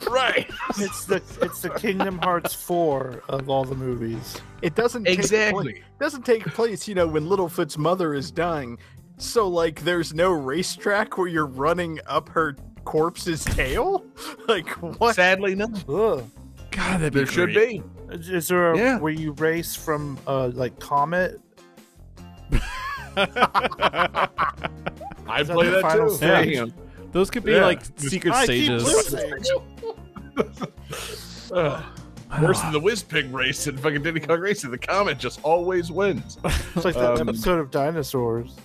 [0.10, 0.50] Right.
[0.78, 4.38] It's the it's the Kingdom Hearts four of all the movies.
[4.62, 5.84] It doesn't take Exactly.
[6.00, 8.78] doesn't take place, you know, when Littlefoot's mother is dying.
[9.18, 12.56] So like, there's no racetrack where you're running up her
[12.86, 14.06] corpse's tail.
[14.48, 14.68] Like
[15.00, 15.16] what?
[15.16, 15.66] Sadly, no.
[15.88, 16.26] Ugh.
[16.72, 17.82] God, that'd be There should be.
[18.12, 19.00] Is, is there a Yeah.
[19.00, 21.40] where you race from uh like Comet?
[23.16, 24.28] I
[25.44, 26.74] that play the that final too.
[27.12, 27.14] Stage?
[27.14, 27.20] Damn.
[27.20, 27.66] Those could be Yeah.
[27.66, 28.84] like secret I keep stages.
[28.84, 29.32] losing.
[32.42, 34.72] Worse than the Wizpig race and fucking Diddy Kong Racing.
[34.72, 36.38] The Comet just always wins.
[36.76, 38.56] It's like that Um, episode of Dinosaurs.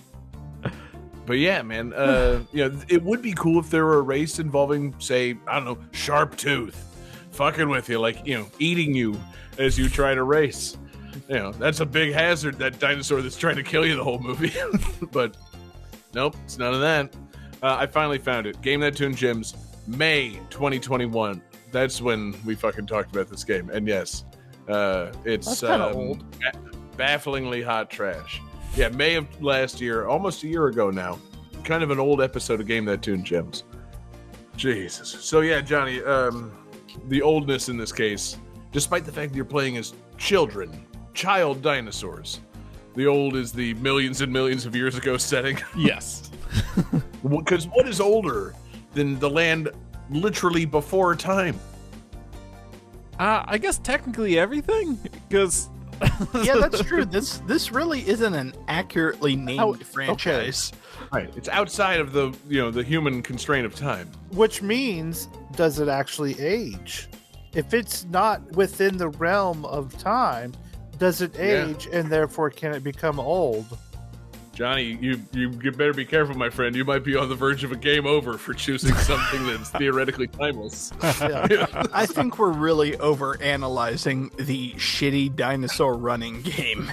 [1.25, 4.39] But yeah, man, uh, you know, it would be cool if there were a race
[4.39, 6.75] involving, say, I don't know, Sharptooth,
[7.31, 9.19] fucking with you, like you know, eating you
[9.57, 10.77] as you try to race.
[11.27, 12.57] You know, that's a big hazard.
[12.59, 14.53] That dinosaur that's trying to kill you the whole movie.
[15.11, 15.35] but
[16.13, 17.13] nope, it's none of that.
[17.61, 18.61] Uh, I finally found it.
[18.61, 19.55] Game that tune gems,
[19.87, 21.41] May 2021.
[21.71, 23.69] That's when we fucking talked about this game.
[23.69, 24.25] And yes,
[24.67, 26.23] uh, it's kinda um, old.
[26.97, 28.41] bafflingly hot trash.
[28.75, 31.17] Yeah, May of last year, almost a year ago now.
[31.63, 33.63] Kind of an old episode of Game That Tune Gems.
[34.55, 35.09] Jesus.
[35.09, 36.51] So yeah, Johnny, um,
[37.07, 38.37] the oldness in this case,
[38.71, 42.39] despite the fact that you're playing as children, child dinosaurs,
[42.95, 45.57] The old is the millions and millions of years ago setting.
[45.77, 46.26] Yes.
[47.27, 48.53] Because what is older
[48.93, 49.69] than the land
[50.09, 51.59] literally before time?
[53.19, 54.95] Uh, I guess technically everything,
[55.27, 55.69] because
[56.43, 57.03] yeah, that's true.
[57.05, 60.71] This this really isn't an accurately named Oh, franchise.
[61.11, 61.31] Right.
[61.35, 64.11] It's outside of the you know the human constraint of time.
[64.31, 67.09] Which means, does it actually age?
[67.53, 70.53] If it's not within the realm of time,
[70.99, 71.65] does it Yeah.
[71.65, 73.65] age and therefore can it become old?
[74.57, 76.75] Johnny, you, you you better be careful, my friend.
[76.75, 80.25] You might be on the verge of a game over for choosing something that's theoretically
[80.25, 80.91] timeless.
[81.03, 86.91] I think we're really over analyzing the shitty dinosaur running game.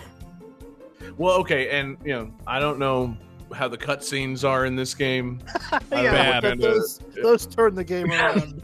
[1.17, 3.17] Well, okay, and you know, I don't know
[3.55, 5.41] how the cutscenes are in this game,
[5.89, 6.43] bad.
[6.43, 8.63] but those, those turn the game around.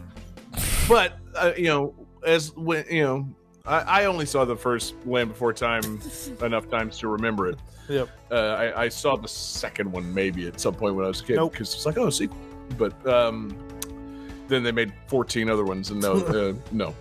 [0.87, 3.27] but uh, you know, as when you know,
[3.65, 5.99] I, I only saw the first Land Before Time
[6.43, 7.57] enough times to remember it.
[7.91, 8.09] Yep.
[8.31, 11.25] Uh, I, I saw the second one maybe at some point when I was a
[11.25, 11.51] kid Nope.
[11.51, 12.37] because it's like oh sequel,
[12.77, 13.55] but um,
[14.47, 16.95] then they made fourteen other ones and no uh, no.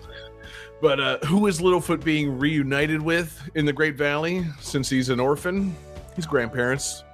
[0.83, 5.21] But uh, who is Littlefoot being reunited with in the Great Valley since he's an
[5.21, 5.77] orphan?
[6.17, 7.05] His grandparents,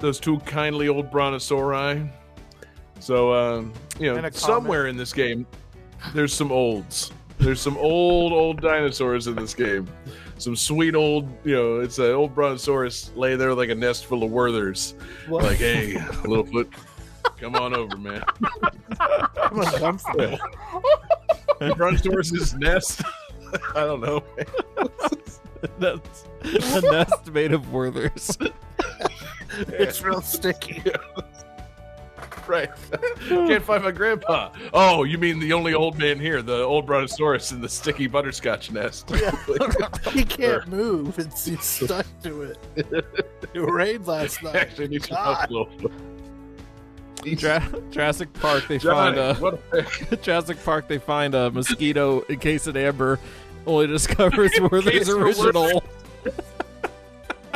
[0.00, 2.08] those two kindly old brontosauri.
[3.00, 3.64] So uh,
[3.98, 5.46] you know, somewhere in this game,
[6.14, 7.12] there's some olds.
[7.38, 9.86] There's some old old dinosaurs in this game.
[10.38, 14.22] Some sweet old, you know, it's an old brontosaurus lay there like a nest full
[14.22, 14.94] of Werthers.
[15.28, 15.44] What?
[15.44, 15.94] Like, hey,
[16.24, 16.72] Littlefoot,
[17.38, 18.22] come on over, man.
[19.36, 20.38] Come on, Humphrey.
[21.76, 23.02] Brontosaurus's nest.
[23.74, 24.22] I don't know.
[25.78, 28.52] that's a nest made of Werthers.
[29.68, 30.82] It's real sticky.
[32.48, 32.70] right.
[33.28, 34.50] Can't find my grandpa.
[34.72, 38.70] Oh, you mean the only old man here, the old brontosaurus in the sticky butterscotch
[38.70, 39.10] nest.
[40.12, 41.18] He can't move.
[41.18, 42.58] It's he's stuck to it.
[43.54, 44.56] It rained last night.
[44.56, 45.48] Actually, need some God.
[45.50, 47.38] help, Littlefoot.
[47.38, 50.22] Dra- Jurassic Park, they Johnny, find a what a pick.
[50.22, 50.88] Jurassic Park.
[50.88, 53.18] They find a mosquito encased in amber.
[53.66, 55.82] Only discovers where Encased in original.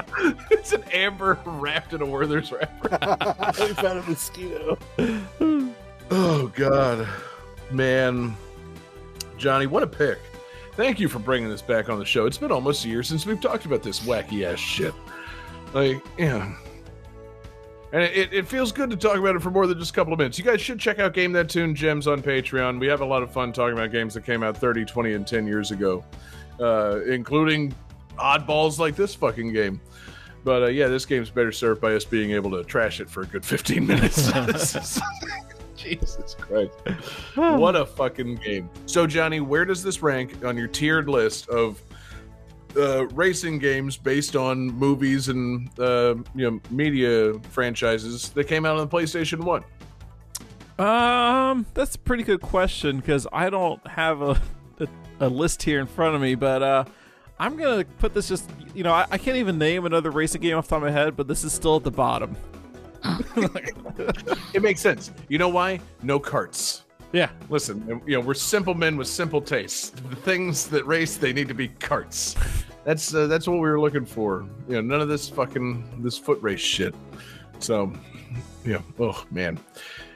[0.50, 2.90] it's an amber wrapped in a Werther's wrapper.
[3.60, 4.78] we found a mosquito.
[6.10, 7.08] Oh God,
[7.70, 8.36] man,
[9.36, 10.18] Johnny, what a pick!
[10.74, 12.26] Thank you for bringing this back on the show.
[12.26, 14.94] It's been almost a year since we've talked about this wacky ass shit.
[15.72, 16.54] Like, yeah.
[17.92, 20.12] And it, it feels good to talk about it for more than just a couple
[20.12, 20.38] of minutes.
[20.38, 22.78] You guys should check out Game That Tune Gems on Patreon.
[22.78, 25.26] We have a lot of fun talking about games that came out 30, 20, and
[25.26, 26.04] 10 years ago,
[26.60, 27.74] uh, including
[28.16, 29.80] oddballs like this fucking game.
[30.44, 33.22] But uh, yeah, this game's better served by us being able to trash it for
[33.22, 34.30] a good 15 minutes.
[35.76, 36.74] Jesus Christ.
[37.34, 38.68] what a fucking game.
[38.86, 41.80] So, Johnny, where does this rank on your tiered list of
[42.76, 48.78] uh, racing games based on movies and uh, you know media franchises that came out
[48.78, 49.64] on the PlayStation 1?
[50.86, 54.40] Um, that's a pretty good question because I don't have a,
[54.80, 54.88] a
[55.20, 56.84] a list here in front of me, but uh,
[57.40, 60.56] I'm gonna put this just you know I, I can't even name another racing game
[60.56, 62.36] off the top of my head, but this is still at the bottom.
[64.52, 65.10] It makes sense.
[65.28, 65.80] You know why?
[66.02, 66.84] No carts.
[67.12, 69.90] Yeah, Listen, you know, we're simple men with simple tastes.
[69.90, 72.36] The things that race, they need to be carts.
[72.84, 74.46] That's uh, that's what we were looking for.
[74.68, 76.94] You know, none of this fucking this foot race shit.
[77.58, 77.92] So,
[78.64, 78.80] yeah.
[78.98, 79.58] Oh man.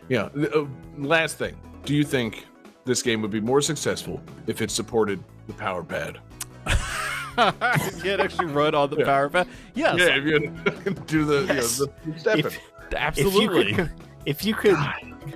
[0.08, 0.28] Yeah.
[0.54, 0.66] Uh,
[0.98, 1.56] last thing.
[1.84, 2.46] Do you think
[2.84, 6.18] this game would be more successful if it supported the power pad?
[7.38, 9.04] you can't actually run on the Yeah.
[9.04, 9.48] power pad.
[9.74, 10.40] Yes, Yeah, if you
[10.84, 11.78] can do the, Yes.
[11.78, 12.44] you know, the stepping.
[12.46, 12.60] If,
[12.96, 13.62] absolutely.
[13.62, 13.90] If you could,
[14.26, 14.76] if you could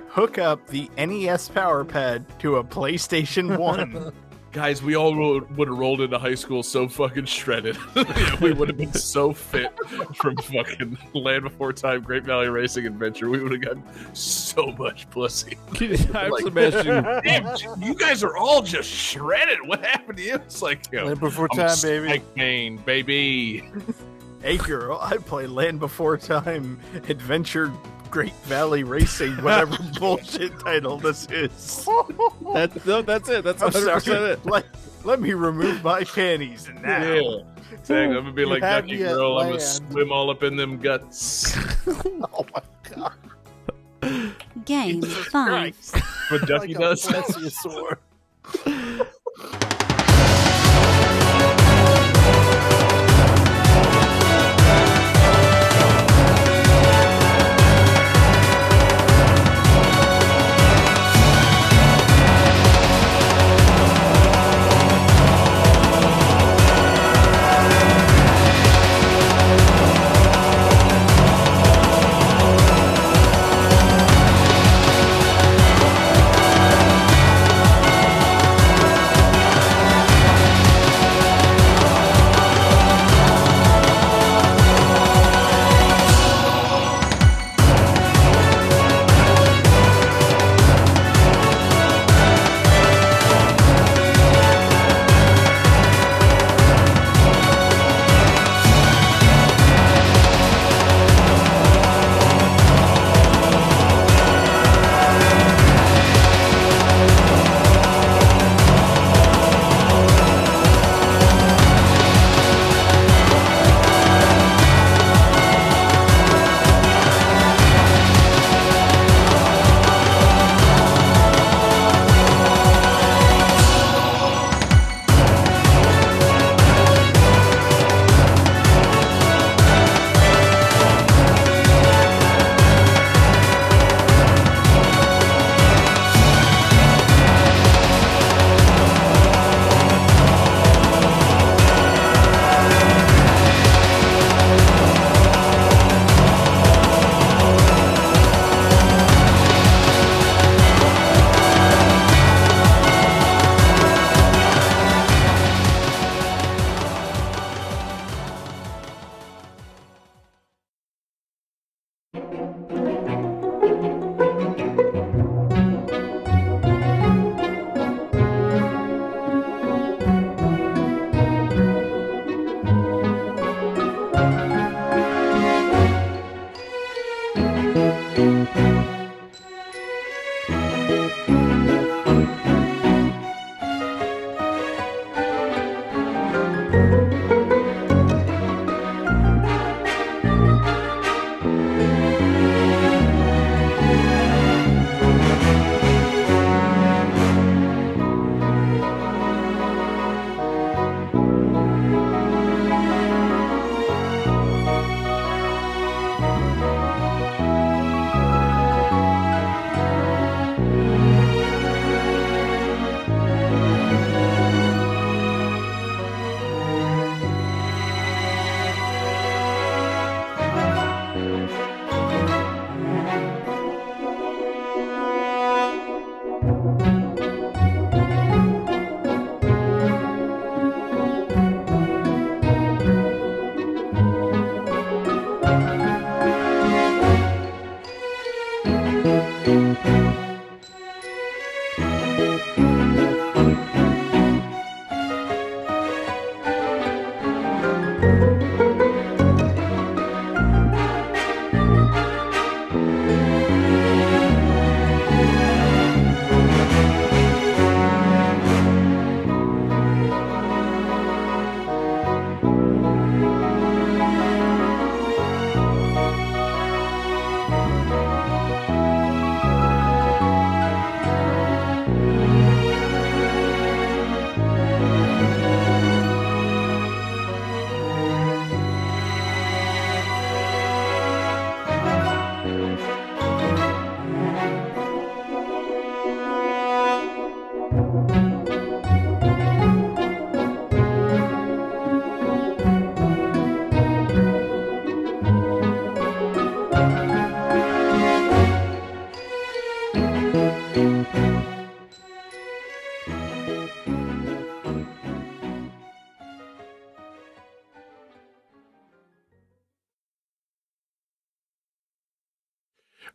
[0.07, 4.11] hook up the NES Power Pad to a PlayStation 1,
[4.51, 7.77] Guys, we all would have rolled into high school so fucking shredded.
[7.95, 9.71] Yeah, we would have been so fit
[10.15, 13.29] from fucking Land Before Time, Great Valley Racing Adventure.
[13.29, 13.83] We would have gotten
[14.15, 15.55] so much pussy.
[15.75, 16.47] Can you- I Like- just
[16.85, 19.59] imagine Damn, you guys are all just shredded.
[19.67, 20.35] What happened to you?
[20.35, 22.07] It's like, you know, Land before I'm time, baby.
[22.07, 23.69] Spike Main, baby.
[24.41, 27.71] hey girl, I play Land Before Time Adventure
[28.09, 31.87] Great Valley Racing, whatever bullshit title this is.
[32.53, 33.43] that's no, that's it.
[33.43, 34.31] That's I'm 100 percent sorry.
[34.31, 34.45] it.
[34.45, 34.65] Let,
[35.03, 37.03] let me remove my panties and now.
[37.13, 37.39] Yeah.
[37.71, 38.17] Exactly.
[38.17, 39.37] I'm gonna be like had Ducky me at Girl.
[39.37, 41.55] I'm gonna swim all up in them guts.
[42.31, 42.61] Oh my
[42.95, 43.13] god.
[44.65, 45.77] Game 5.
[46.29, 47.07] What Ducky Like a does.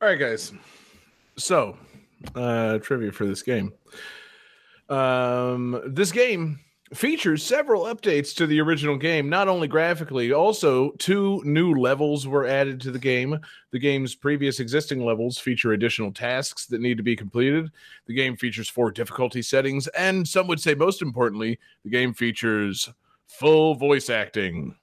[0.04, 0.52] All right, guys.
[1.38, 1.78] So,
[2.34, 3.72] uh, trivia for this game.
[4.90, 6.60] Um, this game
[6.92, 12.46] features several updates to the original game, not only graphically, also two new levels were
[12.46, 13.40] added to the game.
[13.70, 17.70] The game's previous existing levels feature additional tasks that need to be completed.
[18.04, 22.90] The game features four difficulty settings, and some would say, most importantly, the game features
[23.26, 24.76] full voice acting.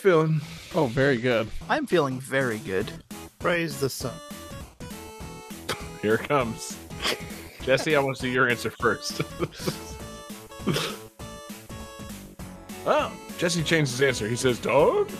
[0.00, 0.40] Feeling?
[0.74, 1.48] Oh, very good.
[1.68, 2.90] I'm feeling very good.
[3.38, 4.14] Praise the sun.
[6.02, 6.76] Here it comes.
[7.62, 9.20] Jesse, I want to see your answer first.
[12.86, 14.26] oh, Jesse changed his answer.
[14.26, 15.10] He says, dog?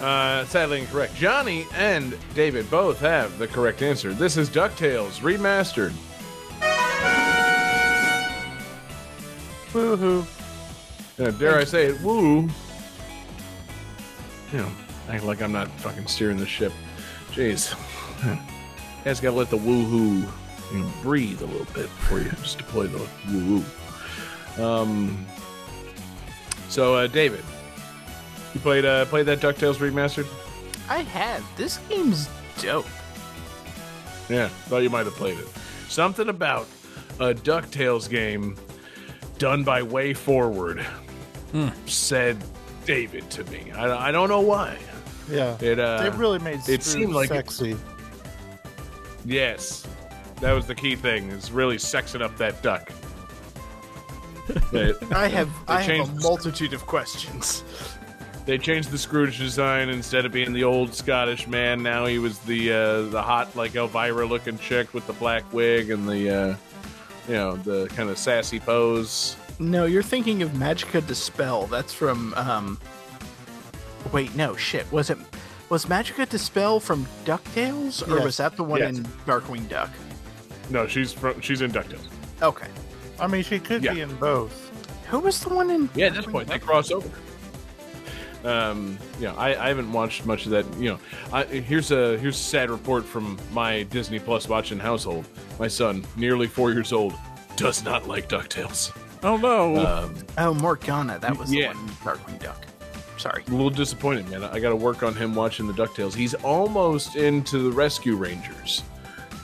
[0.00, 1.14] Uh, sadly incorrect.
[1.14, 4.12] Johnny and David both have the correct answer.
[4.12, 5.92] This is DuckTales Remastered.
[9.72, 10.26] Woohoo.
[11.18, 12.48] Uh, dare I say it, woo.
[14.52, 14.68] You know,
[15.08, 16.72] act like I'm not fucking steering the ship.
[17.30, 17.74] Jeez.
[18.24, 18.38] You
[19.04, 20.30] guys gotta let the woohoo
[20.72, 22.98] you know, breathe a little bit before you just deploy the
[23.28, 23.62] woo
[24.58, 24.64] woo.
[24.64, 25.26] Um,
[26.68, 27.42] so, uh, David,
[28.54, 30.26] you played uh, played that Ducktales remastered?
[30.88, 31.44] I have.
[31.56, 32.28] This game's
[32.60, 32.86] dope.
[34.28, 35.48] Yeah, thought you might have played it.
[35.88, 36.66] Something about
[37.18, 38.56] a Ducktales game
[39.38, 40.86] done by WayForward
[41.86, 42.42] said
[42.86, 43.70] David to me.
[43.72, 44.76] I, I don't know why.
[45.30, 45.56] Yeah.
[45.60, 47.76] It uh, they really made it seemed like it- sexy.
[49.24, 49.86] Yes,
[50.40, 51.28] that was the key thing.
[51.30, 52.90] Is really sexing up that duck.
[54.72, 57.62] They, I have They I have a the- multitude of questions.
[58.44, 61.82] they changed the Scrooge design instead of being the old Scottish man.
[61.82, 65.90] Now he was the uh, the hot like Elvira looking chick with the black wig
[65.90, 66.56] and the uh,
[67.28, 69.36] you know the kind of sassy pose.
[69.62, 71.66] No, you're thinking of Magica De Spell.
[71.66, 72.78] That's from um
[74.12, 74.90] Wait, no, shit.
[74.92, 75.18] Was it
[75.68, 78.24] was Magica De Spell from DuckTales or Yes.
[78.24, 78.98] was that the one Yes.
[78.98, 79.90] in Darkwing Duck?
[80.70, 82.06] No, she's from she's in Ducktales.
[82.42, 82.66] Okay.
[83.20, 84.70] I mean, she could be in both.
[85.10, 86.62] Who was the one in Yeah, at this Darkwing point they Duck?
[86.66, 87.08] cross over.
[88.44, 90.66] Um, you know, I, I haven't watched much of that.
[90.76, 90.98] You know,
[91.32, 95.26] I, here's a here's a sad report from my Disney Plus watching household.
[95.60, 97.14] My son, nearly four years old,
[97.56, 98.90] does not like Ducktales.
[99.22, 99.76] Oh no.
[99.86, 101.18] Um, Oh, Morgana.
[101.18, 101.72] That was Yeah.
[101.72, 102.66] the one in Darkwing Duck.
[103.18, 103.44] Sorry.
[103.46, 104.42] a little disappointed, man.
[104.42, 106.12] I got to work on him watching the Ducktales.
[106.14, 108.82] He's almost into the Rescue Rangers,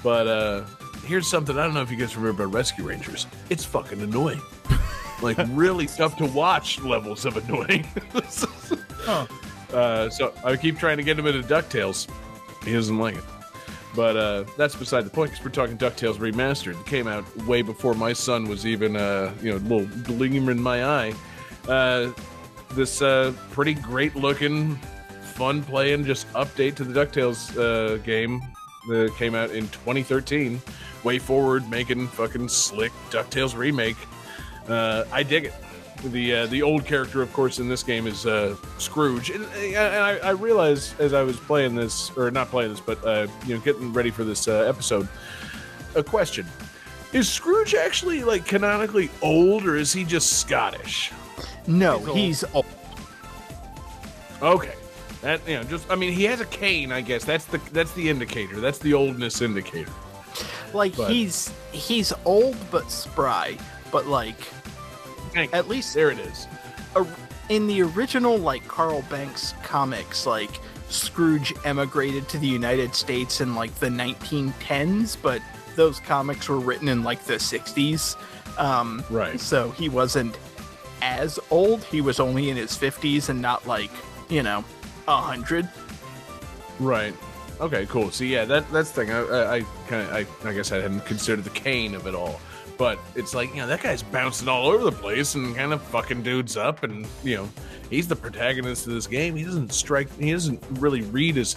[0.03, 0.63] but uh,
[1.07, 3.29] here's something I don't know if you guys remember about Rescue Rangers.
[3.51, 4.41] It's fucking annoying,
[5.23, 7.87] like really tough to watch levels of annoying.
[9.07, 12.09] uh, so I keep trying to get him into Ducktales.
[12.65, 13.25] He doesn't like it.
[13.99, 16.79] But uh, that's beside the point because we're talking DuckTales Remastered.
[16.79, 20.53] It came out way before my son was even, uh, you know, a little glimmer
[20.53, 21.15] in my eye.
[21.66, 22.12] Uh,
[22.75, 24.77] this uh, pretty great looking,
[25.35, 28.41] fun playing, just update to the DuckTales uh, game
[28.89, 30.62] that came out in 2013.
[31.03, 33.97] WayForward, making fucking slick DuckTales remake.
[34.69, 35.55] Uh, I dig it.
[36.05, 39.77] The uh, the old character, of course, in this game is uh, Scrooge, and, and
[39.77, 43.55] I, I realized as I was playing this, or not playing this, but uh, you
[43.57, 45.09] know, getting ready for this uh, episode,
[45.97, 46.47] a question:
[47.12, 51.11] Is Scrooge actually like canonically old, or is he just Scottish?
[51.66, 52.16] No, He's old.
[52.16, 52.66] he's old.
[54.41, 54.75] Okay.
[55.23, 56.93] That you know, just I mean, he has a cane.
[56.93, 58.61] I guess that's the that's the indicator.
[58.61, 59.91] That's the oldness indicator.
[60.73, 63.59] Like But- he's he's old but spry.
[63.91, 64.37] But like
[65.52, 66.47] At least there it is.
[66.94, 67.06] or-
[67.48, 70.51] in the original like Carl Barks comics, like
[70.90, 75.40] Scrooge emigrated to the United States in like the 1910s, but
[75.74, 78.16] those comics were written in like the 60s.
[78.59, 79.40] Um, Right.
[79.40, 80.36] So he wasn't
[81.01, 81.85] as old.
[81.85, 83.90] He was only in his 50s and not like
[84.28, 84.62] you know
[85.06, 85.69] a hundred.
[86.78, 87.15] Right.
[87.60, 87.86] Okay.
[87.86, 88.10] Cool.
[88.10, 89.10] So yeah, that that's the thing.
[89.15, 90.12] I I, I kind of
[90.44, 92.40] I, I guess I hadn't considered the cane of it all,
[92.79, 95.83] but it's like you know that guy's bouncing all over the place and kind of
[95.83, 97.49] fucking dudes up, and you know
[97.91, 99.37] he's the protagonist of this game.
[99.37, 100.09] He doesn't strike.
[100.19, 101.57] He doesn't really read as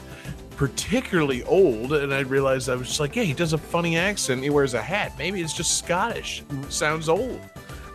[0.58, 4.44] particularly old, and I realized I was just like, yeah, he does a funny accent.
[4.44, 5.14] He wears a hat.
[5.18, 6.44] Maybe it's just Scottish.
[6.70, 7.40] Sounds old,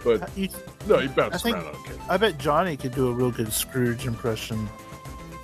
[0.04, 0.48] but uh, You-
[0.88, 1.66] no, he I bounces think around.
[1.66, 1.94] Okay.
[2.08, 4.68] I bet Johnny could do a real good Scrooge impression.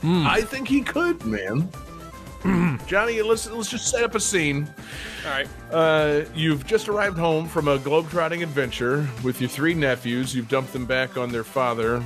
[0.04, 1.68] I think he could, man.
[2.86, 4.68] Johnny, let's let's just set up a scene.
[5.24, 5.48] All right.
[5.70, 10.34] Uh, you've just arrived home from a globetrotting adventure with your three nephews.
[10.34, 12.02] You've dumped them back on their father,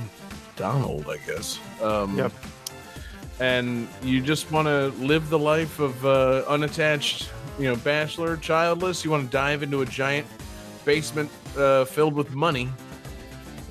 [0.55, 1.59] Donald, I guess.
[1.81, 2.31] Um, Yep.
[3.39, 9.05] And you just want to live the life of uh, unattached, you know, bachelor, childless.
[9.05, 10.25] You want to dive into a giant
[10.85, 12.69] basement uh, filled with money.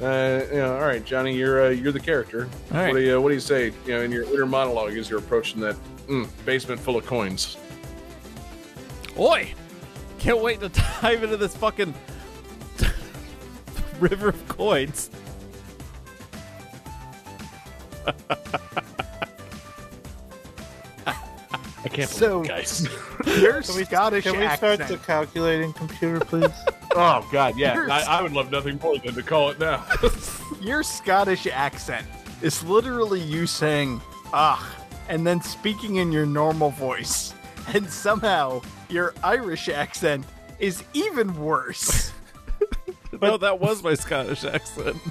[0.01, 2.49] Uh, you know, all right, Johnny, you're uh, you're the character.
[2.71, 2.93] All right.
[2.93, 3.73] What do you What do you say?
[3.87, 5.77] You know, in your inner monologue as you're approaching that
[6.09, 7.57] mm, basement full of coins.
[9.19, 9.53] Oi!
[10.19, 10.69] Can't wait to
[11.01, 11.95] dive into this fucking
[14.01, 15.11] river of coins.
[21.07, 22.89] I can't So- believe it, guys.
[23.41, 24.83] Your Can we, Scottish can we accent.
[24.83, 26.51] start the calculating computer, please?
[26.95, 27.87] Oh God, yeah.
[27.91, 29.85] I, I would love nothing more than to call it now.
[30.61, 32.07] Your Scottish accent
[32.43, 34.01] is literally you saying
[34.33, 34.75] "ah"
[35.09, 37.35] and then speaking in your normal voice,
[37.75, 40.25] and somehow your Irish accent
[40.59, 42.13] is even worse.
[43.21, 44.97] no, that was my Scottish accent.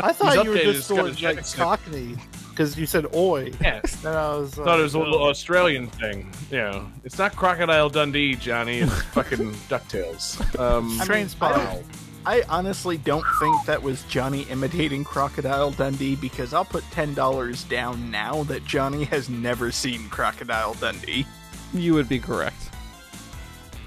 [0.00, 1.62] I thought you were just his going Scottish like accent.
[1.62, 2.16] Cockney
[2.60, 3.80] because you said "oi." yeah.
[4.04, 6.30] And I was I thought it was a little Australian thing.
[6.50, 8.80] You know, it's not Crocodile Dundee, Johnny.
[8.80, 10.58] It's fucking Ducktales.
[10.58, 11.82] Um, train I spot.
[12.24, 17.14] Don't- I honestly don't think that was Johnny imitating Crocodile Dundee because I'll put ten
[17.14, 21.26] dollars down now that Johnny has never seen Crocodile Dundee.
[21.72, 22.56] You would be correct.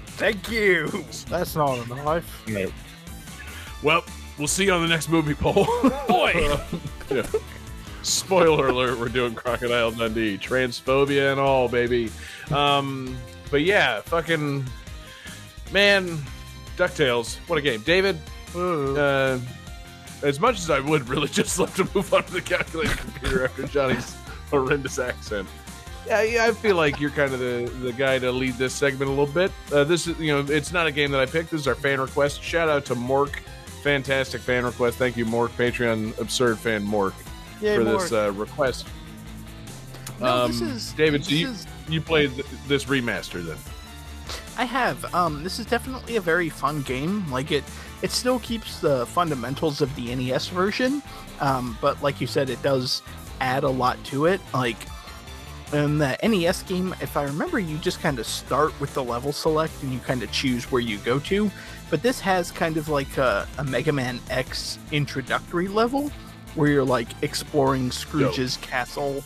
[0.06, 1.04] Thank you.
[1.28, 2.44] That's not a knife.
[2.48, 2.72] Right.
[3.82, 4.04] Well,
[4.38, 5.66] we'll see you on the next movie poll.
[6.08, 6.56] Boy,
[7.10, 7.26] yeah.
[8.02, 10.38] Spoiler alert, we're doing Crocodile Dundee.
[10.38, 12.10] Transphobia and all, baby.
[12.52, 13.16] Um,
[13.50, 14.64] but yeah, fucking
[15.72, 16.18] man,
[16.76, 17.80] DuckTales, what a game.
[17.82, 18.18] David,
[18.54, 19.38] uh,
[20.22, 23.44] as much as I would really just love to move on to the calculator computer
[23.44, 24.14] after Johnny's
[24.50, 25.48] horrendous accent.
[26.06, 29.08] Yeah, yeah, I feel like you're kind of the, the guy to lead this segment
[29.08, 29.50] a little bit.
[29.72, 31.50] Uh, this is, you know, it's not a game that I picked.
[31.50, 32.42] This is our fan request.
[32.42, 33.36] Shout out to Mork,
[33.82, 34.98] fantastic fan request.
[34.98, 37.14] Thank you, Mork, Patreon absurd fan Mork,
[37.62, 38.00] Yay, for Mork.
[38.02, 38.86] this uh, request.
[40.20, 41.24] No, this Um, is- David.
[41.24, 43.56] So this you is- you played th- this remaster then?
[44.56, 45.14] I have.
[45.14, 47.28] Um, this is definitely a very fun game.
[47.30, 47.64] Like it,
[48.02, 51.02] it still keeps the fundamentals of the NES version,
[51.40, 53.02] um, but like you said, it does
[53.40, 54.40] add a lot to it.
[54.52, 54.76] Like
[55.72, 59.32] in the NES game, if I remember, you just kind of start with the level
[59.32, 61.50] select and you kind of choose where you go to.
[61.90, 66.10] But this has kind of like a, a Mega Man X introductory level
[66.54, 69.24] where you're like exploring Scrooge's castle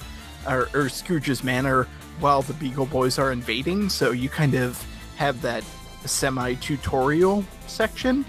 [0.49, 1.87] or, or Scrooge's manor
[2.21, 3.89] while the Beagle Boys are invading.
[3.89, 4.85] So you kind of
[5.19, 5.63] have that
[6.07, 8.25] semi tutorial section.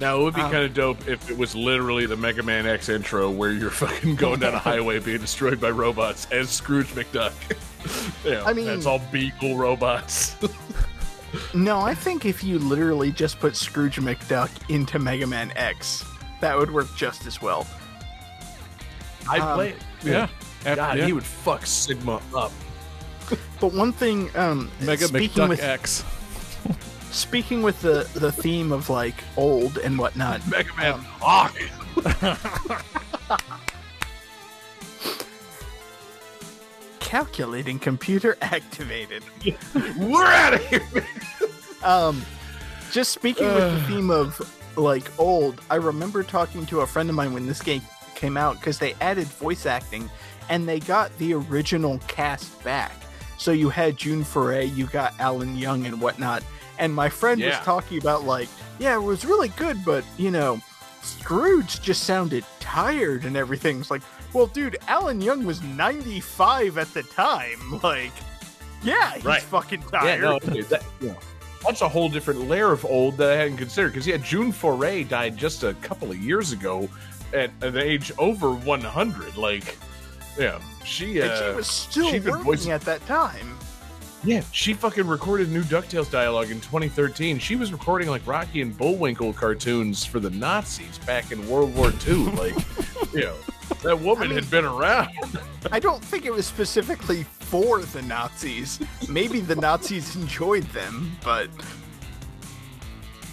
[0.00, 2.66] Now it would be Um, kind of dope if it was literally the Mega Man
[2.66, 6.86] X intro where you're fucking going down a highway being destroyed by robots as Scrooge
[6.94, 7.32] McDuck.
[8.24, 10.36] yeah, I mean- that's all Beagle robots.
[11.52, 16.02] No, I think if you literally just put Scrooge McDuck into Mega Man X,
[16.40, 17.66] that would work just as well.
[19.28, 19.76] I Um, play it.
[20.02, 20.28] yeah.
[20.64, 21.04] After- God, yeah.
[21.04, 22.50] he would fuck Sigma up.
[23.60, 26.04] But one thing, um, Mega speaking McDuck with X.
[27.10, 30.94] speaking with the the theme of like old and whatnot, Mega Man.
[30.94, 31.52] Um, Ah!
[37.00, 39.24] calculating computer activated.
[39.96, 40.82] We're out of here.
[41.82, 42.22] Um,
[42.90, 44.40] just speaking with the theme of
[44.76, 47.82] like old, I remember talking to a friend of mine when this game
[48.14, 50.10] came out because they added voice acting
[50.48, 52.92] and they got the original cast back.
[53.38, 56.42] So you had June Foray, you got Alan Young and whatnot.
[56.78, 58.48] And my friend was talking about like,
[58.78, 60.60] yeah, it was really good, but you know,
[61.02, 63.80] Scrooge just sounded tired and everything.
[63.80, 64.02] It's like,
[64.34, 67.80] well, dude, Alan Young was 95 at the time.
[67.82, 68.12] Like,
[68.82, 69.42] yeah, he's Right.
[69.42, 70.20] fucking Yeah, tired.
[70.20, 71.14] no, okay, that, yeah.
[71.66, 73.88] That's a whole different layer of old that I hadn't considered.
[73.92, 76.88] Because, yeah, June Foray died just a couple of years ago
[77.34, 79.36] at an age over 100.
[79.36, 79.76] Like,
[80.38, 83.56] yeah, she, uh, and she was still she'd working voicing- at that time.
[84.24, 87.38] Yeah, she fucking recorded new DuckTales dialogue in 2013.
[87.38, 91.92] She was recording like Rocky and Bullwinkle cartoons for the Nazis back in World War
[92.06, 92.24] II.
[92.34, 92.56] Like,
[93.14, 93.36] you know,
[93.82, 95.10] that woman had been around.
[95.72, 98.80] I don't think it was specifically for the Nazis.
[99.08, 101.48] Maybe the Nazis enjoyed them, but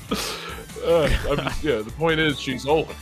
[0.86, 1.10] Uh,
[1.64, 2.94] yeah, the point is she's old.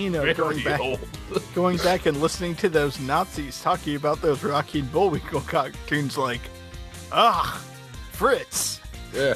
[0.00, 1.00] You know, Very going back, old.
[1.54, 6.40] going back and listening to those Nazis talking about those Rocky and Bullwinkle cartoons, like,
[7.12, 7.62] ah,
[8.12, 8.80] Fritz.
[9.14, 9.34] Yeah.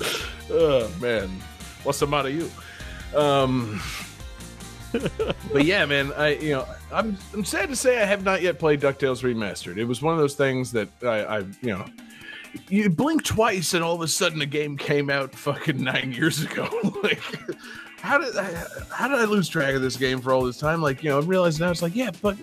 [0.50, 1.28] oh man,
[1.84, 2.50] what's the matter you?
[3.14, 3.80] Um,
[5.52, 8.58] but yeah, man, I you know I'm I'm sad to say I have not yet
[8.58, 9.76] played Ducktales Remastered.
[9.76, 11.84] It was one of those things that I, I you know.
[12.68, 16.42] You blink twice, and all of a sudden, a game came out fucking nine years
[16.42, 16.66] ago.
[17.02, 17.20] like,
[18.00, 18.44] how did I,
[18.90, 20.80] how did I lose track of this game for all this time?
[20.82, 22.36] Like, you know, I realize now it's like, yeah, but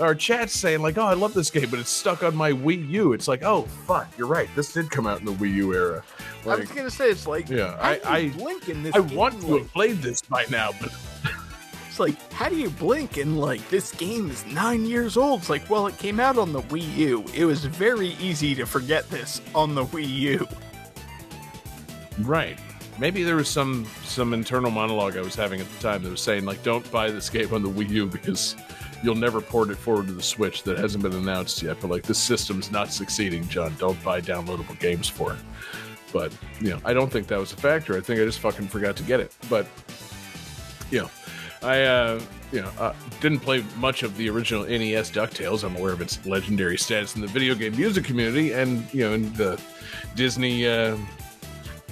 [0.00, 2.88] our chat's saying like, oh, I love this game, but it's stuck on my Wii
[2.90, 3.12] U.
[3.14, 4.48] It's like, oh fuck, you're right.
[4.54, 6.02] This did come out in the Wii U era.
[6.46, 8.94] I was gonna say it's like, Yeah, I- I- blink in this.
[8.94, 10.92] I want to Like, have played this by now, but
[11.88, 15.40] It's like, how do you blink and like this game is nine years old?
[15.40, 17.24] It's like, well, it came out on the Wii U.
[17.34, 20.48] It was very easy to forget this on the Wii U.
[22.20, 22.58] right.
[22.98, 26.20] Maybe there was some some internal monologue I was having at the time that was
[26.20, 28.56] saying like, don't buy this game on the Wii U because
[29.02, 30.62] you'll never port it forward to the Switch.
[30.64, 31.78] That hasn't been announced yet.
[31.80, 33.74] But like, this system's not succeeding, John.
[33.78, 35.38] Don't buy downloadable games for it.
[36.12, 37.96] But you know, I don't think that was a factor.
[37.96, 39.34] I think I just fucking forgot to get it.
[39.48, 39.66] But
[40.90, 41.10] you know,
[41.62, 42.20] I uh,
[42.52, 45.64] you know uh, didn't play much of the original NES Ducktales.
[45.64, 49.14] I'm aware of its legendary status in the video game music community, and you know,
[49.14, 49.60] in the
[50.14, 50.96] Disney uh,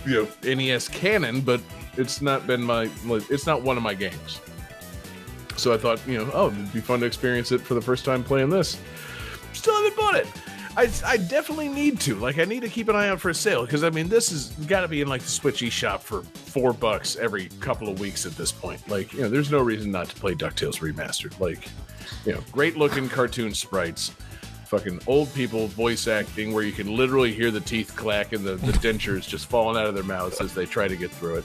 [0.06, 1.40] you know NES canon.
[1.40, 1.60] But
[1.96, 4.40] it's not been my it's not one of my games.
[5.56, 8.04] So I thought, you know, oh, it'd be fun to experience it for the first
[8.04, 8.78] time playing this.
[9.54, 10.26] Still haven't bought it.
[10.76, 12.16] I, I definitely need to.
[12.16, 14.30] Like, I need to keep an eye out for a sale because I mean, this
[14.30, 17.98] has got to be in like the Switch eShop for four bucks every couple of
[17.98, 18.86] weeks at this point.
[18.86, 21.38] Like, you know, there's no reason not to play Ducktales remastered.
[21.40, 21.68] Like,
[22.26, 24.12] you know, great looking cartoon sprites,
[24.66, 28.56] fucking old people voice acting where you can literally hear the teeth clack and the,
[28.56, 31.44] the dentures just falling out of their mouths as they try to get through it.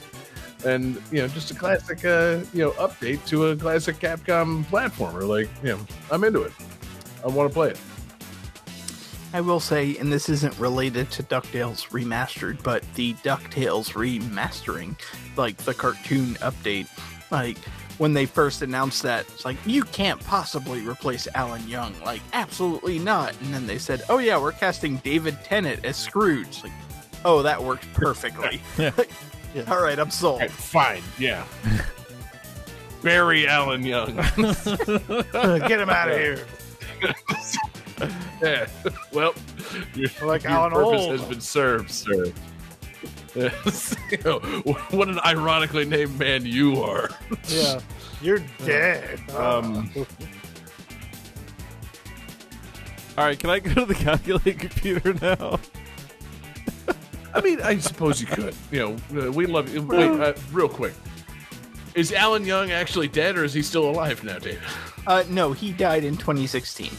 [0.66, 5.28] and you know, just a classic, uh, you know, update to a classic Capcom platformer.
[5.28, 5.80] Like, you know,
[6.12, 6.54] I'm into it.
[7.24, 7.80] I want to play it.
[9.34, 15.00] I will say, and this isn't related to DuckTales Remastered, but the DuckTales remastering,
[15.38, 16.90] like the cartoon update,
[17.32, 17.58] like
[17.98, 21.94] when they first announced that, it's like, you can't possibly replace Alan Young.
[22.04, 23.40] Like, absolutely not.
[23.42, 26.64] And then they said, oh yeah, we're casting David Tennant as Scrooge.
[26.64, 26.72] Like,
[27.26, 28.62] oh, that worked perfectly.
[28.78, 28.92] Yeah.
[29.54, 29.64] Yeah.
[29.68, 30.42] All right, I'm sold.
[30.42, 31.46] Okay, fine, yeah.
[33.04, 34.16] Barry Allen Young.
[34.16, 36.46] Get him out of here.
[38.42, 38.68] yeah.
[39.12, 39.34] Well,
[39.94, 41.20] your, Like your Alan purpose Old.
[41.20, 42.32] has been served, sir.
[43.36, 43.96] Yes.
[44.12, 44.40] You know,
[44.92, 47.10] what an ironically named man you are.
[47.48, 47.80] Yeah.
[48.22, 49.20] You're dead.
[49.36, 49.90] Um,
[53.18, 55.60] All right, can I go to the calculating computer now?
[57.34, 58.56] I mean, I suppose you could.
[58.72, 59.82] You know, uh, we love you.
[59.84, 60.94] Wait, uh, real quick.
[61.96, 64.60] Is Alan Young actually dead, or is he still alive now, David?
[65.08, 66.90] Uh, no, he died in 2016.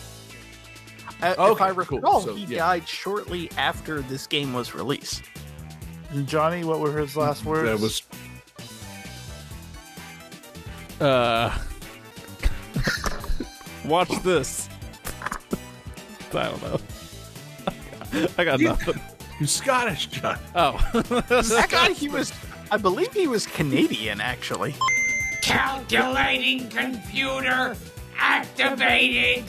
[1.22, 1.98] Uh, if Okay, I cool.
[1.98, 2.58] recall, So, he yeah.
[2.58, 5.22] died shortly after this game was released.
[6.26, 7.68] Johnny, what were his last words?
[7.68, 8.02] That was
[11.00, 11.56] Uh,
[13.84, 14.68] watch this.
[16.34, 16.78] I don't know.
[18.38, 19.00] I got nothing.
[19.40, 20.38] you Scottish, John.
[20.54, 22.32] Oh, That guy, he was,
[22.70, 24.74] I believe he was Canadian, actually.
[25.42, 27.74] Calculating computer
[28.16, 29.44] activated.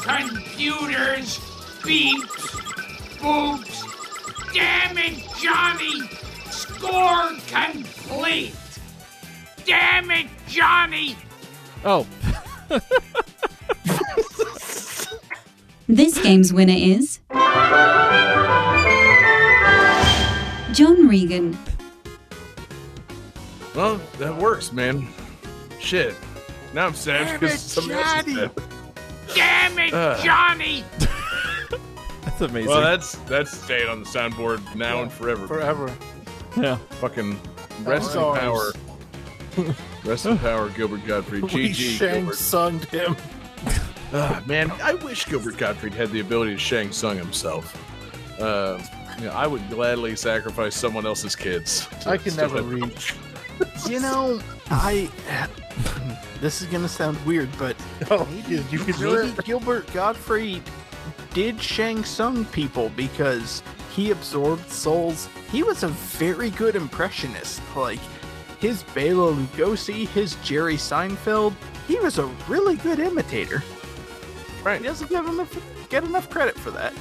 [0.00, 1.38] Computers
[1.82, 2.60] beeps.
[3.20, 3.93] Boops.
[4.54, 6.08] Damn it, Johnny.
[6.50, 8.54] Score complete.
[9.66, 11.16] Damn it, Johnny.
[11.84, 12.06] oh,
[15.88, 17.18] This game's winner is.
[20.72, 21.56] John Regan.
[23.74, 25.06] Well, that works, man.
[25.80, 26.14] Shit.
[26.72, 28.50] Now I'm sad because it, somebody else is dead.
[29.34, 30.24] Damn it, Ugh.
[30.24, 30.84] Johnny.
[32.38, 32.70] That's amazing.
[32.70, 35.46] Well, that's that's staying on the soundboard now and forever.
[35.46, 35.94] Forever.
[36.56, 36.76] yeah.
[37.00, 37.38] Fucking
[37.84, 38.72] rest in power.
[40.04, 41.42] Rest in power, Gilbert Gottfried.
[41.52, 42.34] We GG, Shang Gilbert.
[42.36, 43.16] sunged him.
[44.12, 47.76] Ah, man, I wish Gilbert Gottfried had the ability to Shang Tsung himself.
[48.40, 48.80] Uh,
[49.18, 51.86] you know, I would gladly sacrifice someone else's kids.
[52.02, 53.14] to I can never have- reach.
[53.88, 54.40] You know,
[54.70, 55.08] I.
[56.40, 57.74] This is gonna sound weird, but
[58.10, 59.42] Oh, you, you can do maybe.
[59.44, 60.62] Gilbert Gottfried
[61.34, 63.62] did Shang Tsung people because
[63.94, 65.28] he absorbed souls.
[65.50, 67.60] He was a very good impressionist.
[67.76, 68.00] Like
[68.60, 71.52] his Bela Lugosi, his Jerry Seinfeld.
[71.86, 73.62] He was a really good imitator.
[74.62, 74.80] Right.
[74.80, 76.94] He doesn't get enough get enough credit for that.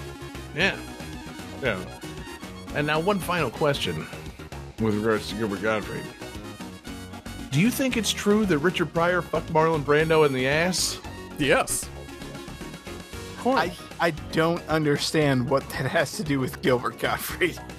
[0.55, 0.77] Yeah.
[1.61, 1.79] Yeah.
[2.75, 4.05] And now, one final question
[4.79, 6.03] with regards to Gilbert Gottfried.
[7.51, 10.99] Do you think it's true that Richard Pryor fucked Marlon Brando in the ass?
[11.37, 11.87] Yes.
[13.45, 17.59] I I don't understand what that has to do with Gilbert Gottfried.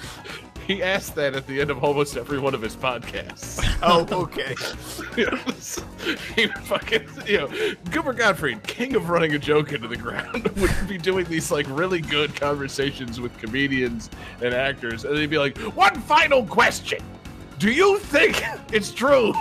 [0.66, 3.62] He asked that at the end of almost every one of his podcasts.
[3.82, 4.54] Oh, okay.
[5.14, 5.78] Yes.
[6.34, 10.88] he fucking, you know, Gilbert Gottfried, king of running a joke into the ground, would
[10.88, 14.08] be doing these like really good conversations with comedians
[14.42, 17.00] and actors, and they'd be like, "One final question:
[17.58, 18.42] Do you think
[18.72, 19.34] it's true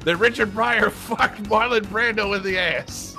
[0.00, 3.15] that Richard Pryor fucked Marlon Brando in the ass?"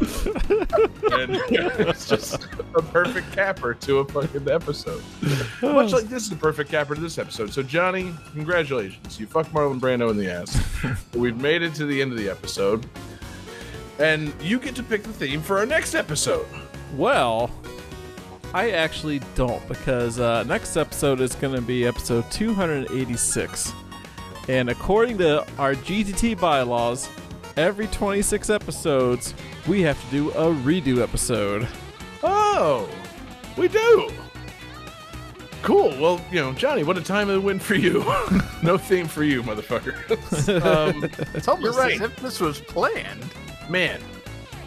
[0.00, 2.44] And it's just
[2.74, 5.02] a perfect capper to a fucking episode.
[5.62, 7.52] Much like this is a perfect capper to this episode.
[7.52, 9.18] So, Johnny, congratulations.
[9.18, 10.60] You fucked Marlon Brando in the ass.
[11.14, 12.86] We've made it to the end of the episode.
[13.98, 16.46] And you get to pick the theme for our next episode.
[16.94, 17.50] Well,
[18.54, 23.72] I actually don't because uh, next episode is going to be episode 286.
[24.48, 27.08] And according to our GTT bylaws,
[27.58, 29.34] every 26 episodes,
[29.66, 31.66] we have to do a redo episode.
[32.22, 32.88] Oh,
[33.56, 34.10] we do.
[35.62, 35.90] Cool.
[36.00, 38.00] Well, you know, Johnny, what a time of the win for you.
[38.62, 39.94] no theme for you, motherfucker.
[40.64, 41.04] um,
[41.34, 41.94] It's almost You're right.
[41.96, 43.24] as if this was planned.
[43.68, 44.00] man,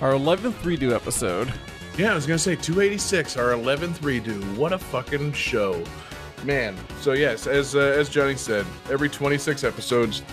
[0.01, 1.51] Our 11th redo episode.
[1.97, 4.41] Yeah, I was gonna say 286, our 11th redo.
[4.57, 5.84] What a fucking show,
[6.43, 6.76] man.
[7.01, 10.23] So yes, as uh, as Johnny said, every 26 episodes,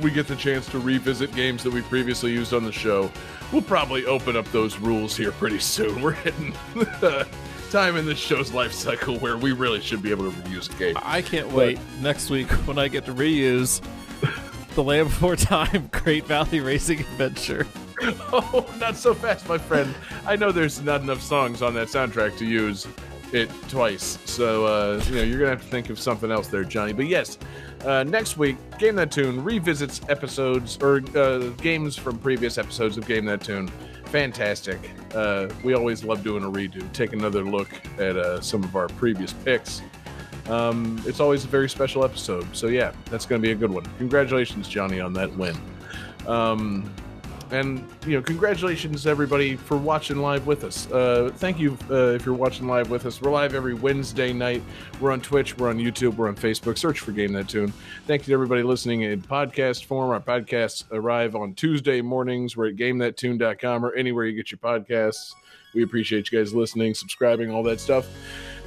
[0.00, 3.10] we get the chance to revisit games that we previously used on the show.
[3.52, 6.02] We'll probably open up those rules here pretty soon.
[6.02, 7.26] We're hitting the
[7.70, 10.78] time in this show's life cycle where we really should be able to reuse a
[10.78, 10.96] game.
[11.02, 13.82] I can't wait next week when I get to reuse
[14.74, 17.66] the Land Before Time Great Valley Racing Adventure.
[18.02, 19.94] Oh, not so fast, my friend.
[20.26, 22.86] I know there's not enough songs on that soundtrack to use.
[23.32, 24.18] It twice.
[24.24, 26.92] So uh, you know you're gonna have to think of something else there, Johnny.
[26.92, 27.38] But yes,
[27.84, 33.06] uh, next week, Game That Tune revisits episodes or uh, games from previous episodes of
[33.06, 33.68] Game That Tune.
[34.06, 34.78] Fantastic.
[35.14, 36.90] Uh, we always love doing a redo.
[36.92, 39.82] Take another look at uh, some of our previous picks.
[40.48, 42.46] Um, it's always a very special episode.
[42.56, 43.84] So yeah, that's to be a good one.
[43.98, 45.56] Congratulations, Johnny, on that win.
[46.26, 46.92] Um,
[47.50, 50.90] and you know, congratulations everybody for watching live with us.
[50.90, 53.20] Uh, thank you uh, if you're watching live with us.
[53.20, 54.62] We're live every Wednesday night.
[55.00, 56.78] We're on Twitch, we're on YouTube, we're on Facebook.
[56.78, 57.72] Search for Game That Tune.
[58.06, 60.10] Thank you to everybody listening in podcast form.
[60.10, 62.56] Our podcasts arrive on Tuesday mornings.
[62.56, 65.32] We're at GameThatTune.com or anywhere you get your podcasts.
[65.74, 68.08] We appreciate you guys listening, subscribing, all that stuff.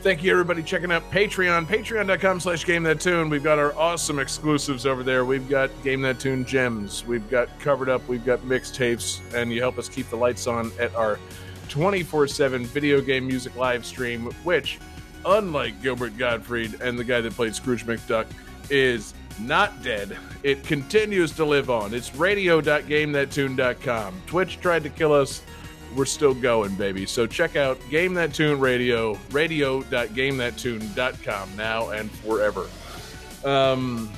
[0.01, 1.65] Thank you, everybody, checking out Patreon.
[1.65, 3.29] Patreon.com slash Game That Tune.
[3.29, 5.25] We've got our awesome exclusives over there.
[5.25, 7.05] We've got Game That Tune gems.
[7.05, 8.07] We've got Covered Up.
[8.07, 9.19] We've got mixtapes.
[9.33, 11.19] And you help us keep the lights on at our
[11.67, 14.79] 24 7 video game music live stream, which,
[15.25, 18.25] unlike Gilbert Gottfried and the guy that played Scrooge McDuck,
[18.69, 20.17] is not dead.
[20.43, 21.93] It continues to live on.
[21.93, 24.21] It's radio.gamethattune.com.
[24.27, 25.41] Twitch tried to kill us
[25.95, 27.05] we're still going, baby.
[27.05, 32.67] So check out Game That Tune Radio, radio.gamethattune.com now and forever.
[33.43, 34.11] Um,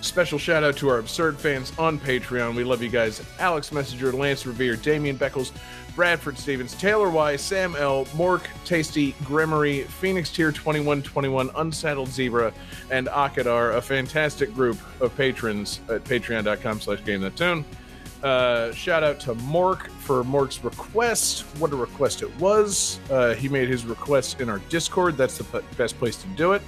[0.00, 2.54] special shout out to our absurd fans on Patreon.
[2.54, 3.22] We love you guys.
[3.38, 5.52] Alex Messenger, Lance Revere, Damian Beckles,
[5.94, 12.52] Bradford Stevens, Taylor Y, Sam L, Mork, Tasty, Gremory, Phoenix Tier 2121, Unsaddled Zebra,
[12.90, 17.64] and Akadar, a fantastic group of patrons at patreon.com slash game that tune.
[18.24, 21.42] Uh, shout out to Mork for Mork's request.
[21.58, 22.98] What a request it was.
[23.10, 25.18] Uh, he made his request in our Discord.
[25.18, 26.62] That's the p- best place to do it.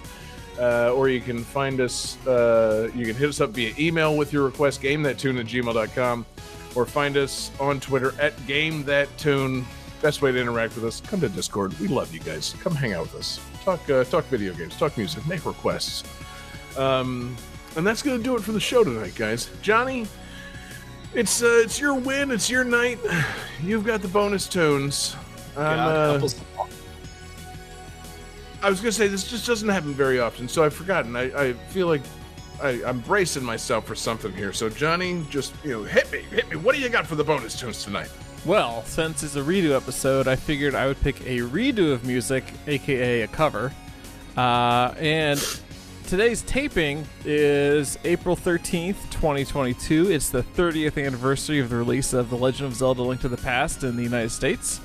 [0.59, 4.35] Uh, or you can find us, uh, you can hit us up via email with
[4.35, 6.27] your request, gamethattune at gmail.com,
[6.74, 9.65] or find us on Twitter at gamethattune.
[10.03, 11.78] Best way to interact with us, come to Discord.
[11.81, 12.55] We love you guys.
[12.61, 13.41] Come hang out with us.
[13.65, 16.05] Talk, uh, talk video games, talk music, make requests.
[16.77, 17.35] Um,
[17.77, 19.49] and that's going to do it for the show tonight, guys.
[19.62, 20.07] Johnny,
[21.17, 22.31] it's uh, it's your win.
[22.31, 22.99] It's your night.
[23.63, 25.17] You've got the bonus tunes.
[25.57, 26.29] I'm, uh,
[28.63, 31.17] I was gonna say this just doesn't happen very often, so I've forgotten.
[31.17, 32.03] I, I feel like
[32.63, 34.53] I, I'm bracing myself for something here.
[34.53, 36.57] So Johnny, just you know, hit me, hit me.
[36.57, 38.11] What do you got for the bonus tunes tonight?
[38.45, 42.45] Well, since it's a redo episode, I figured I would pick a redo of music,
[42.67, 43.73] aka a cover.
[44.37, 45.41] Uh, and
[46.07, 50.11] today's taping is April 13th, 2022.
[50.11, 53.37] It's the 30th anniversary of the release of The Legend of Zelda Link to the
[53.37, 54.81] Past in the United States.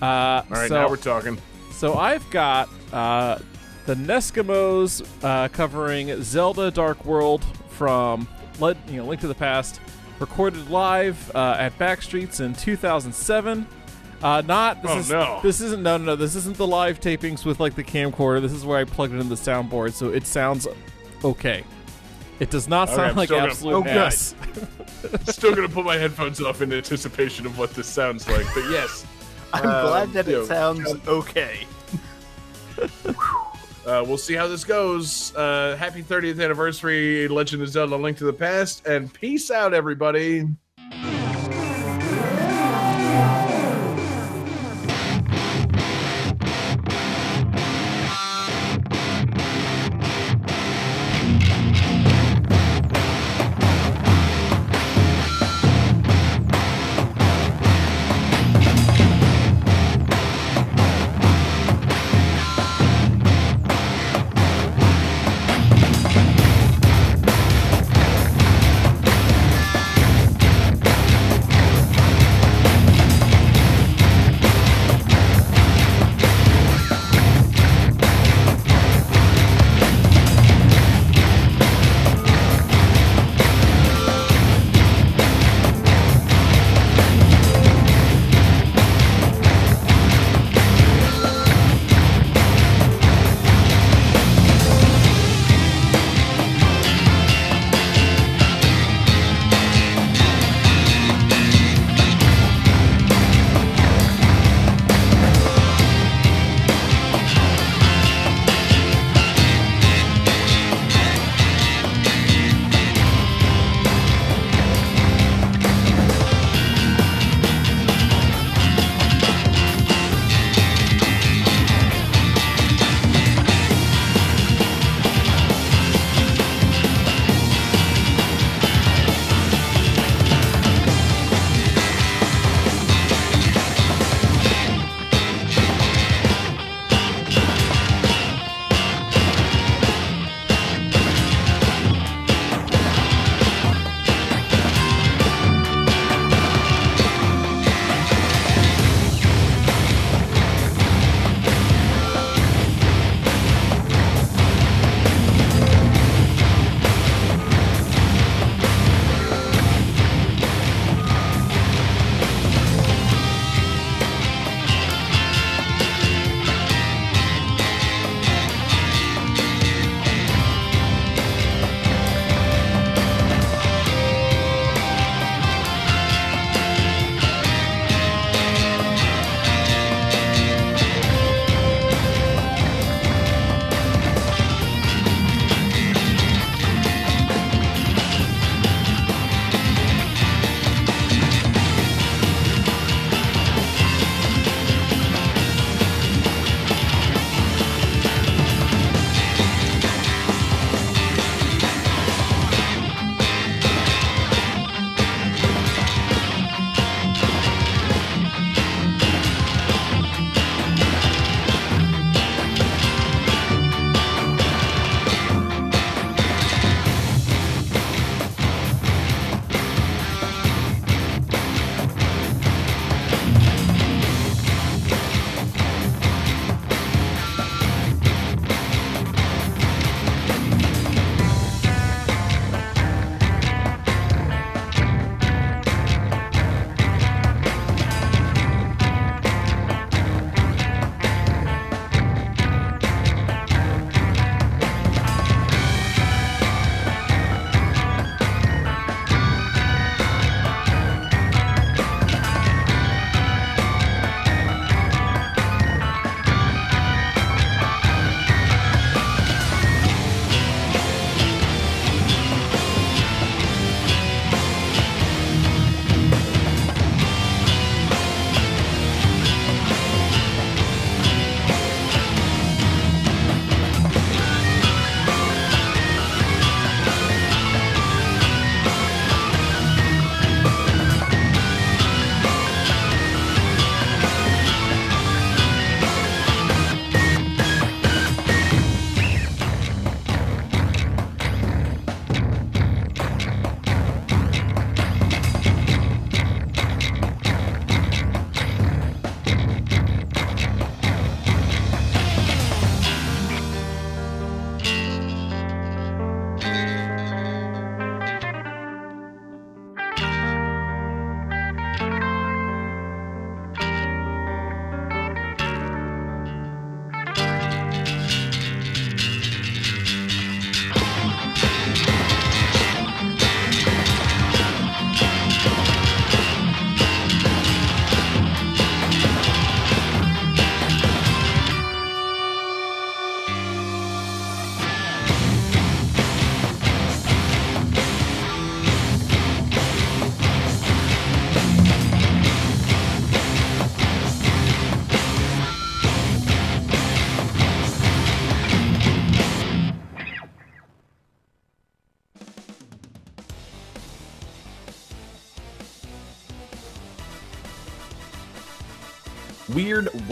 [0.00, 1.38] Uh, All right, so, now we're talking.
[1.72, 3.38] so I've got uh,
[3.84, 8.26] the NESkimos uh, covering Zelda Dark World from
[8.58, 9.80] Le- you know, Link to the Past,
[10.18, 13.66] recorded live uh, at Backstreets in 2007.
[14.22, 15.40] Uh, not this Oh, is no.
[15.42, 18.40] this isn't no no no this isn't the live tapings with like the camcorder.
[18.40, 20.66] This is where I plugged it in the soundboard, so it sounds
[21.24, 21.64] okay.
[22.40, 23.94] It does not sound I'm like still gonna- absolute okay.
[23.94, 24.34] mess.
[25.26, 28.44] Still gonna put my headphones off in anticipation of what this sounds like.
[28.54, 29.06] But yes,
[29.52, 31.66] I'm Um, glad that yo, it sounds okay.
[33.86, 35.34] uh, we'll see how this goes.
[35.36, 40.44] Uh, happy 30th anniversary, Legend of Zelda: Link to the Past, and peace out, everybody.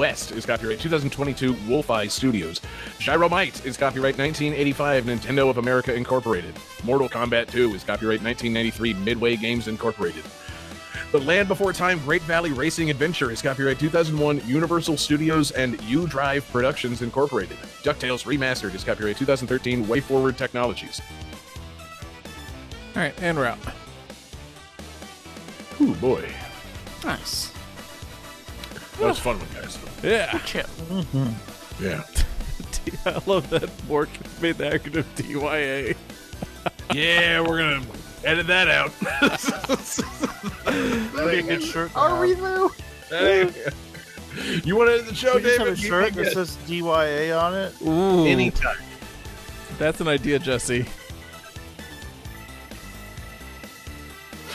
[0.05, 2.61] West is copyright 2022 Wolfeye Studios.
[2.99, 6.55] Gyromite is copyright 1985 Nintendo of America Incorporated.
[6.85, 10.23] Mortal Kombat 2 is copyright 1993 Midway Games Incorporated.
[11.11, 16.07] The Land Before Time Great Valley Racing Adventure is copyright 2001 Universal Studios and U
[16.07, 17.57] Drive Productions Incorporated.
[17.83, 21.01] DuckTales Remastered is copyright 2013 WayForward Technologies.
[22.95, 23.59] All right, and we're out.
[25.81, 26.29] Ooh boy,
[27.03, 27.51] Nice.
[28.99, 29.79] that was a fun one, guys.
[30.05, 30.39] Yeah.
[30.45, 30.63] Chill.
[30.63, 31.83] Mm-hmm.
[31.85, 32.03] Yeah.
[33.07, 34.09] I love that Bork
[34.41, 35.97] made the acronym DYA.
[36.95, 37.83] Yeah, we're gonna
[38.25, 38.91] edit that out.
[40.65, 41.95] That'd be a good shirt.
[41.97, 42.71] Are we though?
[44.65, 45.73] you want to end the show, We just have David?
[45.73, 47.75] a shirt think that says DYA on it.
[47.87, 48.77] Ooh, Anytime.
[49.79, 50.87] that's an idea, Jesse.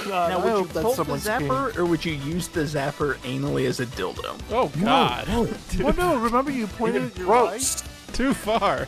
[0.10, 2.62] God, Now, I would you hope pull the someone's zapper, or would you use the
[2.62, 4.40] zapper anally as a dildo?
[4.52, 5.26] Oh God,
[5.70, 5.84] King.
[5.84, 7.84] Well, no, remember you pointed at your Gross.
[8.14, 8.88] too far.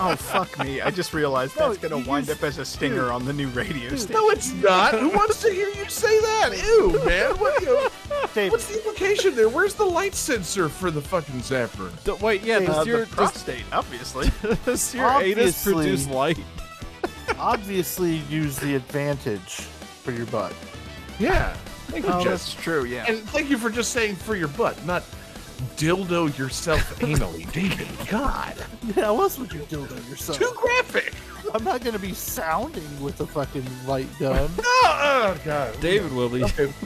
[0.00, 0.80] Oh fuck me!
[0.80, 3.10] I just realized No, that's gonna wind just- up as a stinger dude.
[3.10, 4.12] on the new radio station.
[4.12, 4.94] No, it's not.
[4.98, 6.50] Who wants to hear you say that?
[6.56, 7.30] Ew, man.
[7.38, 7.88] What, you,
[8.34, 9.48] Dave, what's the implication there?
[9.50, 11.90] Where's the light sensor for the fucking zapper?
[12.04, 14.30] D- wait, yeah, Hey, does Uh, your the does, prostate, obviously.
[14.64, 15.72] does your anus Obviously.
[15.74, 16.38] produce light?
[17.38, 19.66] obviously use the advantage
[20.06, 20.54] for your butt.
[21.18, 21.52] Yeah.
[21.88, 22.52] Thank you, oh, Jess.
[22.52, 22.84] that's true.
[22.84, 23.06] Yeah.
[23.08, 25.02] And thank you for just saying for your butt, not
[25.76, 27.50] dildo yourself anally.
[27.52, 28.54] David, God.
[28.84, 30.38] Yeah, how else would you dildo yourself?
[30.38, 31.12] Too graphic.
[31.52, 34.48] I'm not gonna be sounding with a fucking light gun.
[34.88, 35.80] Oh, oh God.
[35.80, 36.44] David will be.
[36.44, 36.72] Okay.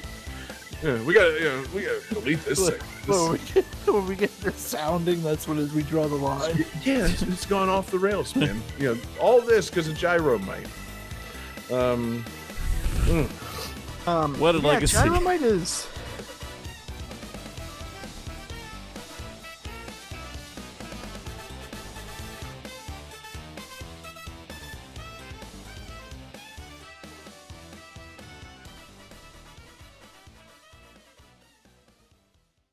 [0.83, 2.81] Yeah, we gotta, you know, we gotta delete this thing.
[3.05, 6.65] when, we get, when we get to sounding, that's when we draw the line.
[6.83, 8.63] yeah, it's, it's gone off the rails, man.
[8.79, 10.67] you know, all this because of gyro Gyromite.
[11.71, 12.25] Um,
[14.07, 14.97] Um, What a yeah, legacy.
[14.97, 15.87] Gyromite is